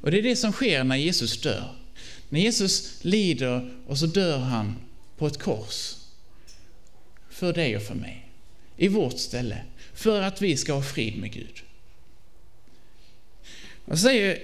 Och 0.00 0.10
det 0.10 0.18
är 0.18 0.22
det 0.22 0.36
som 0.36 0.52
sker 0.52 0.84
när 0.84 0.96
Jesus 0.96 1.40
dör. 1.40 1.76
När 2.28 2.40
Jesus 2.40 3.04
lider 3.04 3.74
och 3.86 3.98
så 3.98 4.06
dör 4.06 4.38
han 4.38 4.76
på 5.16 5.26
ett 5.26 5.38
kors. 5.38 5.95
För 7.36 7.52
dig 7.52 7.76
och 7.76 7.82
för 7.82 7.94
mig. 7.94 8.28
I 8.76 8.88
vårt 8.88 9.18
ställe. 9.18 9.64
För 9.94 10.22
att 10.22 10.42
vi 10.42 10.56
ska 10.56 10.72
ha 10.72 10.82
frid 10.82 11.18
med 11.18 11.32
Gud. 11.32 11.62
Och 13.84 13.98
säger, 13.98 14.42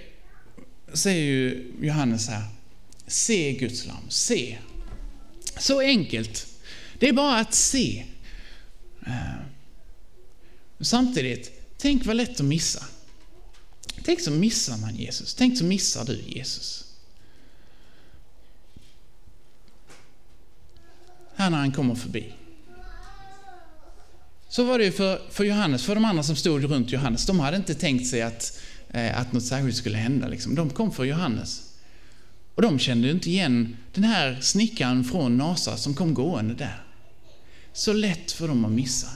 säger 0.92 1.22
ju 1.22 1.72
Johannes 1.80 2.28
här, 2.28 2.44
se 3.06 3.52
Guds 3.52 3.86
lam, 3.86 4.10
se. 4.10 4.58
Så 5.58 5.80
enkelt. 5.80 6.46
Det 6.98 7.08
är 7.08 7.12
bara 7.12 7.38
att 7.38 7.54
se. 7.54 8.04
Eh, 9.06 9.44
samtidigt, 10.80 11.52
tänk 11.76 12.06
vad 12.06 12.16
lätt 12.16 12.40
att 12.40 12.46
missa. 12.46 12.84
Tänk 14.04 14.20
så 14.20 14.30
missar 14.30 14.76
man 14.76 14.96
Jesus. 14.96 15.34
Tänk 15.34 15.58
så 15.58 15.64
missar 15.64 16.04
du 16.04 16.22
Jesus. 16.26 16.84
Här 21.34 21.50
när 21.50 21.58
han 21.58 21.72
kommer 21.72 21.94
förbi. 21.94 22.32
Så 24.52 24.64
var 24.64 24.78
det 24.78 24.84
ju 24.84 24.92
för, 24.92 25.22
för 25.30 25.44
Johannes, 25.44 25.84
för 25.84 25.94
de 25.94 26.04
andra 26.04 26.22
som 26.22 26.36
stod 26.36 26.64
runt 26.64 26.92
Johannes. 26.92 27.26
De 27.26 27.40
hade 27.40 27.56
inte 27.56 27.74
tänkt 27.74 28.06
sig 28.06 28.22
att, 28.22 28.60
eh, 28.90 29.20
att 29.20 29.32
något 29.32 29.44
särskilt 29.44 29.76
skulle 29.76 29.98
hända. 29.98 30.28
Liksom. 30.28 30.54
De 30.54 30.70
kom 30.70 30.92
för 30.92 31.04
Johannes. 31.04 31.62
Och 32.54 32.62
de 32.62 32.78
kände 32.78 33.10
inte 33.10 33.30
igen 33.30 33.76
den 33.94 34.04
här 34.04 34.40
snickaren 34.40 35.04
från 35.04 35.36
Nasa 35.36 35.76
som 35.76 35.94
kom 35.94 36.14
gående 36.14 36.54
där. 36.54 36.84
Så 37.72 37.92
lätt 37.92 38.32
för 38.32 38.48
dem 38.48 38.64
att 38.64 38.72
missa. 38.72 39.08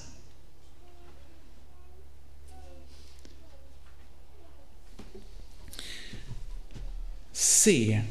Se 7.33 8.03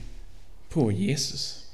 på 0.70 0.92
Jesus. 0.92 1.66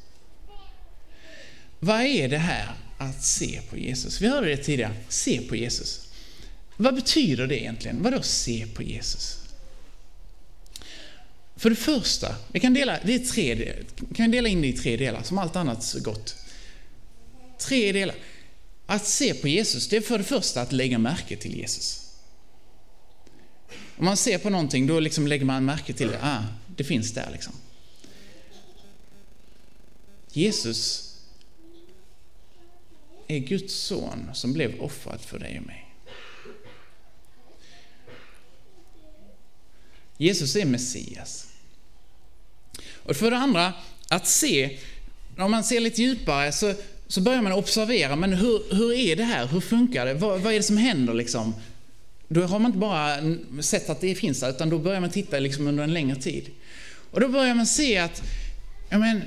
Vad 1.79 2.01
är 2.01 2.29
det 2.29 2.37
här 2.37 2.75
att 3.01 3.23
se 3.23 3.61
på 3.69 3.77
Jesus? 3.77 4.21
Vi 4.21 4.27
hörde 4.27 4.47
det 4.47 4.57
tidigare, 4.57 4.95
se 5.09 5.41
på 5.41 5.55
Jesus. 5.55 6.07
Vad 6.77 6.95
betyder 6.95 7.47
det 7.47 7.61
egentligen? 7.61 8.03
Vadå 8.03 8.21
se 8.21 8.67
på 8.73 8.83
Jesus? 8.83 9.37
För 11.55 11.69
det 11.69 11.75
första, 11.75 12.35
vi 12.51 12.59
kan 12.59 12.73
dela, 12.73 12.99
det 13.05 13.15
är 13.15 13.19
tre, 13.19 13.73
kan 14.15 14.31
dela 14.31 14.49
in 14.49 14.61
det 14.61 14.67
i 14.67 14.73
tre 14.73 14.97
delar, 14.97 15.23
som 15.23 15.37
allt 15.37 15.55
annat 15.55 15.83
så 15.83 15.99
gott. 15.99 16.35
Tre 17.59 17.91
delar. 17.91 18.15
Att 18.85 19.07
se 19.07 19.33
på 19.33 19.47
Jesus, 19.47 19.87
det 19.87 19.97
är 19.97 20.01
för 20.01 20.17
det 20.17 20.23
första 20.23 20.61
att 20.61 20.71
lägga 20.71 20.97
märke 20.97 21.35
till 21.35 21.57
Jesus. 21.57 22.09
Om 23.97 24.05
man 24.05 24.17
ser 24.17 24.37
på 24.37 24.49
någonting, 24.49 24.87
då 24.87 24.99
liksom 24.99 25.27
lägger 25.27 25.45
man 25.45 25.65
märke 25.65 25.93
till 25.93 26.07
det. 26.07 26.19
Ah, 26.21 26.43
det 26.75 26.83
finns 26.83 27.13
där 27.13 27.29
liksom. 27.31 27.53
Jesus 30.31 31.10
är 33.35 33.39
Guds 33.39 33.73
son 33.73 34.29
som 34.33 34.53
blev 34.53 34.81
offrad 34.81 35.21
för 35.21 35.39
dig 35.39 35.59
och 35.59 35.65
mig. 35.65 35.87
Jesus 40.17 40.55
är 40.55 40.65
Messias. 40.65 41.47
Och 43.03 43.15
för 43.15 43.31
det 43.31 43.37
andra, 43.37 43.73
att 44.07 44.27
se, 44.27 44.79
om 45.37 45.51
man 45.51 45.63
ser 45.63 45.79
lite 45.79 46.01
djupare 46.01 46.51
så, 46.51 46.73
så 47.07 47.21
börjar 47.21 47.41
man 47.41 47.51
observera, 47.51 48.15
men 48.15 48.33
hur, 48.33 48.75
hur 48.75 48.93
är 48.93 49.15
det 49.15 49.23
här? 49.23 49.47
Hur 49.47 49.61
funkar 49.61 50.05
det? 50.05 50.13
Vad, 50.13 50.41
vad 50.41 50.53
är 50.53 50.57
det 50.57 50.63
som 50.63 50.77
händer 50.77 51.13
liksom? 51.13 51.55
Då 52.27 52.41
har 52.41 52.59
man 52.59 52.69
inte 52.69 52.79
bara 52.79 53.17
sett 53.61 53.89
att 53.89 54.01
det 54.01 54.15
finns 54.15 54.39
där, 54.39 54.49
utan 54.49 54.69
då 54.69 54.79
börjar 54.79 55.01
man 55.01 55.09
titta 55.09 55.39
liksom 55.39 55.67
under 55.67 55.83
en 55.83 55.93
längre 55.93 56.15
tid. 56.15 56.49
Och 57.11 57.19
då 57.19 57.27
börjar 57.27 57.55
man 57.55 57.67
se 57.67 57.97
att, 57.97 58.23
ja 58.89 58.97
men, 58.97 59.21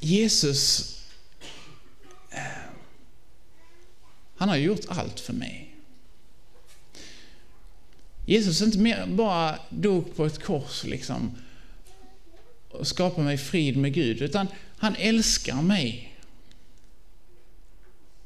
Jesus, 0.00 0.90
eh, 2.30 2.40
han 4.44 4.48
har 4.48 4.56
gjort 4.56 4.84
allt 4.88 5.20
för 5.20 5.32
mig. 5.32 5.74
Jesus 8.26 8.62
inte 8.62 8.78
mer, 8.78 9.06
bara 9.06 9.58
dog 9.68 10.16
på 10.16 10.26
ett 10.26 10.42
kors 10.42 10.84
liksom, 10.84 11.36
och 12.70 12.86
skapade 12.86 13.24
mig 13.24 13.38
frid 13.38 13.76
med 13.76 13.94
Gud, 13.94 14.22
utan 14.22 14.46
han 14.76 14.96
älskar 14.96 15.62
mig. 15.62 16.18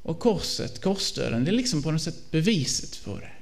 Och 0.02 0.18
korset, 0.18 0.80
korsdöden, 0.80 1.44
det 1.44 1.50
är 1.50 1.52
liksom 1.52 1.82
på 1.82 1.90
något 1.90 2.02
sätt 2.02 2.30
beviset 2.30 3.04
på 3.04 3.18
det. 3.18 3.32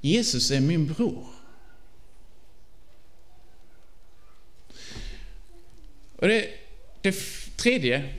Jesus 0.00 0.50
är 0.50 0.60
min 0.60 0.86
bror. 0.86 1.26
Och 6.16 6.28
det, 6.28 6.50
det 7.00 7.14
tredje, 7.56 8.14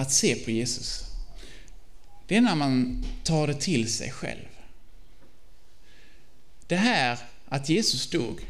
att 0.00 0.12
se 0.12 0.34
på 0.34 0.50
Jesus, 0.50 1.04
det 2.26 2.36
är 2.36 2.40
när 2.40 2.54
man 2.54 3.04
tar 3.24 3.46
det 3.46 3.54
till 3.54 3.92
sig 3.92 4.10
själv. 4.10 4.48
Det 6.66 6.76
här 6.76 7.18
att 7.48 7.68
Jesus 7.68 8.10
dog, 8.10 8.46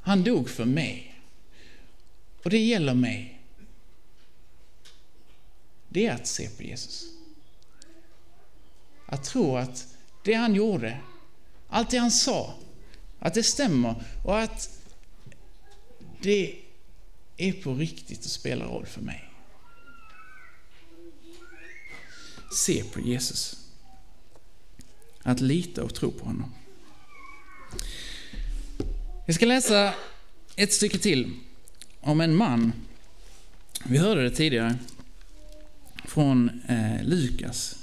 han 0.00 0.24
dog 0.24 0.50
för 0.50 0.64
mig. 0.64 1.20
Och 2.42 2.50
det 2.50 2.58
gäller 2.58 2.94
mig. 2.94 3.40
Det 5.88 6.06
är 6.06 6.14
att 6.14 6.26
se 6.26 6.48
på 6.48 6.62
Jesus. 6.62 7.04
Att 9.06 9.24
tro 9.24 9.56
att 9.56 9.86
det 10.24 10.34
han 10.34 10.54
gjorde, 10.54 11.00
allt 11.68 11.90
det 11.90 11.98
han 11.98 12.10
sa, 12.10 12.54
att 13.18 13.34
det 13.34 13.42
stämmer 13.42 14.04
och 14.24 14.40
att 14.40 14.78
det 16.22 16.56
är 17.36 17.52
på 17.52 17.74
riktigt 17.74 18.24
och 18.24 18.30
spelar 18.30 18.66
roll 18.66 18.86
för 18.86 19.00
mig. 19.00 19.23
Se 22.54 22.84
på 22.84 23.00
Jesus. 23.00 23.56
Att 25.22 25.40
lita 25.40 25.82
och 25.82 25.94
tro 25.94 26.10
på 26.10 26.24
honom. 26.24 26.54
Vi 29.26 29.34
ska 29.34 29.46
läsa 29.46 29.94
ett 30.56 30.72
stycke 30.72 30.98
till 30.98 31.30
om 32.00 32.20
en 32.20 32.36
man. 32.36 32.72
Vi 33.84 33.98
hörde 33.98 34.22
det 34.22 34.30
tidigare 34.30 34.76
från 36.04 36.60
eh, 36.68 37.04
Lukas. 37.04 37.76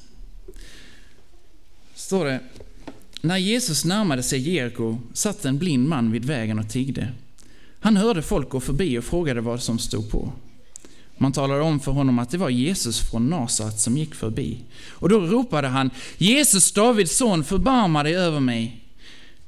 Står 1.95 2.26
det, 2.26 2.39
när 3.22 3.38
Jesus 3.38 3.86
närmade 3.86 4.24
sig 4.24 4.49
Jeriko 4.49 4.97
satt 5.13 5.45
en 5.45 5.57
blind 5.57 5.88
man 5.88 6.11
vid 6.11 6.26
vägen 6.26 6.59
och 6.59 6.69
tiggde. 6.69 7.13
Han 7.80 7.97
hörde 7.97 8.22
folk 8.22 8.49
gå 8.49 8.59
förbi 8.59 8.97
och 8.97 9.03
frågade 9.03 9.41
vad 9.41 9.63
som 9.63 9.80
stod 9.80 10.11
på. 10.11 10.34
Man 11.22 11.32
talade 11.32 11.61
om 11.61 11.80
för 11.80 11.91
honom 11.91 12.19
att 12.19 12.30
det 12.30 12.38
var 12.38 12.49
Jesus 12.49 12.99
från 13.09 13.30
Nasaret 13.30 13.80
som 13.80 13.97
gick 13.97 14.15
förbi. 14.15 14.57
Och 14.89 15.09
då 15.09 15.19
ropade 15.19 15.67
han, 15.67 15.89
Jesus, 16.17 16.72
Davids 16.72 17.17
son, 17.17 17.43
förbarma 17.43 18.03
dig 18.03 18.15
över 18.15 18.39
mig. 18.39 18.86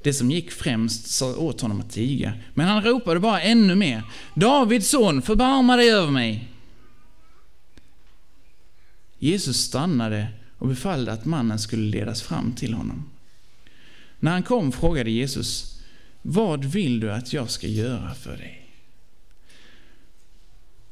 Det 0.03 0.13
som 0.13 0.32
gick 0.32 0.51
främst 0.51 1.07
sa 1.07 1.36
åt 1.36 1.61
honom 1.61 1.80
att 1.80 1.91
tiga, 1.91 2.34
men 2.53 2.67
han 2.67 2.84
ropade 2.84 3.19
bara 3.19 3.41
ännu 3.41 3.76
mer, 3.76 4.03
Davids 4.36 4.89
son, 4.89 5.21
förbarma 5.21 5.76
dig 5.76 5.91
över 5.91 6.11
mig. 6.11 6.47
Jesus 9.19 9.57
stannade 9.57 10.28
och 10.57 10.67
befallde 10.67 11.11
att 11.11 11.26
mannen 11.26 11.59
skulle 11.59 11.89
ledas 11.89 12.21
fram 12.21 12.51
till 12.51 12.74
honom. 12.74 13.09
När 14.19 14.32
han 14.32 14.43
kom 14.43 14.71
frågade 14.71 15.11
Jesus, 15.11 15.80
vad 16.21 16.65
vill 16.65 16.99
du 16.99 17.11
att 17.11 17.34
jag 17.34 17.49
ska 17.49 17.67
göra 17.67 18.13
för 18.13 18.38
dig? 18.38 18.62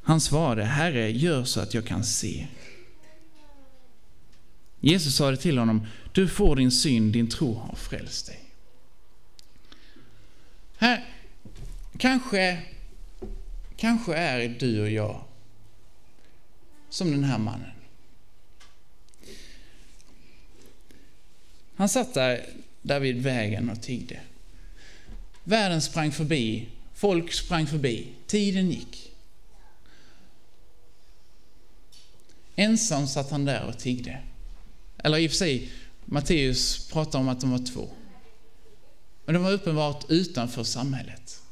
Han 0.02 0.20
svarade, 0.20 0.64
Herre, 0.64 1.10
gör 1.10 1.44
så 1.44 1.60
att 1.60 1.74
jag 1.74 1.86
kan 1.86 2.04
se. 2.04 2.46
Jesus 4.80 5.16
sade 5.16 5.36
till 5.36 5.58
honom, 5.58 5.86
du 6.12 6.28
får 6.28 6.56
din 6.56 6.70
syn, 6.70 7.12
din 7.12 7.28
tro 7.28 7.54
har 7.54 7.74
frälst 7.74 8.26
dig. 8.26 8.38
Här, 10.76 11.04
kanske, 11.98 12.62
kanske 13.76 14.14
är 14.14 14.48
du 14.48 14.80
och 14.82 14.90
jag 14.90 15.24
som 16.88 17.10
den 17.10 17.24
här 17.24 17.38
mannen. 17.38 17.70
Han 21.76 21.88
satt 21.88 22.14
där, 22.14 22.46
där 22.82 23.00
vid 23.00 23.22
vägen 23.22 23.70
och 23.70 23.82
tiggde. 23.82 24.20
Världen 25.44 25.82
sprang 25.82 26.12
förbi, 26.12 26.68
folk 26.94 27.32
sprang 27.32 27.66
förbi, 27.66 28.08
tiden 28.26 28.70
gick. 28.70 29.01
Ensam 32.56 33.06
satt 33.06 33.30
han 33.30 33.44
där 33.44 33.64
och 33.64 33.78
tiggde. 33.78 34.22
Eller 34.98 35.18
i 35.18 35.26
och 35.26 35.30
för 35.30 35.36
sig, 35.36 35.72
Matteus 36.04 36.88
pratar 36.88 37.18
om 37.18 37.28
att 37.28 37.40
de 37.40 37.50
var 37.50 37.66
två. 37.66 37.88
Men 39.24 39.34
de 39.34 39.42
var 39.42 39.52
uppenbart 39.52 40.04
utanför 40.08 40.64
samhället. 40.64 41.42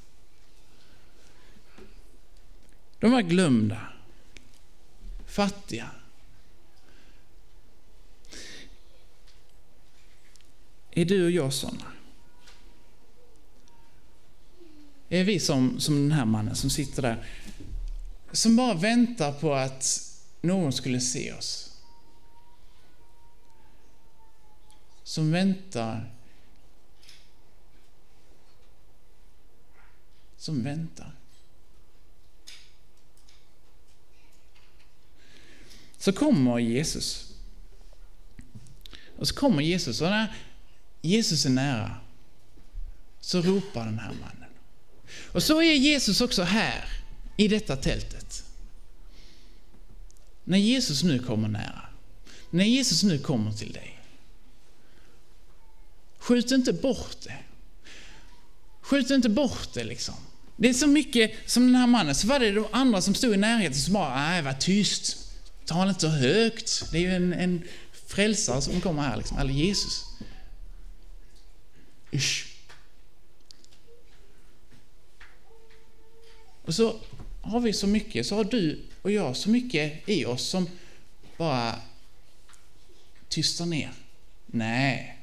De 2.99 3.11
var 3.11 3.23
glömda, 3.23 3.81
fattiga. 5.27 5.91
Är 10.91 11.05
du 11.05 11.25
och 11.25 11.31
jag 11.31 11.53
sådana? 11.53 11.85
Är 15.09 15.25
vi 15.25 15.41
som, 15.41 15.81
som 15.81 15.95
den 15.95 16.13
här 16.13 16.25
mannen 16.25 16.57
som 16.57 16.71
sitter 16.71 17.03
där, 17.03 17.25
som 18.33 18.57
bara 18.57 18.75
väntar 18.75 19.33
på 19.33 19.55
att 19.55 20.10
någon 20.41 20.73
skulle 20.73 21.01
se 21.01 21.33
oss. 21.33 21.71
Som 25.03 25.33
väntar. 25.33 26.15
Som 30.37 30.63
väntar. 30.63 31.13
Så 35.99 36.13
kommer 36.13 36.59
Jesus. 36.59 37.33
Och 39.17 39.29
så 39.29 39.35
kommer 39.35 39.63
Jesus 39.63 40.01
och 40.01 40.11
när 40.11 40.35
Jesus 41.03 41.47
är 41.47 41.51
nära 41.51 41.97
så 43.21 43.43
ropar 43.43 43.85
den 43.85 43.99
här 43.99 44.13
mannen. 44.13 44.51
Och 45.33 45.43
så 45.43 45.63
är 45.63 45.75
Jesus 45.75 46.21
också 46.21 46.43
här 46.43 46.85
i 47.37 47.49
detta 47.49 47.77
tältet. 47.77 48.50
När 50.51 50.59
Jesus 50.59 51.03
nu 51.03 51.19
kommer 51.19 51.49
nära, 51.49 51.83
när 52.51 52.65
Jesus 52.65 53.03
nu 53.03 53.19
kommer 53.19 53.53
till 53.53 53.73
dig, 53.73 54.01
skjut 56.19 56.51
inte 56.51 56.73
bort 56.73 57.17
det. 57.25 57.39
Skjut 58.81 59.11
inte 59.11 59.29
bort 59.29 59.75
det 59.75 59.85
liksom. 59.85 60.15
Det 60.57 60.69
är 60.69 60.75
så 60.75 60.87
mycket 60.87 61.51
som 61.51 61.67
den 61.67 61.75
här 61.75 61.87
mannen, 61.87 62.15
så 62.15 62.27
var 62.27 62.39
det 62.39 62.51
de 62.51 62.67
andra 62.71 63.03
som 63.03 63.15
stod 63.15 63.35
i 63.35 63.37
närheten 63.37 63.75
som 63.75 63.95
bara, 63.95 64.15
nej 64.15 64.43
var 64.43 64.53
tyst, 64.53 65.33
tala 65.65 65.89
inte 65.89 66.01
så 66.01 66.09
högt. 66.09 66.93
Det 66.93 66.99
är 66.99 67.03
ju 67.03 67.15
en, 67.15 67.33
en 67.33 67.63
frälsare 68.07 68.63
som 68.63 68.81
kommer 68.81 69.03
här, 69.03 69.17
liksom, 69.17 69.39
eller 69.39 69.53
Jesus. 69.53 70.05
Usch. 72.13 72.47
Och 76.63 76.75
så 76.75 77.01
har 77.41 77.61
vi 77.61 77.73
så 77.73 77.87
mycket, 77.87 78.27
så 78.27 78.35
har 78.35 78.45
du 78.45 78.90
och 79.03 79.11
jag 79.11 79.37
så 79.37 79.51
mycket 79.51 80.09
i 80.09 80.25
oss 80.25 80.43
som 80.43 80.69
bara 81.37 81.75
tystar 83.29 83.67
ner. 83.67 83.93
Nej, 84.47 85.19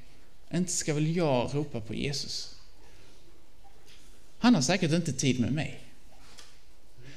inte 0.54 0.72
ska 0.72 0.94
väl 0.94 1.16
jag 1.16 1.56
ropa 1.56 1.82
på 1.82 1.94
Jesus. 1.94 2.56
Han 4.40 4.56
har 4.56 4.62
säkert 4.62 4.92
inte 4.92 5.14
tid 5.14 5.40
med 5.40 5.52
mig. 5.52 5.80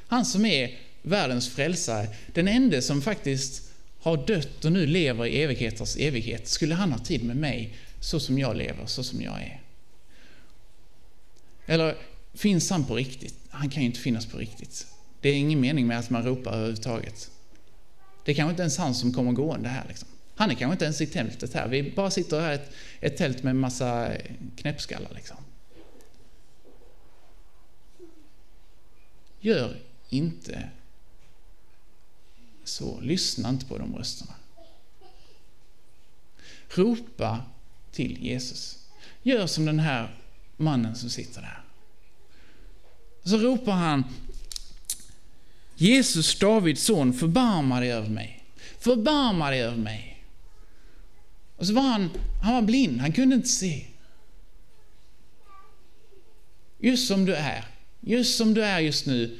Han 0.06 0.24
som 0.24 0.44
är 0.44 0.78
världens 1.02 1.48
frälsare, 1.48 2.08
den 2.34 2.48
enda 2.48 2.82
som 2.82 3.02
faktiskt 3.02 3.62
har 4.00 4.26
dött 4.26 4.64
och 4.64 4.72
nu 4.72 4.86
lever 4.86 5.26
i 5.26 5.42
evigheters 5.42 5.96
evighet, 5.96 6.48
skulle 6.48 6.74
han 6.74 6.92
ha 6.92 6.98
tid 6.98 7.24
med 7.24 7.36
mig 7.36 7.74
så 8.00 8.20
som 8.20 8.38
jag 8.38 8.56
lever, 8.56 8.86
så 8.86 9.04
som 9.04 9.22
jag 9.22 9.42
är? 9.42 9.60
Eller 11.66 11.96
finns 12.34 12.70
han 12.70 12.84
på 12.84 12.96
riktigt? 12.96 13.34
Han 13.50 13.70
kan 13.70 13.82
ju 13.82 13.86
inte 13.86 14.00
finnas 14.00 14.26
på 14.26 14.38
riktigt. 14.38 14.86
Det 15.20 15.28
är 15.28 15.34
ingen 15.34 15.60
mening 15.60 15.86
med 15.86 15.98
att 15.98 16.10
man 16.10 16.22
ropar 16.22 16.52
överhuvudtaget. 16.52 17.30
Det 18.24 18.32
är 18.32 18.36
kanske 18.36 18.50
inte 18.50 18.62
ens 18.62 18.78
han 18.78 18.94
som 18.94 19.12
kommer 19.12 19.32
gående 19.32 19.68
här. 19.68 19.84
Liksom. 19.88 20.08
Han 20.34 20.50
är 20.50 20.54
kanske 20.54 20.72
inte 20.72 20.84
ens 20.84 21.00
i 21.00 21.06
tältet 21.06 21.54
här. 21.54 21.68
Vi 21.68 21.92
bara 21.96 22.10
sitter 22.10 22.40
här 22.40 22.52
i 22.52 22.54
ett, 22.54 22.72
ett 23.00 23.16
tält 23.16 23.42
med 23.42 23.50
en 23.50 23.58
massa 23.58 24.12
knäppskallar. 24.56 25.10
Liksom. 25.14 25.36
Gör 29.40 29.76
inte 30.08 30.70
så. 32.64 33.00
Lyssna 33.00 33.48
inte 33.48 33.66
på 33.66 33.78
de 33.78 33.96
rösterna. 33.96 34.34
Ropa 36.68 37.42
till 37.92 38.24
Jesus. 38.24 38.78
Gör 39.22 39.46
som 39.46 39.64
den 39.64 39.78
här 39.78 40.14
mannen 40.56 40.96
som 40.96 41.10
sitter 41.10 41.40
där. 41.40 41.64
Så 43.24 43.38
ropar 43.38 43.72
han 43.72 44.04
Jesus, 45.80 46.38
Davids 46.38 46.82
son, 46.82 47.12
förbarma 47.12 47.80
dig 47.80 47.92
över 47.92 48.08
mig. 48.08 48.44
Förbarma 48.78 49.50
dig 49.50 49.62
över 49.62 49.76
mig. 49.76 50.24
Och 51.56 51.66
så 51.66 51.74
var 51.74 51.82
han, 51.82 52.10
han 52.42 52.54
var 52.54 52.62
blind, 52.62 53.00
han 53.00 53.12
kunde 53.12 53.34
inte 53.34 53.48
se. 53.48 53.86
Just 56.78 57.08
som 57.08 57.24
du 57.24 57.34
är, 57.34 57.64
just 58.00 58.36
som 58.36 58.54
du 58.54 58.64
är 58.64 58.80
just 58.80 59.06
nu, 59.06 59.38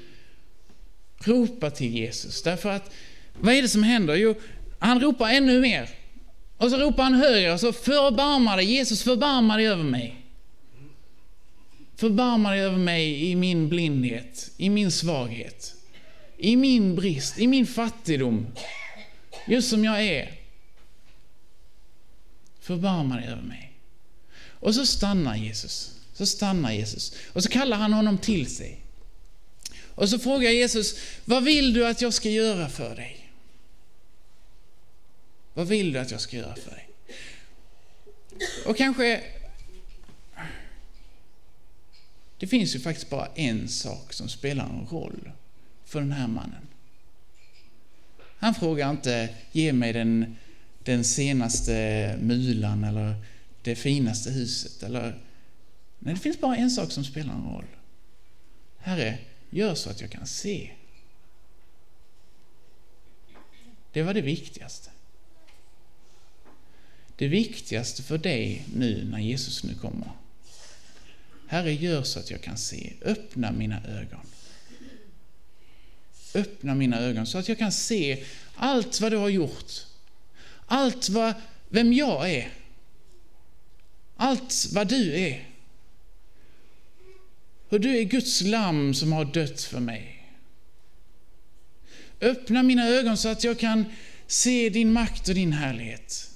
ropa 1.19 1.71
till 1.71 1.97
Jesus. 1.97 2.43
Därför 2.43 2.71
att, 2.71 2.91
vad 3.41 3.55
är 3.55 3.63
det 3.63 3.69
som 3.69 3.83
händer? 3.83 4.15
Jo, 4.15 4.35
han 4.79 5.01
ropar 5.01 5.31
ännu 5.31 5.61
mer. 5.61 5.89
Och 6.57 6.71
så 6.71 6.77
ropar 6.77 7.03
han 7.03 7.15
högre 7.15 7.53
och 7.53 7.61
så 7.61 7.73
förbarma 7.73 8.57
dig, 8.57 8.65
Jesus 8.65 9.03
förbarma 9.03 9.57
dig 9.57 9.67
över 9.67 9.85
mig. 9.85 10.17
Förbarma 11.97 12.51
dig 12.51 12.61
över 12.61 12.79
mig 12.79 13.31
i 13.31 13.37
min 13.37 13.69
blindhet, 13.69 14.51
i 14.57 14.71
min 14.71 14.91
svaghet 14.91 15.77
i 16.41 16.57
min 16.57 16.95
brist, 16.95 17.39
i 17.39 17.47
min 17.47 17.67
fattigdom, 17.67 18.47
just 19.47 19.71
som 19.71 19.85
jag 19.85 20.05
är. 20.05 20.39
Förbarma 22.61 23.17
dig 23.17 23.29
över 23.29 23.43
mig. 23.43 23.73
Och 24.43 24.75
så 24.75 24.87
stannar 24.87 25.37
Jesus. 25.37 25.93
Så 26.13 26.27
stannar 26.27 26.73
Jesus. 26.73 27.15
Och 27.33 27.43
så 27.43 27.49
kallar 27.49 27.77
han 27.77 27.93
honom 27.93 28.19
till 28.19 28.55
sig. 28.57 28.81
Och 29.95 30.09
så 30.09 30.19
frågar 30.19 30.51
Jesus, 30.51 30.99
vad 31.25 31.45
vill 31.45 31.75
du 31.75 31.87
att 31.87 32.03
jag 32.03 32.15
ska 32.15 32.31
göra 32.31 32.69
för 32.69 32.97
dig? 32.97 33.33
Vad 35.55 35.67
vill 35.67 35.93
du 35.93 35.99
att 35.99 36.11
jag 36.11 36.21
ska 36.21 36.37
göra 36.37 36.55
för 36.55 36.71
dig? 36.71 36.89
Och 38.67 38.77
kanske... 38.77 39.23
Det 42.39 42.47
finns 42.47 42.75
ju 42.75 42.81
faktiskt 42.81 43.11
bara 43.11 43.27
en 43.35 43.69
sak 43.69 44.13
som 44.13 44.29
spelar 44.29 44.65
en 44.65 44.87
roll 44.91 45.31
för 45.91 46.01
den 46.01 46.13
här 46.13 46.29
mannen. 46.29 46.67
Han 48.39 48.55
frågar 48.55 48.91
inte, 48.91 49.35
ge 49.53 49.73
mig 49.73 49.93
den, 49.93 50.37
den 50.83 51.05
senaste 51.05 51.73
mulan 52.21 52.85
eller 52.85 53.15
det 53.63 53.75
finaste 53.75 54.31
huset. 54.31 54.83
Eller... 54.83 55.19
Nej, 55.99 56.15
det 56.15 56.21
finns 56.21 56.41
bara 56.41 56.57
en 56.57 56.71
sak 56.71 56.93
som 56.93 57.05
spelar 57.05 57.35
en 57.35 57.45
roll. 57.45 57.65
Herre, 58.79 59.19
gör 59.51 59.75
så 59.75 59.91
att 59.91 60.01
jag 60.01 60.11
kan 60.11 60.27
se. 60.27 60.71
Det 63.93 64.03
var 64.03 64.15
det 64.15 64.21
viktigaste. 64.21 64.91
Det 67.17 67.29
viktigaste 67.29 68.03
för 68.03 68.19
dig 68.19 68.65
nu 68.75 69.05
när 69.05 69.19
Jesus 69.19 69.65
nu 69.65 69.75
kommer. 69.75 70.11
Herre, 71.49 71.73
gör 71.73 72.03
så 72.03 72.19
att 72.19 72.31
jag 72.31 72.43
kan 72.43 72.57
se. 72.57 72.93
Öppna 73.03 73.53
mina 73.53 73.85
ögon. 73.85 74.27
Öppna 76.35 76.75
mina 76.75 77.01
ögon 77.01 77.27
så 77.27 77.39
att 77.39 77.49
jag 77.49 77.59
kan 77.59 77.73
se 77.73 78.25
allt 78.55 79.01
vad 79.01 79.13
du 79.13 79.17
har 79.17 79.29
gjort. 79.29 79.73
Allt 80.67 81.09
vad, 81.09 81.35
vem 81.69 81.93
jag 81.93 82.31
är. 82.31 82.49
Allt 84.17 84.67
vad 84.73 84.89
du 84.89 85.19
är. 85.19 85.49
Hur 87.69 87.79
du 87.79 87.99
är 87.99 88.03
Guds 88.03 88.41
lamm 88.41 88.95
som 88.95 89.13
har 89.13 89.25
dött 89.25 89.63
för 89.63 89.81
mig. 89.81 90.27
Öppna 92.21 92.63
mina 92.63 92.89
ögon 92.89 93.17
så 93.17 93.29
att 93.29 93.45
jag 93.45 93.59
kan 93.59 93.85
se 94.27 94.69
din 94.69 94.93
makt 94.93 95.29
och 95.29 95.35
din 95.35 95.53
härlighet. 95.53 96.31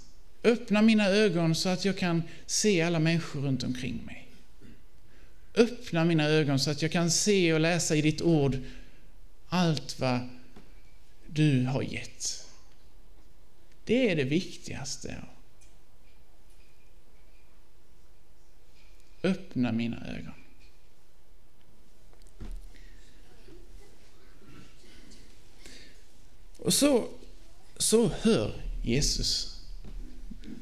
Öppna 0.45 0.83
mina 0.83 1.09
ögon 1.09 1.55
så 1.55 1.69
att 1.69 1.85
jag 1.85 1.99
kan 1.99 2.23
se 2.47 2.83
alla 2.83 2.99
människor 2.99 3.41
runt 3.41 3.63
omkring 3.63 4.03
mig. 4.07 4.29
Öppna 5.55 6.05
mina 6.05 6.25
ögon 6.25 6.59
så 6.59 6.71
att 6.71 6.83
jag 6.83 6.93
kan 6.93 7.11
se 7.11 7.55
och 7.55 7.61
läsa 7.61 7.97
i 7.97 8.03
ditt 8.03 8.23
ord 8.23 8.59
allt 9.55 10.01
vad 10.01 10.21
du 11.27 11.65
har 11.65 11.83
gett. 11.83 12.47
Det 13.85 14.11
är 14.11 14.17
det 14.17 14.25
viktigaste. 14.25 15.25
Öppna 19.23 19.73
mina 19.73 20.07
ögon. 20.07 20.35
Och 26.59 26.75
så, 26.75 27.09
så 27.77 28.09
hör 28.09 28.63
Jesus 28.83 29.61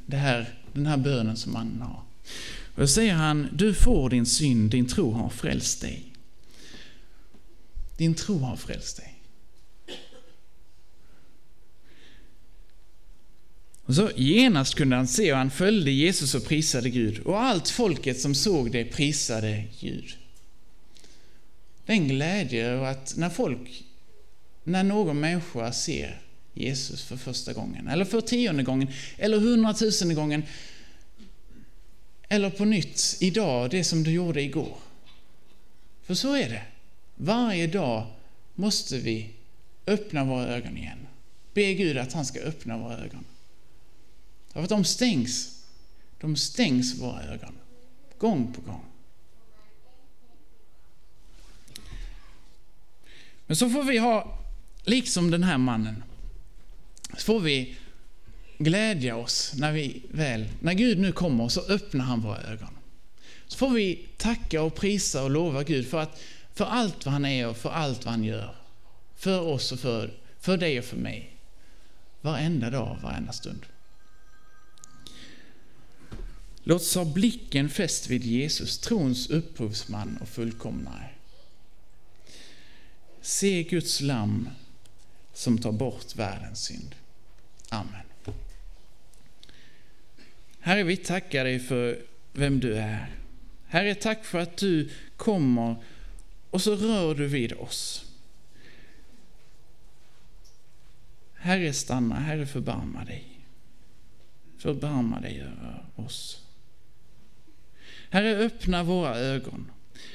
det 0.07 0.17
här, 0.17 0.59
den 0.73 0.87
här 0.87 0.97
bönen 0.97 1.37
som 1.37 1.53
mannen 1.53 1.81
har. 1.81 2.03
Och 2.75 2.81
då 2.81 2.87
säger 2.87 3.15
han, 3.15 3.49
du 3.53 3.75
får 3.75 4.11
din 4.11 4.27
synd, 4.27 4.71
din 4.71 4.89
tro 4.89 5.11
har 5.13 5.29
frälst 5.29 5.81
dig. 5.81 6.12
Din 7.97 8.15
tro 8.15 8.39
har 8.39 8.57
frälst 8.57 8.97
dig. 8.97 9.23
Och 13.85 13.95
så 13.95 14.11
genast 14.17 14.75
kunde 14.75 14.97
han 14.97 15.09
se 15.09 15.33
och 15.33 15.39
han 15.39 15.51
följde 15.51 15.91
Jesus 15.91 16.35
och 16.35 16.45
prisade 16.45 16.91
Gud. 16.91 17.19
Och 17.19 17.41
allt 17.41 17.69
folket 17.69 18.21
som 18.21 18.35
såg 18.35 18.73
det 18.73 18.85
prisade 18.85 19.65
Gud. 19.81 20.17
Den 21.87 22.09
glädje 22.09 22.67
över 22.67 22.85
att 22.85 23.17
när 23.17 23.31
folk, 23.31 23.85
när 24.65 24.83
någon 24.83 25.21
människa 25.21 25.73
ser 25.73 26.21
Jesus 26.55 27.05
för 27.05 27.17
första 27.17 27.53
gången, 27.53 27.89
eller 27.89 28.05
för 28.05 28.21
tionde 28.21 28.63
gången, 28.63 28.89
eller 29.19 29.39
hundratusende 29.39 30.15
gången, 30.15 30.43
eller 32.29 32.51
på 32.51 32.65
nytt 32.65 33.17
idag, 33.21 33.71
det 33.71 33.85
som 33.85 34.03
du 34.03 34.11
gjorde 34.11 34.43
igår. 34.43 34.77
För 36.03 36.15
så 36.15 36.35
är 36.35 36.49
det. 36.49 36.63
Varje 37.25 37.67
dag 37.67 38.07
måste 38.55 38.99
vi 38.99 39.31
öppna 39.87 40.25
våra 40.25 40.47
ögon 40.47 40.77
igen. 40.77 41.07
Be 41.55 41.75
Gud 41.75 41.99
att 41.99 42.13
han 42.13 42.25
ska 42.25 42.41
öppna 42.41 42.79
våra 42.79 42.99
ögon. 42.99 43.25
För 44.53 44.63
att 44.63 44.69
de 44.69 44.85
stängs. 44.85 45.65
De 46.21 46.37
stängs 46.37 47.01
våra 47.01 47.23
ögon. 47.23 47.59
Gång 48.19 48.53
på 48.53 48.61
gång. 48.61 48.85
Men 53.47 53.57
så 53.57 53.71
får 53.71 53.83
vi 53.83 53.99
ha, 53.99 54.39
liksom 54.85 55.31
den 55.31 55.43
här 55.43 55.59
mannen, 55.59 56.03
så 57.17 57.25
får 57.25 57.41
vi 57.41 57.77
glädja 58.59 59.17
oss 59.17 59.53
när 59.57 59.73
vi 59.73 60.03
väl, 60.11 60.49
när 60.61 60.73
Gud 60.73 60.99
nu 60.99 61.13
kommer 61.13 61.49
så 61.49 61.61
öppnar 61.61 62.05
han 62.05 62.21
våra 62.21 62.43
ögon. 62.43 62.79
Så 63.47 63.59
får 63.59 63.71
vi 63.71 64.07
tacka 64.17 64.63
och 64.63 64.75
prisa 64.75 65.23
och 65.23 65.31
lova 65.31 65.63
Gud 65.63 65.87
för, 65.87 65.99
att, 65.99 66.21
för 66.55 66.65
allt 66.65 67.07
vad 67.07 67.13
han 67.13 67.25
är 67.25 67.49
och 67.49 67.57
för 67.57 67.71
allt 67.71 68.05
vad 68.05 68.15
han 68.15 68.25
gör. 68.25 68.55
För 69.17 69.41
oss 69.41 69.73
och 69.73 69.81
för, 69.81 70.11
för 70.41 70.57
dig 70.57 70.79
och 70.79 70.85
för 70.85 70.97
mig. 70.97 71.37
Varenda 72.21 72.71
dag, 72.71 72.99
varenda 73.03 73.33
stund. 73.33 73.67
Låt 76.65 76.81
oss 76.81 76.95
ha 76.95 77.05
blicken 77.05 77.69
fäst 77.69 78.11
vid 78.11 78.25
Jesus, 78.25 78.79
trons 78.79 79.31
upphovsman 79.31 80.19
och 80.21 80.29
fullkomnare. 80.29 81.09
Se 83.21 83.63
Guds 83.63 84.01
lamm 84.01 84.49
som 85.33 85.59
tar 85.59 85.73
bort 85.73 86.17
världens 86.17 86.65
synd. 86.65 86.95
Amen. 87.69 88.03
Herre, 90.61 90.83
vi 90.83 90.97
tackar 90.97 91.45
dig 91.45 91.61
för 91.61 92.03
vem 92.33 92.61
du 92.61 92.75
är. 92.77 93.11
Herre, 93.67 93.95
tack 93.95 94.25
för 94.25 94.39
att 94.39 94.57
du 94.57 94.91
kommer 95.17 95.77
och 96.53 96.63
så 96.63 96.77
rör 96.77 97.15
du 97.15 97.27
vid 97.27 97.53
oss. 97.53 98.05
Herre, 101.35 101.73
stanna. 101.73 102.15
Herre, 102.15 102.47
förbarma 102.47 103.05
dig. 103.05 103.25
Förbarma 104.59 105.21
dig 105.21 105.41
över 105.41 105.87
oss. 105.97 106.43
Herre, 108.11 108.37
öppna 108.37 108.83
våra 108.83 109.17
ögon. 109.17 109.71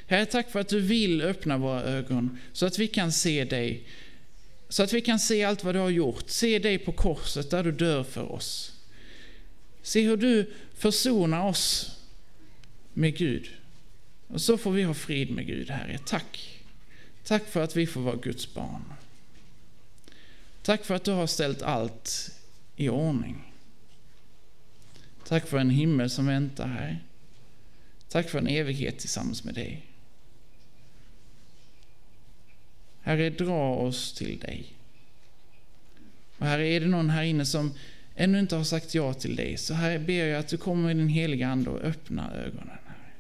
Herre, 0.07 0.26
tack 0.26 0.51
för 0.51 0.59
att 0.59 0.68
du 0.68 0.81
vill 0.81 1.22
öppna 1.22 1.57
våra 1.57 1.81
ögon 1.84 2.38
så 2.53 2.65
att 2.65 2.80
vi 2.80 2.88
kan 2.88 3.11
se 3.11 3.45
dig. 3.45 3.88
Så 4.69 4.84
att 4.84 4.93
vi 4.93 5.01
kan 5.01 5.19
se 5.19 5.43
allt 5.43 5.64
vad 5.64 5.76
du 5.76 5.80
har 5.80 5.89
gjort. 5.89 6.30
Se 6.30 6.59
dig 6.59 6.77
på 6.77 6.91
korset 6.91 7.49
där 7.49 7.64
du 7.64 7.72
dör 7.72 8.03
för 8.03 8.31
oss. 8.31 8.73
Se 9.81 10.01
hur 10.01 10.18
du 10.18 10.53
försonar 10.73 11.47
oss 11.47 11.97
med 12.93 13.18
Gud. 13.18 13.49
Och 14.27 14.41
så 14.41 14.57
får 14.57 14.71
vi 14.71 14.83
ha 14.83 14.93
frid 14.93 15.31
med 15.31 15.47
Gud, 15.47 15.69
Herre. 15.69 15.97
Tack. 15.97 16.63
Tack 17.23 17.45
för 17.45 17.63
att 17.63 17.75
vi 17.75 17.87
får 17.87 18.01
vara 18.01 18.15
Guds 18.15 18.53
barn. 18.53 18.93
Tack 20.61 20.85
för 20.85 20.95
att 20.95 21.03
du 21.03 21.11
har 21.11 21.27
ställt 21.27 21.61
allt 21.61 22.31
i 22.75 22.89
ordning. 22.89 23.53
Tack 25.27 25.47
för 25.47 25.57
en 25.57 25.69
himmel 25.69 26.09
som 26.09 26.25
väntar 26.25 26.67
här. 26.67 27.03
Tack 28.09 28.29
för 28.29 28.39
en 28.39 28.47
evighet 28.47 28.99
tillsammans 28.99 29.43
med 29.43 29.55
dig. 29.55 29.85
Herre, 33.01 33.29
dra 33.29 33.75
oss 33.75 34.13
till 34.13 34.39
dig. 34.39 34.73
Och 36.37 36.45
Herre, 36.45 36.67
är 36.67 36.79
det 36.79 36.87
någon 36.87 37.09
här 37.09 37.23
inne 37.23 37.45
som 37.45 37.73
ännu 38.15 38.39
inte 38.39 38.55
har 38.55 38.63
sagt 38.63 38.95
ja 38.95 39.13
till 39.13 39.35
dig, 39.35 39.57
så 39.57 39.73
här 39.73 39.99
ber 39.99 40.25
jag 40.25 40.39
att 40.39 40.47
du 40.47 40.57
kommer 40.57 40.83
med 40.83 40.95
din 40.97 41.07
heliga 41.07 41.47
Ande 41.47 41.69
och 41.69 41.81
öppnar 41.81 42.35
ögonen. 42.35 42.77
Herre. 42.85 43.13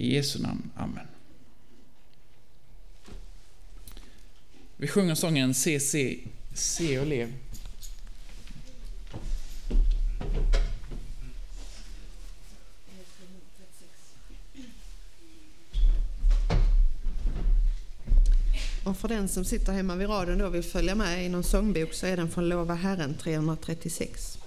I 0.00 0.14
Jesu 0.14 0.38
namn. 0.38 0.70
Amen. 0.76 1.06
Vi 4.76 4.88
sjunger 4.88 5.14
sången 5.14 5.54
Se, 5.54 5.80
se, 5.80 6.18
se 6.54 6.98
och 6.98 7.06
lev. 7.06 7.34
Och 18.84 18.96
för 18.96 19.08
den 19.08 19.28
som 19.28 19.44
sitter 19.44 19.72
hemma 19.72 19.96
vid 19.96 20.08
radion 20.08 20.40
och 20.40 20.54
vill 20.54 20.62
följa 20.62 20.94
med 20.94 21.26
i 21.26 21.28
någon 21.28 21.44
sångbok 21.44 21.92
så 21.92 22.06
är 22.06 22.16
den 22.16 22.30
från 22.30 22.48
Lova 22.48 22.74
Herren 22.74 23.14
336. 23.14 24.37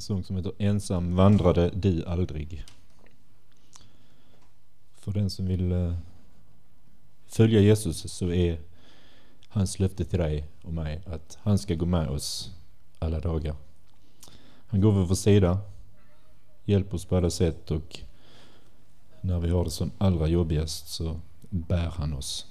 En 0.00 0.04
sång 0.04 0.24
som 0.24 0.36
heter 0.36 0.52
Ensam 0.58 1.16
vandrade 1.16 1.70
du 1.74 2.04
aldrig. 2.04 2.64
För 4.94 5.12
den 5.12 5.30
som 5.30 5.46
vill 5.46 5.72
eh, 5.72 5.94
följa 7.26 7.60
Jesus 7.60 8.12
så 8.12 8.30
är 8.30 8.60
hans 9.48 9.78
löfte 9.78 10.04
till 10.04 10.18
dig 10.18 10.46
och 10.62 10.74
mig 10.74 11.02
att 11.06 11.38
han 11.42 11.58
ska 11.58 11.74
gå 11.74 11.86
med 11.86 12.08
oss 12.08 12.50
alla 12.98 13.20
dagar. 13.20 13.56
Han 14.66 14.80
går 14.80 14.92
vid 14.92 15.08
vår 15.08 15.14
sida, 15.14 15.60
hjälper 16.64 16.94
oss 16.94 17.04
på 17.04 17.16
alla 17.16 17.30
sätt 17.30 17.70
och 17.70 18.00
när 19.20 19.40
vi 19.40 19.50
har 19.50 19.64
det 19.64 19.70
som 19.70 19.90
allra 19.98 20.26
jobbigast 20.26 20.88
så 20.88 21.20
bär 21.50 21.90
han 21.90 22.12
oss. 22.12 22.46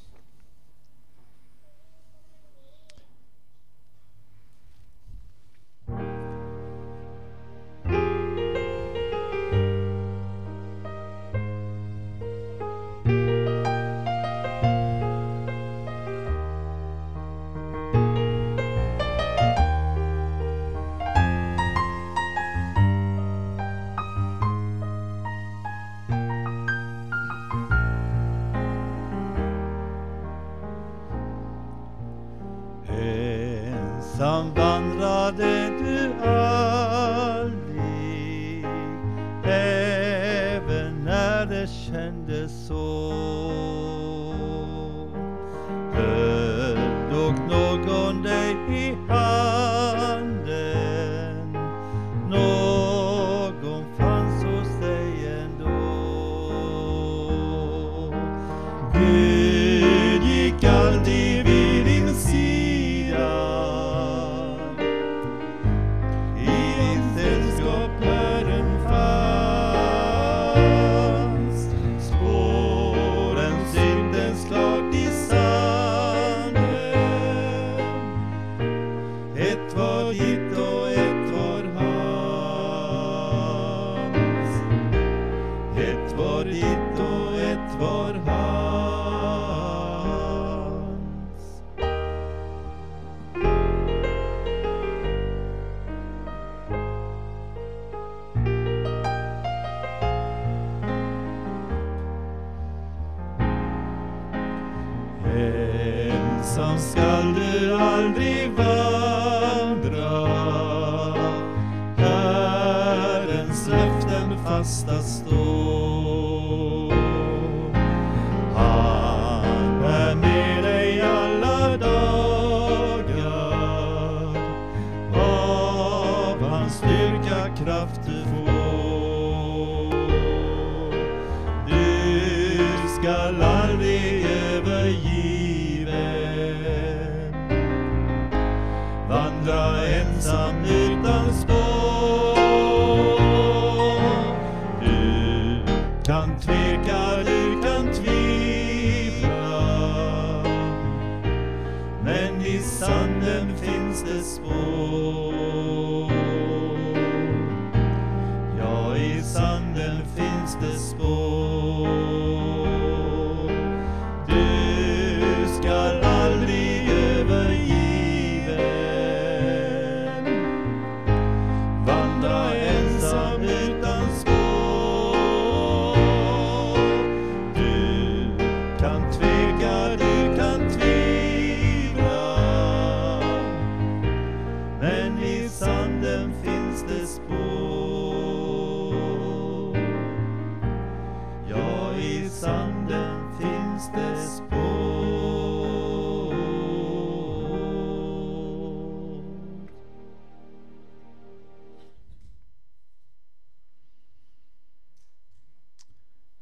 i 192.29 192.31
sanden 192.31 193.39
finns 193.39 193.91
det 193.95 194.15
spår. 194.17 194.59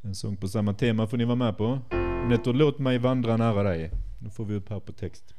En 0.02 0.16
sång 0.16 0.38
på 0.38 0.48
samma 0.48 0.74
tema 0.74 1.08
får 1.08 1.18
ni 1.18 1.26
vara 1.26 1.36
med 1.36 1.58
på. 1.58 1.80
Den 1.90 2.32
heter 2.32 2.54
Låt 2.54 2.80
mig 2.80 2.98
vandra 2.98 3.38
nära 3.38 3.64
dig. 3.64 3.92
Nu 4.20 4.30
får 4.30 4.46
vi 4.46 4.56
upp 4.56 4.70
här 4.70 4.80
på 4.80 4.92
text. 4.92 5.36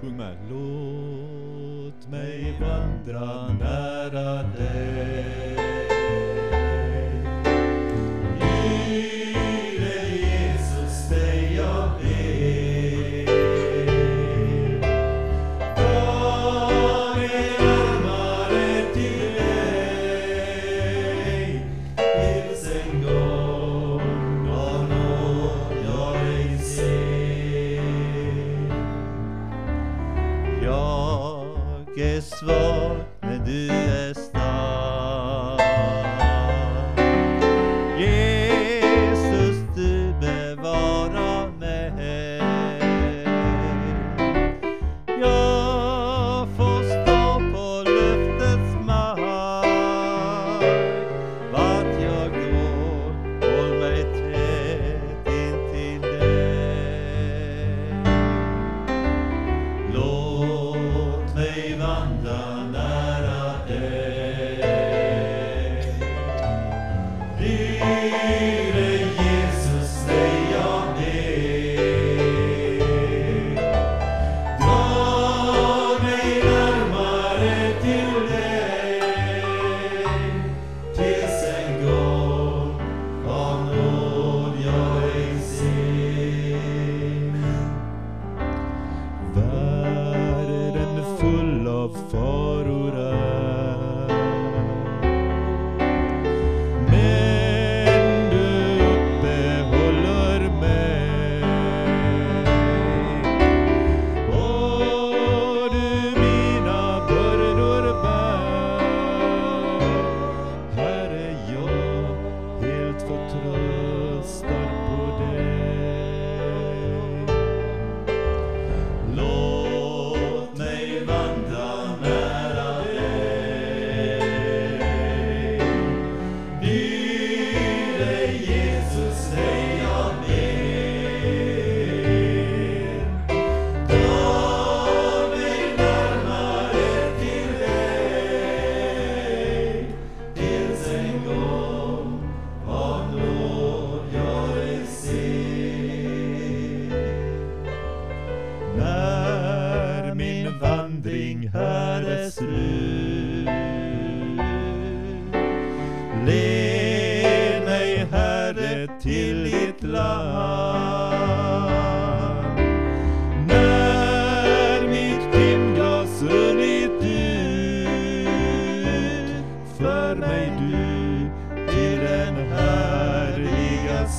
Sjung 0.00 0.16
med. 0.16 0.38
Låt 0.50 2.08
mig 2.08 2.58
vandra 2.60 3.52
nära 3.52 4.42
dig 4.42 5.45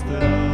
master. 0.06 0.47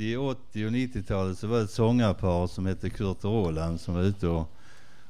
70, 0.00 0.16
80 0.16 0.66
och 0.66 0.72
90-talet 0.72 1.38
så 1.38 1.46
var 1.46 1.56
det 1.56 1.64
ett 1.64 1.70
sångarpar 1.70 2.46
som 2.46 2.66
hette 2.66 2.90
Kurt 2.90 3.24
och 3.24 3.32
Roland 3.32 3.80
som 3.80 3.94
var 3.94 4.02
ute 4.02 4.28
och, 4.28 4.50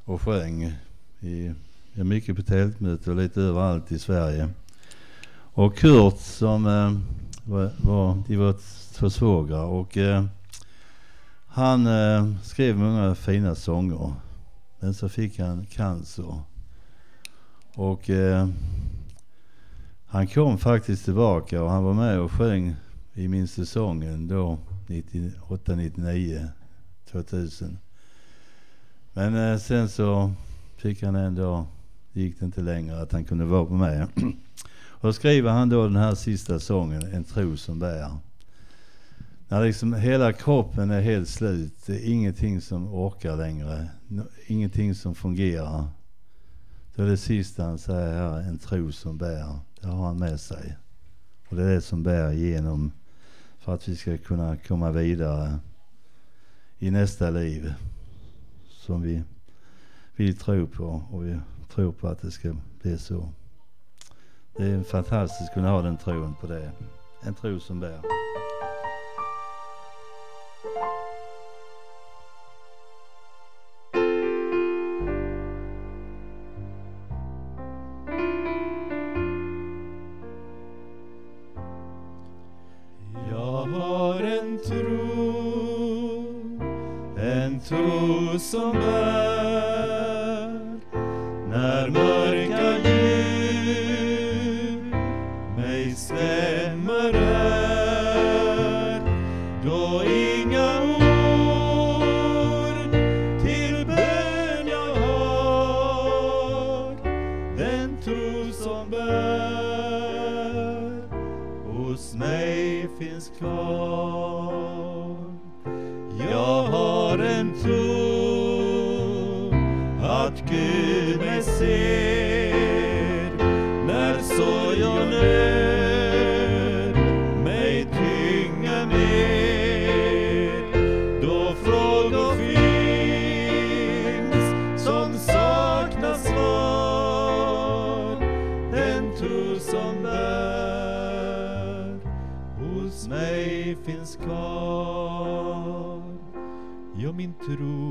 och 0.04 0.22
sjöng 0.22 0.72
i, 1.20 1.52
ja, 1.94 2.04
mycket 2.04 2.36
på 2.36 2.42
tältmöten 2.42 3.12
och 3.12 3.22
lite 3.22 3.40
överallt 3.40 3.92
i 3.92 3.98
Sverige. 3.98 4.48
Och 5.32 5.76
Kurt 5.76 6.18
som 6.18 6.66
eh, 6.66 6.92
var, 7.44 7.70
var, 7.82 8.22
de 8.28 8.36
var 8.36 8.54
två 8.94 9.10
svågrar 9.10 9.64
och 9.64 9.96
eh, 9.96 10.24
han 11.46 11.86
eh, 11.86 12.34
skrev 12.42 12.78
många 12.78 13.14
fina 13.14 13.54
sånger. 13.54 14.14
Men 14.80 14.94
så 14.94 15.08
fick 15.08 15.38
han 15.38 15.66
cancer. 15.66 16.38
Och 17.74 18.10
eh, 18.10 18.48
han 20.06 20.26
kom 20.26 20.58
faktiskt 20.58 21.04
tillbaka 21.04 21.62
och 21.62 21.70
han 21.70 21.84
var 21.84 21.94
med 21.94 22.20
och 22.20 22.32
sjöng 22.32 22.76
i 23.14 23.28
min 23.28 23.48
säsongen 23.48 24.28
då 24.28 24.58
98, 24.90 25.76
99, 25.76 26.48
2000. 27.10 27.78
Men 29.12 29.34
eh, 29.34 29.58
sen 29.58 29.88
så 29.88 30.32
fick 30.76 31.02
han 31.02 31.14
ändå, 31.14 31.66
gick 32.12 32.40
det 32.40 32.44
inte 32.44 32.60
längre 32.60 33.00
att 33.00 33.12
han 33.12 33.24
kunde 33.24 33.44
vara 33.44 33.70
med. 33.70 34.02
och 34.72 35.06
då 35.06 35.12
skriver 35.12 35.50
han 35.50 35.68
då 35.68 35.84
den 35.84 35.96
här 35.96 36.14
sista 36.14 36.58
sången, 36.58 37.02
En 37.02 37.24
tro 37.24 37.56
som 37.56 37.78
bär. 37.78 38.10
När 39.48 39.64
liksom 39.64 39.94
hela 39.94 40.32
kroppen 40.32 40.90
är 40.90 41.00
helt 41.00 41.28
slut, 41.28 41.86
det 41.86 41.92
är 41.92 42.12
ingenting 42.12 42.60
som 42.60 42.94
orkar 42.94 43.36
längre, 43.36 43.88
no- 44.08 44.28
ingenting 44.46 44.94
som 44.94 45.14
fungerar. 45.14 45.84
Då 46.94 47.02
är 47.02 47.06
det 47.06 47.16
sista 47.16 47.64
han 47.64 47.78
säger 47.78 48.12
här, 48.12 48.40
en 48.40 48.58
tro 48.58 48.92
som 48.92 49.18
bär. 49.18 49.58
Det 49.80 49.86
har 49.86 50.06
han 50.06 50.18
med 50.18 50.40
sig. 50.40 50.76
Och 51.48 51.56
det 51.56 51.62
är 51.62 51.74
det 51.74 51.80
som 51.80 52.02
bär 52.02 52.32
igenom 52.32 52.92
för 53.60 53.74
att 53.74 53.88
vi 53.88 53.96
ska 53.96 54.18
kunna 54.18 54.56
komma 54.56 54.90
vidare 54.90 55.58
i 56.78 56.90
nästa 56.90 57.30
liv 57.30 57.74
som 58.68 59.02
vi 59.02 59.22
vill 60.16 60.38
tro 60.38 60.66
på 60.66 61.02
och 61.10 61.26
vi 61.26 61.40
tror 61.74 61.92
på 61.92 62.08
att 62.08 62.22
det 62.22 62.30
ska 62.30 62.56
bli 62.82 62.98
så. 62.98 63.28
Det 64.56 64.66
är 64.66 64.82
fantastiskt 64.82 65.48
att 65.48 65.54
kunna 65.54 65.70
ha 65.70 65.82
den 65.82 65.96
tron 65.96 66.34
på 66.40 66.46
det. 66.46 66.72
En 67.22 67.34
tro 67.34 67.60
som 67.60 67.80
bär. 67.80 68.00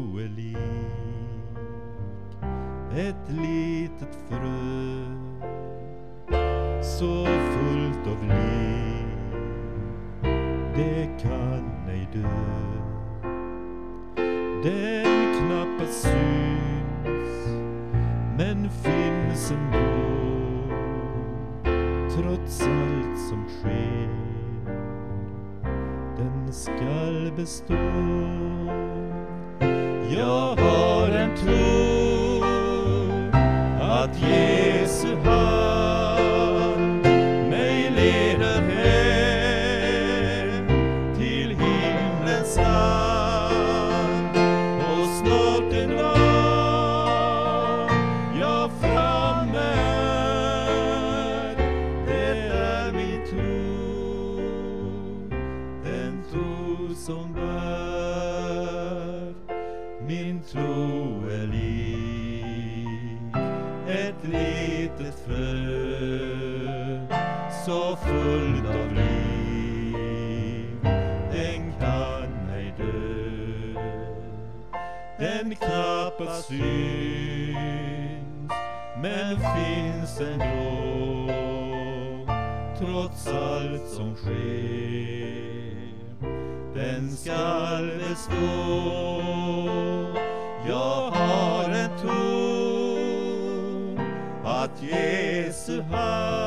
Tro 0.10 0.19
är 0.19 0.27
lik 0.27 0.57
ett 2.95 3.30
litet 3.30 4.18
frö 4.30 5.06
så 6.81 7.26
fullt 7.26 8.07
av 8.07 8.23
liv. 8.23 9.06
Det 10.76 11.10
kan 11.22 11.90
ej 11.90 12.07
dö. 12.14 12.30
Den 14.64 15.36
knappast 15.40 16.02
syns 16.02 17.48
men 18.38 18.69
finns 18.69 19.52
ändå 19.52 19.90
trots 22.15 22.61
allt 22.61 23.19
som 23.30 23.45
sker. 23.49 24.10
Den 26.18 26.53
skall 26.53 27.31
bestå 27.36 27.76
jag 30.18 30.56
har 30.56 31.07
en 31.07 31.36
tro 31.38 32.44
att 33.81 34.19
Jesus 34.22 34.89
syns 76.49 76.59
men 79.01 79.38
finns 79.38 80.19
ändå 80.19 81.34
trots 82.80 83.27
allt 83.27 83.88
som 83.88 84.15
sker. 84.15 84.59
Den 86.76 87.11
skall 87.11 87.91
bestå. 87.97 88.39
Jag 90.67 91.11
har 91.11 91.69
en 91.69 91.99
tro 91.99 92.39
att 94.45 94.84
Jesu 94.84 95.81
hand 95.81 96.39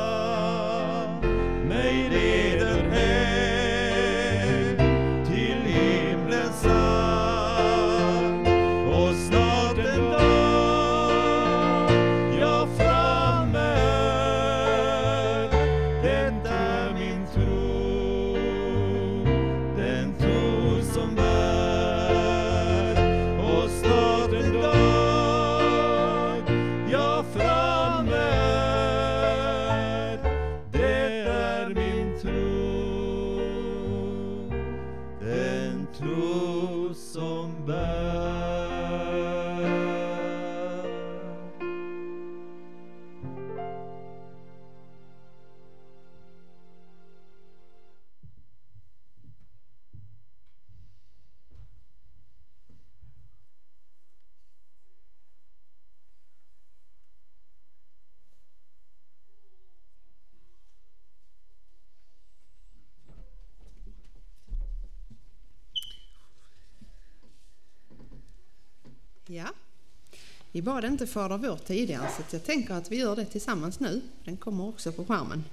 var 70.73 70.81
det 70.81 70.87
inte 70.87 71.07
Fader 71.07 71.37
vår 71.37 71.57
tidigare 71.57 72.07
så 72.17 72.35
jag 72.35 72.43
tänker 72.43 72.73
att 72.73 72.91
vi 72.91 72.97
gör 72.97 73.15
det 73.15 73.25
tillsammans 73.25 73.79
nu. 73.79 74.01
Den 74.25 74.37
kommer 74.37 74.67
också 74.67 74.91
på 74.91 75.05
skärmen. 75.05 75.43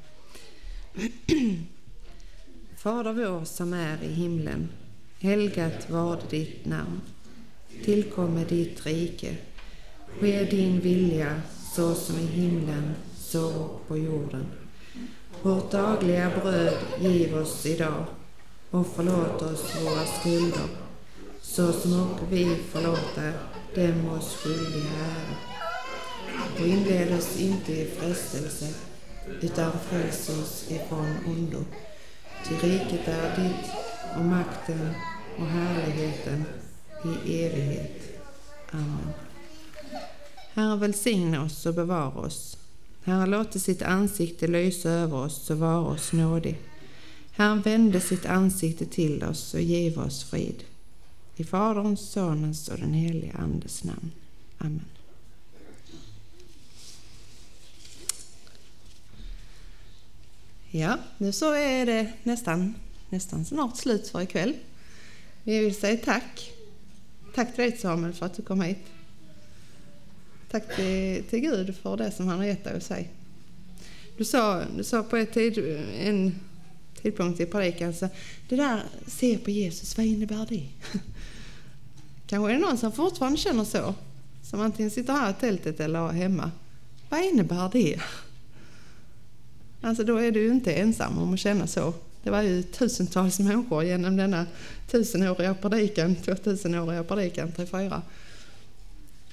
Fader 2.77 3.13
vår 3.13 3.45
som 3.45 3.73
är 3.73 4.03
i 4.03 4.13
himlen. 4.13 4.69
Helgat 5.19 5.91
varde 5.91 6.23
ditt 6.31 6.67
namn. 6.67 7.01
Tillkomme 7.85 8.45
ditt 8.45 8.87
rike. 8.87 9.37
Ske 10.21 10.45
din 10.45 10.81
vilja 10.81 11.43
så 11.75 11.95
som 11.95 12.17
i 12.17 12.27
himlen, 12.27 12.95
så 13.17 13.71
på 13.89 13.99
jorden. 13.99 14.47
Vårt 15.43 15.71
dagliga 15.71 16.31
bröd 16.43 16.79
giv 17.01 17.37
oss 17.37 17.67
idag 17.67 18.05
och 18.71 18.87
förlåt 18.97 19.43
oss 19.43 19.77
våra 19.83 20.07
skulder 20.07 20.69
så 21.43 21.73
som 21.73 22.11
och 22.11 22.33
vi 22.33 22.57
förlåter 22.73 23.33
dem 23.75 24.09
oss 24.09 24.37
skyldiga 24.37 24.91
är. 25.01 25.51
Och 26.61 26.67
inled 26.67 27.19
oss 27.19 27.41
inte 27.41 27.73
i 27.73 27.91
frestelse 27.99 28.69
utan 29.41 29.73
fräls 29.89 30.29
oss 30.29 30.71
ifrån 30.71 31.17
ondo. 31.27 31.65
Ty 32.49 32.55
riket 32.55 33.09
är 33.09 33.43
ditt 33.43 33.71
och 34.17 34.25
makten 34.25 34.95
och 35.39 35.47
härligheten 35.47 36.45
i 37.05 37.45
evighet. 37.45 38.03
Amen. 38.71 39.13
Herre 40.55 40.77
välsigna 40.77 41.45
oss 41.45 41.67
och 41.67 41.75
bevara 41.75 42.21
oss. 42.21 42.57
Herre 43.05 43.27
låte 43.27 43.61
sitt 43.61 43.83
ansikte 43.83 44.47
lysa 44.47 44.91
över 44.91 45.17
oss 45.17 45.51
och 45.51 45.59
vara 45.59 45.81
oss 45.81 46.13
nådig. 46.13 46.59
Herre 47.31 47.63
vände 47.65 48.01
sitt 48.01 48.27
ansikte 48.27 48.87
till 48.87 49.25
oss 49.25 49.55
och 49.55 49.61
give 49.61 50.03
oss 50.03 50.25
frid. 50.25 50.65
I 51.41 51.45
Faderns, 51.45 52.01
Sonens 52.11 52.69
och 52.69 52.79
den 52.79 52.93
helige 52.93 53.33
Andes 53.33 53.85
namn. 53.85 54.11
Amen. 54.59 54.85
Ja, 60.71 60.99
nu 61.19 61.33
så 61.33 61.53
är 61.55 61.87
det 61.87 62.13
nästan, 62.23 62.75
nästan 63.09 63.45
snart 63.45 63.77
slut 63.77 64.09
för 64.09 64.21
ikväll. 64.21 64.55
Vi 65.45 65.59
vill 65.59 65.75
säga 65.75 66.01
tack. 66.05 66.53
Tack 67.35 67.55
till 67.55 67.65
dig 67.65 67.77
Samuel 67.79 68.13
för 68.13 68.27
att 68.27 68.35
du 68.35 68.43
kom 68.43 68.61
hit. 68.61 68.87
Tack 70.51 70.77
till, 70.77 71.25
till 71.25 71.41
Gud 71.41 71.77
för 71.77 71.97
det 71.97 72.11
som 72.11 72.29
han 72.29 72.39
har 72.39 72.47
gett 72.47 72.65
dig 72.65 72.77
att 72.77 72.83
säga. 72.83 73.07
Du 74.17 74.25
sa, 74.25 74.65
du 74.77 74.85
sa 74.85 75.03
på 75.03 75.17
ett 75.17 75.33
tid, 75.33 75.59
en 75.99 76.35
tidpunkt 77.03 77.41
i 77.41 77.47
predikan, 77.47 77.95
så 77.95 78.09
det 78.49 78.57
där 78.57 78.83
se 79.07 79.39
på 79.39 79.51
Jesus, 79.51 79.97
vad 79.97 80.07
innebär 80.07 80.47
det? 80.49 80.67
Kanske 82.31 82.51
är 82.51 82.55
det 82.55 82.61
någon 82.61 82.79
som 82.79 82.93
fortfarande 82.93 83.39
känner 83.39 83.65
så, 83.65 83.95
som 84.43 84.61
antingen 84.61 84.91
sitter 84.91 85.13
här 85.13 85.31
i 85.31 85.35
tältet 85.35 85.81
eller 85.81 86.09
hemma. 86.09 86.51
Vad 87.09 87.25
innebär 87.25 87.71
det? 87.73 88.01
Alltså 89.81 90.05
då 90.05 90.17
är 90.17 90.31
du 90.31 90.49
inte 90.49 90.73
ensam 90.73 91.19
om 91.19 91.35
att 91.35 91.41
känna 91.41 91.67
så. 91.67 91.95
Det 92.23 92.31
var 92.31 92.43
ju 92.43 92.63
tusentals 92.63 93.39
människor 93.41 93.85
genom 93.85 94.17
denna 94.17 94.47
tusenåriga 94.91 95.55
predikan, 95.55 96.17
2000-åriga 96.17 97.05
predikan, 97.05 97.53
34, 97.53 98.03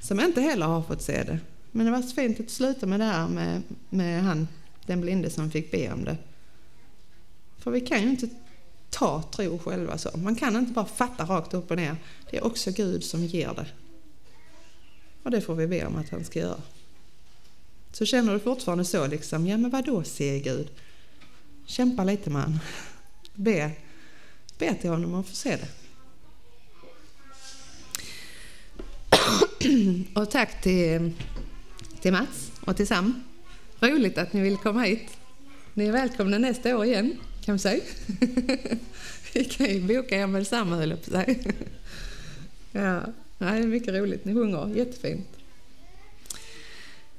som 0.01 0.19
inte 0.19 0.41
heller 0.41 0.65
har 0.65 0.81
fått 0.81 1.01
se 1.01 1.23
det. 1.23 1.39
Men 1.71 1.85
det 1.85 1.91
var 1.91 2.01
så 2.01 2.15
fint 2.15 2.39
att 2.39 2.49
sluta 2.49 2.85
med 2.85 2.99
det 2.99 3.05
här 3.05 3.27
med, 3.27 3.61
med 3.89 4.23
han, 4.23 4.47
den 4.85 5.01
blinde 5.01 5.29
som 5.29 5.51
fick 5.51 5.71
be 5.71 5.93
om 5.93 6.03
det. 6.03 6.17
För 7.57 7.71
vi 7.71 7.81
kan 7.81 8.01
ju 8.01 8.09
inte 8.09 8.29
ta 8.89 9.23
tro 9.31 9.59
själva 9.59 9.97
så. 9.97 10.17
Man 10.17 10.35
kan 10.35 10.55
inte 10.55 10.71
bara 10.71 10.85
fatta 10.85 11.25
rakt 11.25 11.53
upp 11.53 11.71
och 11.71 11.77
ner. 11.77 11.95
Det 12.31 12.37
är 12.37 12.45
också 12.45 12.71
Gud 12.71 13.03
som 13.03 13.25
ger 13.25 13.53
det. 13.53 13.67
Och 15.23 15.31
det 15.31 15.41
får 15.41 15.55
vi 15.55 15.67
be 15.67 15.85
om 15.85 15.95
att 15.95 16.09
han 16.09 16.25
ska 16.25 16.39
göra. 16.39 16.61
Så 17.91 18.05
känner 18.05 18.33
du 18.33 18.39
fortfarande 18.39 18.85
så 18.85 19.07
liksom, 19.07 19.47
ja 19.47 19.57
men 19.57 19.71
vadå 19.71 19.91
då 19.91 20.03
säger 20.03 20.39
Gud? 20.39 20.69
Kämpa 21.65 22.03
lite 22.03 22.29
man. 22.29 22.59
Be. 23.35 23.71
Be 24.57 24.73
till 24.73 24.89
honom 24.89 25.13
och 25.13 25.27
få 25.27 25.35
se 25.35 25.55
det. 25.55 25.67
Och 30.19 30.31
tack 30.31 30.61
till, 30.61 31.11
till 32.01 32.11
Mats 32.11 32.51
och 32.61 32.77
till 32.77 32.87
Sam. 32.87 33.23
Roligt 33.79 34.17
att 34.17 34.33
ni 34.33 34.41
vill 34.41 34.57
komma 34.57 34.81
hit. 34.81 35.17
Ni 35.73 35.85
är 35.85 35.91
välkomna 35.91 36.37
nästa 36.37 36.77
år 36.77 36.85
igen, 36.85 37.17
kan 37.47 37.55
vi 37.55 37.59
säga. 37.59 37.83
Vi 39.33 39.45
kan 39.45 39.67
ju 39.67 39.81
boka 39.81 40.15
er 40.15 40.27
med 40.27 40.41
detsamma, 40.41 40.75
höll 40.75 40.89
jag 40.89 41.03
på 41.03 41.11
sig. 41.11 41.39
Ja, 42.71 43.01
det 43.37 43.45
är 43.45 43.67
mycket 43.67 43.93
roligt. 43.93 44.25
Ni 44.25 44.33
sjunger 44.33 44.75
jättefint. 44.75 45.27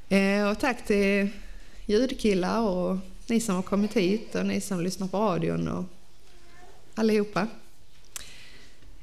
Eh, 0.09 0.50
och 0.50 0.59
tack 0.60 0.86
till 0.86 1.28
ljudkillar 1.86 2.60
och 2.60 2.96
ni 3.26 3.40
som 3.40 3.55
har 3.55 3.62
kommit 3.62 3.96
hit 3.96 4.34
och 4.34 4.46
ni 4.46 4.60
som 4.60 4.80
lyssnar 4.80 5.09
på 5.09 5.18
radion 5.18 5.68
och 5.68 5.84
allihopa. 6.94 7.40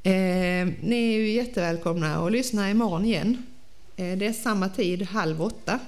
Eh, 0.03 0.67
ni 0.81 1.13
är 1.13 1.17
ju 1.17 1.29
jättevälkomna 1.31 2.25
att 2.25 2.31
lyssna 2.31 2.69
imorgon 2.69 3.05
igen. 3.05 3.45
Eh, 3.95 4.17
det 4.17 4.25
är 4.25 4.33
samma 4.33 4.69
tid, 4.69 5.01
halv 5.01 5.41
åtta. 5.41 5.79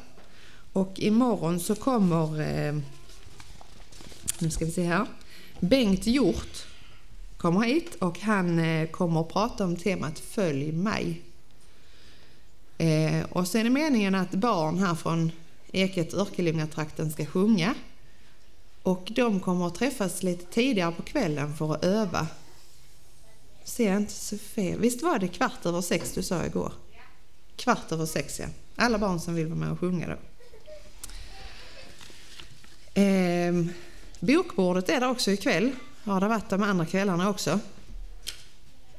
Och 0.74 1.00
imorgon 1.00 1.60
så 1.60 1.76
kommer, 1.76 2.42
eh, 2.42 2.76
nu 4.40 4.50
ska 4.50 4.66
vi 4.66 4.72
se 4.72 4.84
här, 4.84 5.06
Bengt 5.60 6.08
Hjort 6.08 6.66
kommer 7.38 7.62
hit 7.62 7.96
och 7.96 8.20
han 8.20 8.60
eh, 8.60 8.90
kommer 8.90 9.22
att 9.22 9.30
prata 9.30 9.64
om 9.64 9.76
temat 9.76 10.20
Följ 10.20 10.72
mig. 10.72 11.22
Eh, 12.78 13.26
och 13.30 13.48
sen 13.48 13.62
är 13.62 13.64
det 13.64 13.70
meningen 13.70 14.16
att 14.16 14.32
barn 14.32 14.80
här 14.80 14.96
från 14.96 15.32
Eket 15.72 16.14
Örkelljungatrakten 16.14 17.12
ska 17.12 17.26
sjunga. 17.26 17.76
Och 18.84 19.12
de 19.16 19.40
kommer 19.40 19.68
att 19.68 19.76
träffas 19.76 20.24
lite 20.24 20.46
tidigare 20.46 20.92
på 20.92 21.02
kvällen 21.02 21.56
för 21.58 21.74
att 21.74 21.86
öva. 21.86 22.28
Ser 23.64 23.88
jag 23.88 23.98
inte 23.98 24.14
så 24.14 24.38
fel? 24.38 24.80
Visst 24.80 25.04
var 25.04 25.20
det 25.20 25.28
kvart 25.28 25.66
över 25.66 25.82
sex 25.82 26.14
du 26.14 26.24
sa 26.24 26.46
igår? 26.46 26.72
Kvart 27.56 27.92
över 27.92 28.06
sex, 28.06 28.40
ja. 28.40 28.46
Alla 28.76 28.98
barn 28.98 29.20
som 29.20 29.36
vill 29.36 29.48
vara 29.48 29.60
med 29.60 29.72
och 29.72 29.80
sjunga 29.80 30.08
då. 30.08 30.18
Ehm 32.94 33.70
bokbordet 34.20 34.90
är 34.90 35.00
där 35.00 35.10
också 35.10 35.32
ikväll. 35.32 35.72
Har 36.04 36.22
det 36.22 36.28
varit 36.28 36.50
de 36.50 36.64
andra 36.64 36.86
kvällarna 36.86 37.30
också. 37.30 37.60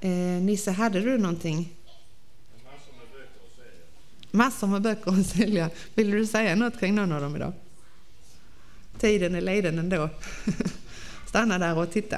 Eh, 0.01 0.11
Nisse, 0.11 0.71
hade 0.71 1.01
du 1.01 1.19
någonting? 1.19 1.73
Massor 4.31 4.67
med 4.67 4.83
böcker 4.83 5.21
att 5.21 5.27
sälja. 5.27 5.71
Vill 5.95 6.11
du 6.11 6.27
säga 6.27 6.57
något 6.57 6.81
kring 6.81 6.95
någon 6.95 7.13
av 7.13 7.21
dem 7.21 7.37
idag? 7.37 7.53
Tiden 8.99 9.35
är 9.35 9.41
leden 9.41 9.79
ändå. 9.79 10.11
Stanna 11.27 11.59
där 11.59 11.79
och 11.79 11.91
titta. 11.91 12.17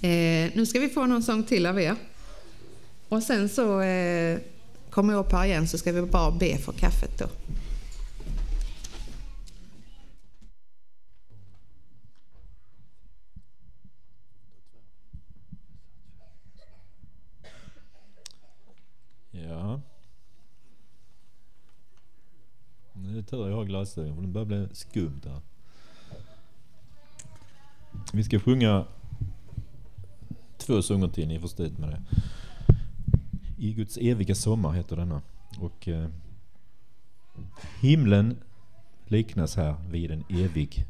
Eh, 0.00 0.50
nu 0.54 0.66
ska 0.66 0.80
vi 0.80 0.88
få 0.88 1.06
någon 1.06 1.22
sång 1.22 1.42
till 1.42 1.66
av 1.66 1.80
er. 1.80 1.96
Och 3.08 3.22
sen 3.22 3.48
så 3.48 3.80
eh, 3.80 4.38
kommer 4.90 5.12
jag 5.12 5.26
upp 5.26 5.32
här 5.32 5.44
igen 5.44 5.68
så 5.68 5.78
ska 5.78 5.92
vi 5.92 6.02
bara 6.02 6.30
be 6.30 6.58
för 6.58 6.72
kaffet 6.72 7.18
då. 7.18 7.26
Ja. 19.30 19.80
Nu 22.92 23.10
är 23.10 23.14
det 23.16 23.22
tur 23.22 23.48
jag 23.48 23.56
har 23.56 23.64
glasögon 23.84 24.14
för 24.14 24.22
det 24.22 24.28
börjar 24.28 24.46
bli 24.46 24.68
skumt 24.72 25.20
här. 25.24 25.40
Vi 28.12 28.24
ska 28.24 28.40
sjunga 28.40 28.86
två 30.56 30.82
sånger 30.82 31.08
till, 31.08 31.28
ni 31.28 31.40
får 31.40 31.48
stå 31.48 31.62
ut 31.62 31.78
med 31.78 31.88
det. 31.88 32.02
I 33.58 33.72
Guds 33.72 33.96
eviga 33.96 34.34
sommar 34.34 34.72
heter 34.72 34.96
denna. 34.96 35.22
Och 35.60 35.88
eh, 35.88 36.08
himlen 37.80 38.36
liknas 39.06 39.56
här 39.56 39.76
vid 39.90 40.10
en 40.10 40.24
evig 40.28 40.86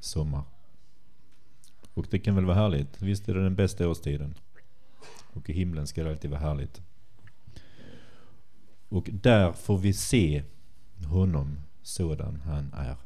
sommar. 0.00 0.42
Och 1.94 2.06
det 2.10 2.18
kan 2.18 2.34
väl 2.34 2.44
vara 2.44 2.56
härligt. 2.56 3.02
Visst 3.02 3.28
är 3.28 3.34
det 3.34 3.42
den 3.42 3.54
bästa 3.54 3.88
årstiden. 3.88 4.34
Och 5.32 5.50
i 5.50 5.52
himlen 5.52 5.86
ska 5.86 6.04
det 6.04 6.10
alltid 6.10 6.30
vara 6.30 6.40
härligt. 6.40 6.82
Och 8.88 9.10
där 9.12 9.52
får 9.52 9.78
vi 9.78 9.92
se 9.92 10.42
honom 11.04 11.58
sådan 11.84 12.40
han 12.44 12.72
är. 12.74 12.96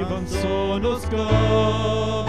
Given 0.00 0.26
son 0.26 0.86
oss 0.86 1.04
gav. 1.10 2.26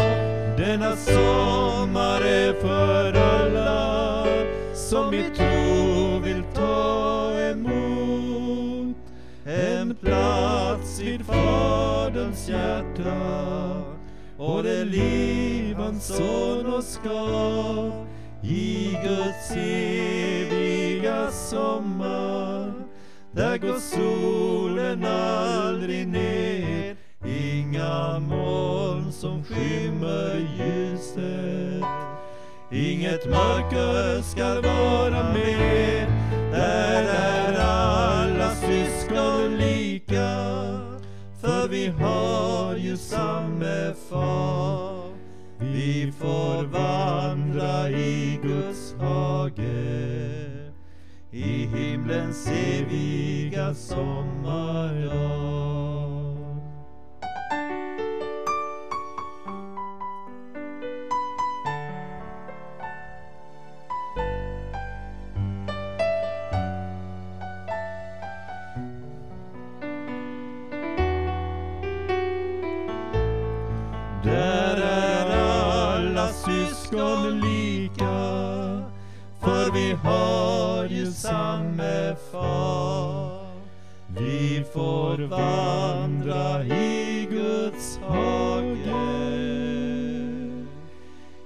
Denna 0.58 0.96
sommar 0.96 2.22
är 2.22 2.54
för 2.54 3.14
alla 3.14 4.26
som 4.74 5.14
i 5.14 5.24
tro 5.36 6.20
vill 6.20 6.44
ta 6.54 7.32
emot 7.40 8.98
en 9.46 9.96
plats 9.96 11.00
vid 11.00 11.26
Faderns 11.26 12.50
hjärta 12.50 13.82
och 14.38 14.64
det 14.64 14.86
liv 14.86 15.76
hans 15.76 16.06
son 16.18 16.74
oss 16.74 17.00
gav 17.04 18.08
i 18.44 18.98
Guds 19.04 19.52
eviga 19.52 21.32
sommar. 21.32 22.74
Där 23.34 23.58
går 23.58 23.80
solen 23.80 25.06
aldrig 25.06 26.08
ner, 26.08 26.61
inga 27.82 28.20
moln 28.20 29.12
som 29.12 29.44
skymmer 29.44 30.36
ljuset. 30.58 31.86
Inget 32.72 33.26
mörker 33.26 34.22
skall 34.22 34.62
vara 34.62 35.34
med, 35.34 36.08
där 36.52 37.04
är 37.04 37.60
alla 37.60 38.56
syskon 38.56 39.58
lika. 39.58 40.48
För 41.42 41.68
vi 41.68 41.88
har 41.88 42.76
ju 42.76 42.98
samme 42.98 43.94
far, 44.10 45.14
vi 45.60 46.14
får 46.20 46.64
vandra 46.64 47.90
i 47.90 48.40
Guds 48.44 48.96
hage 49.00 50.02
i 51.32 51.66
himlens 51.66 52.48
eviga 52.48 53.74
sommardag. 53.74 55.71
Får 84.74 85.18
vandra 85.18 86.64
i 86.64 87.28
Guds 87.32 87.98
hage 87.98 89.02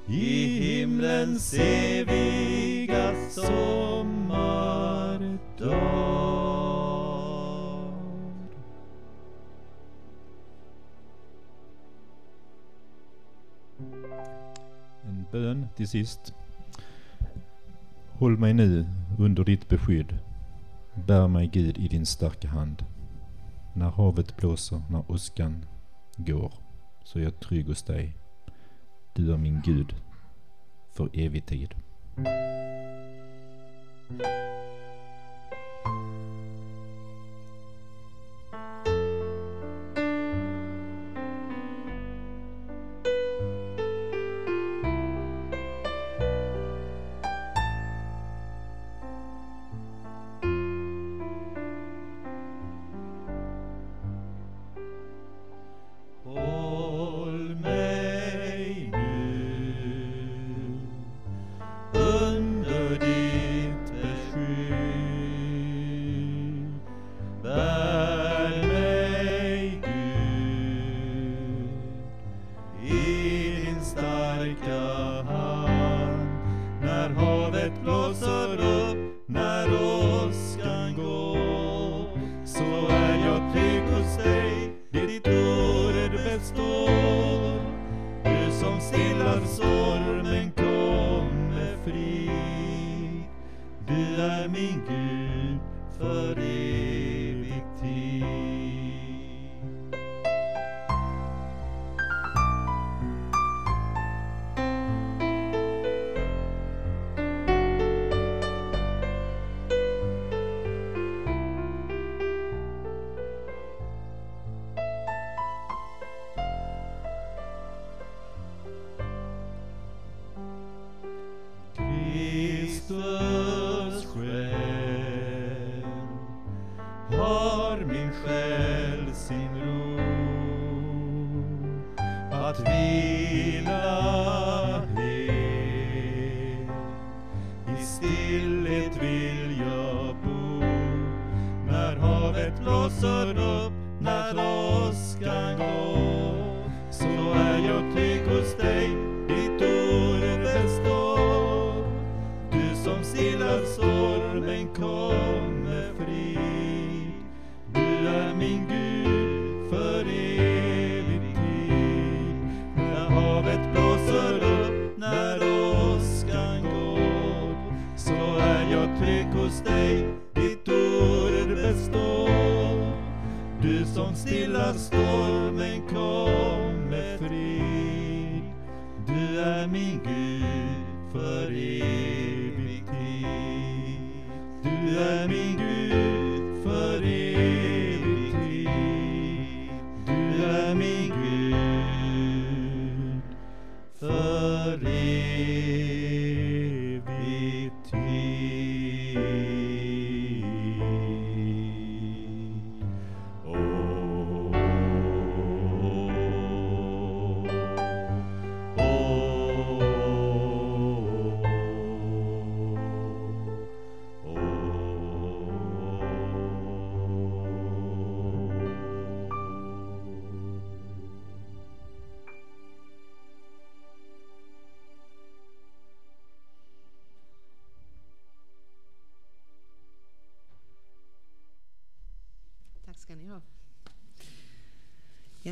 i 0.08 0.48
himlens 0.60 1.54
eviga 1.54 3.14
sommardag. 3.30 4.16
En 15.04 15.26
bön 15.32 15.68
till 15.76 15.88
sist. 15.88 16.34
Håll 18.12 18.38
mig 18.38 18.54
nu 18.54 18.86
under 19.20 19.44
ditt 19.44 19.70
beskydd. 19.70 20.20
Bär 21.08 21.28
mig 21.28 21.48
Gud 21.48 21.78
i 21.78 21.88
din 21.88 22.06
starka 22.06 22.48
hand. 22.48 22.86
När 23.78 23.90
havet 23.90 24.38
blåser, 24.38 24.82
när 24.90 25.12
åskan 25.12 25.66
går, 26.18 26.54
så 27.04 27.20
är 27.20 27.24
jag 27.24 27.40
trygg 27.40 27.68
hos 27.68 27.84
dig. 27.84 28.18
Du 29.16 29.34
är 29.34 29.38
min 29.38 29.62
Gud 29.66 29.96
för 30.92 31.10
evig 31.14 31.46
tid. 31.46 31.76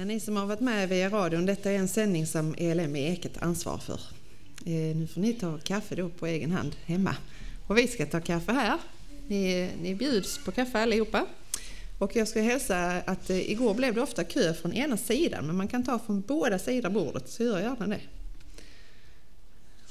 Ja, 0.03 0.07
ni 0.07 0.19
som 0.19 0.35
har 0.35 0.45
varit 0.45 0.59
med 0.59 0.89
via 0.89 1.09
radion, 1.09 1.45
detta 1.45 1.71
är 1.71 1.75
en 1.75 1.87
sändning 1.87 2.27
som 2.27 2.55
ELM 2.57 2.95
i 2.95 3.11
Eket 3.11 3.43
ansvar 3.43 3.77
för. 3.77 3.99
Eh, 4.65 4.95
nu 4.95 5.07
får 5.07 5.21
ni 5.21 5.33
ta 5.33 5.57
kaffe 5.57 5.95
då 5.95 6.09
på 6.09 6.27
egen 6.27 6.51
hand 6.51 6.75
hemma. 6.85 7.15
Och 7.67 7.77
vi 7.77 7.87
ska 7.87 8.05
ta 8.05 8.21
kaffe 8.21 8.51
här. 8.51 8.79
Ni, 9.27 9.69
ni 9.81 9.95
bjuds 9.95 10.37
på 10.45 10.51
kaffe 10.51 10.79
allihopa. 10.79 11.25
Och 11.99 12.15
jag 12.15 12.27
ska 12.27 12.41
hälsa 12.41 12.91
att 12.91 13.29
eh, 13.29 13.51
igår 13.51 13.73
blev 13.73 13.93
det 13.93 14.01
ofta 14.01 14.23
kö 14.23 14.53
från 14.53 14.73
ena 14.73 14.97
sidan, 14.97 15.47
men 15.47 15.55
man 15.55 15.67
kan 15.67 15.83
ta 15.83 15.99
från 15.99 16.21
båda 16.21 16.59
sidor 16.59 16.89
bordet, 16.89 17.29
så 17.29 17.43
gör 17.43 17.59
gärna 17.59 17.87
det. 17.87 18.01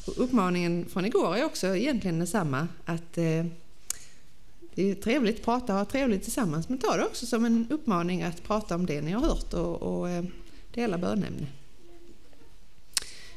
Och 0.06 0.14
uppmaningen 0.16 0.86
från 0.88 1.04
igår 1.04 1.36
är 1.36 1.44
också 1.44 1.76
egentligen 1.76 2.18
densamma, 2.18 2.68
att 2.84 3.18
eh, 3.18 3.46
det 4.74 4.90
är 4.90 4.94
trevligt 4.94 5.36
att 5.36 5.44
prata 5.44 5.72
och 5.72 5.78
ha 5.78 5.84
trevligt 5.84 6.22
tillsammans, 6.22 6.68
men 6.68 6.78
ta 6.78 6.96
det 6.96 7.04
också 7.04 7.26
som 7.26 7.44
en 7.44 7.66
uppmaning 7.70 8.22
att 8.22 8.42
prata 8.42 8.74
om 8.74 8.86
det 8.86 9.00
ni 9.00 9.12
har 9.12 9.20
hört 9.20 9.54
och, 9.54 9.82
och 9.82 10.10
eh, 10.10 10.24
dela 10.74 10.98
bönämne. 10.98 11.46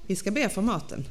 Vi 0.07 0.15
ska 0.15 0.31
be 0.31 0.49
för 0.49 0.61
maten. 0.61 1.05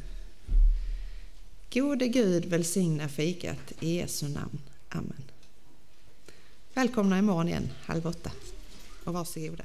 Gode 1.73 2.09
Gud 2.09 2.45
välsigna 2.45 3.09
fikat 3.09 3.73
i 3.81 3.97
Jesu 3.97 4.29
namn. 4.29 4.61
Amen. 4.89 5.23
Välkomna 6.75 7.19
imorgon 7.19 7.49
igen, 7.49 7.71
halv 7.85 8.07
åtta. 8.07 8.31
Och 9.05 9.15
varsågoda. 9.15 9.65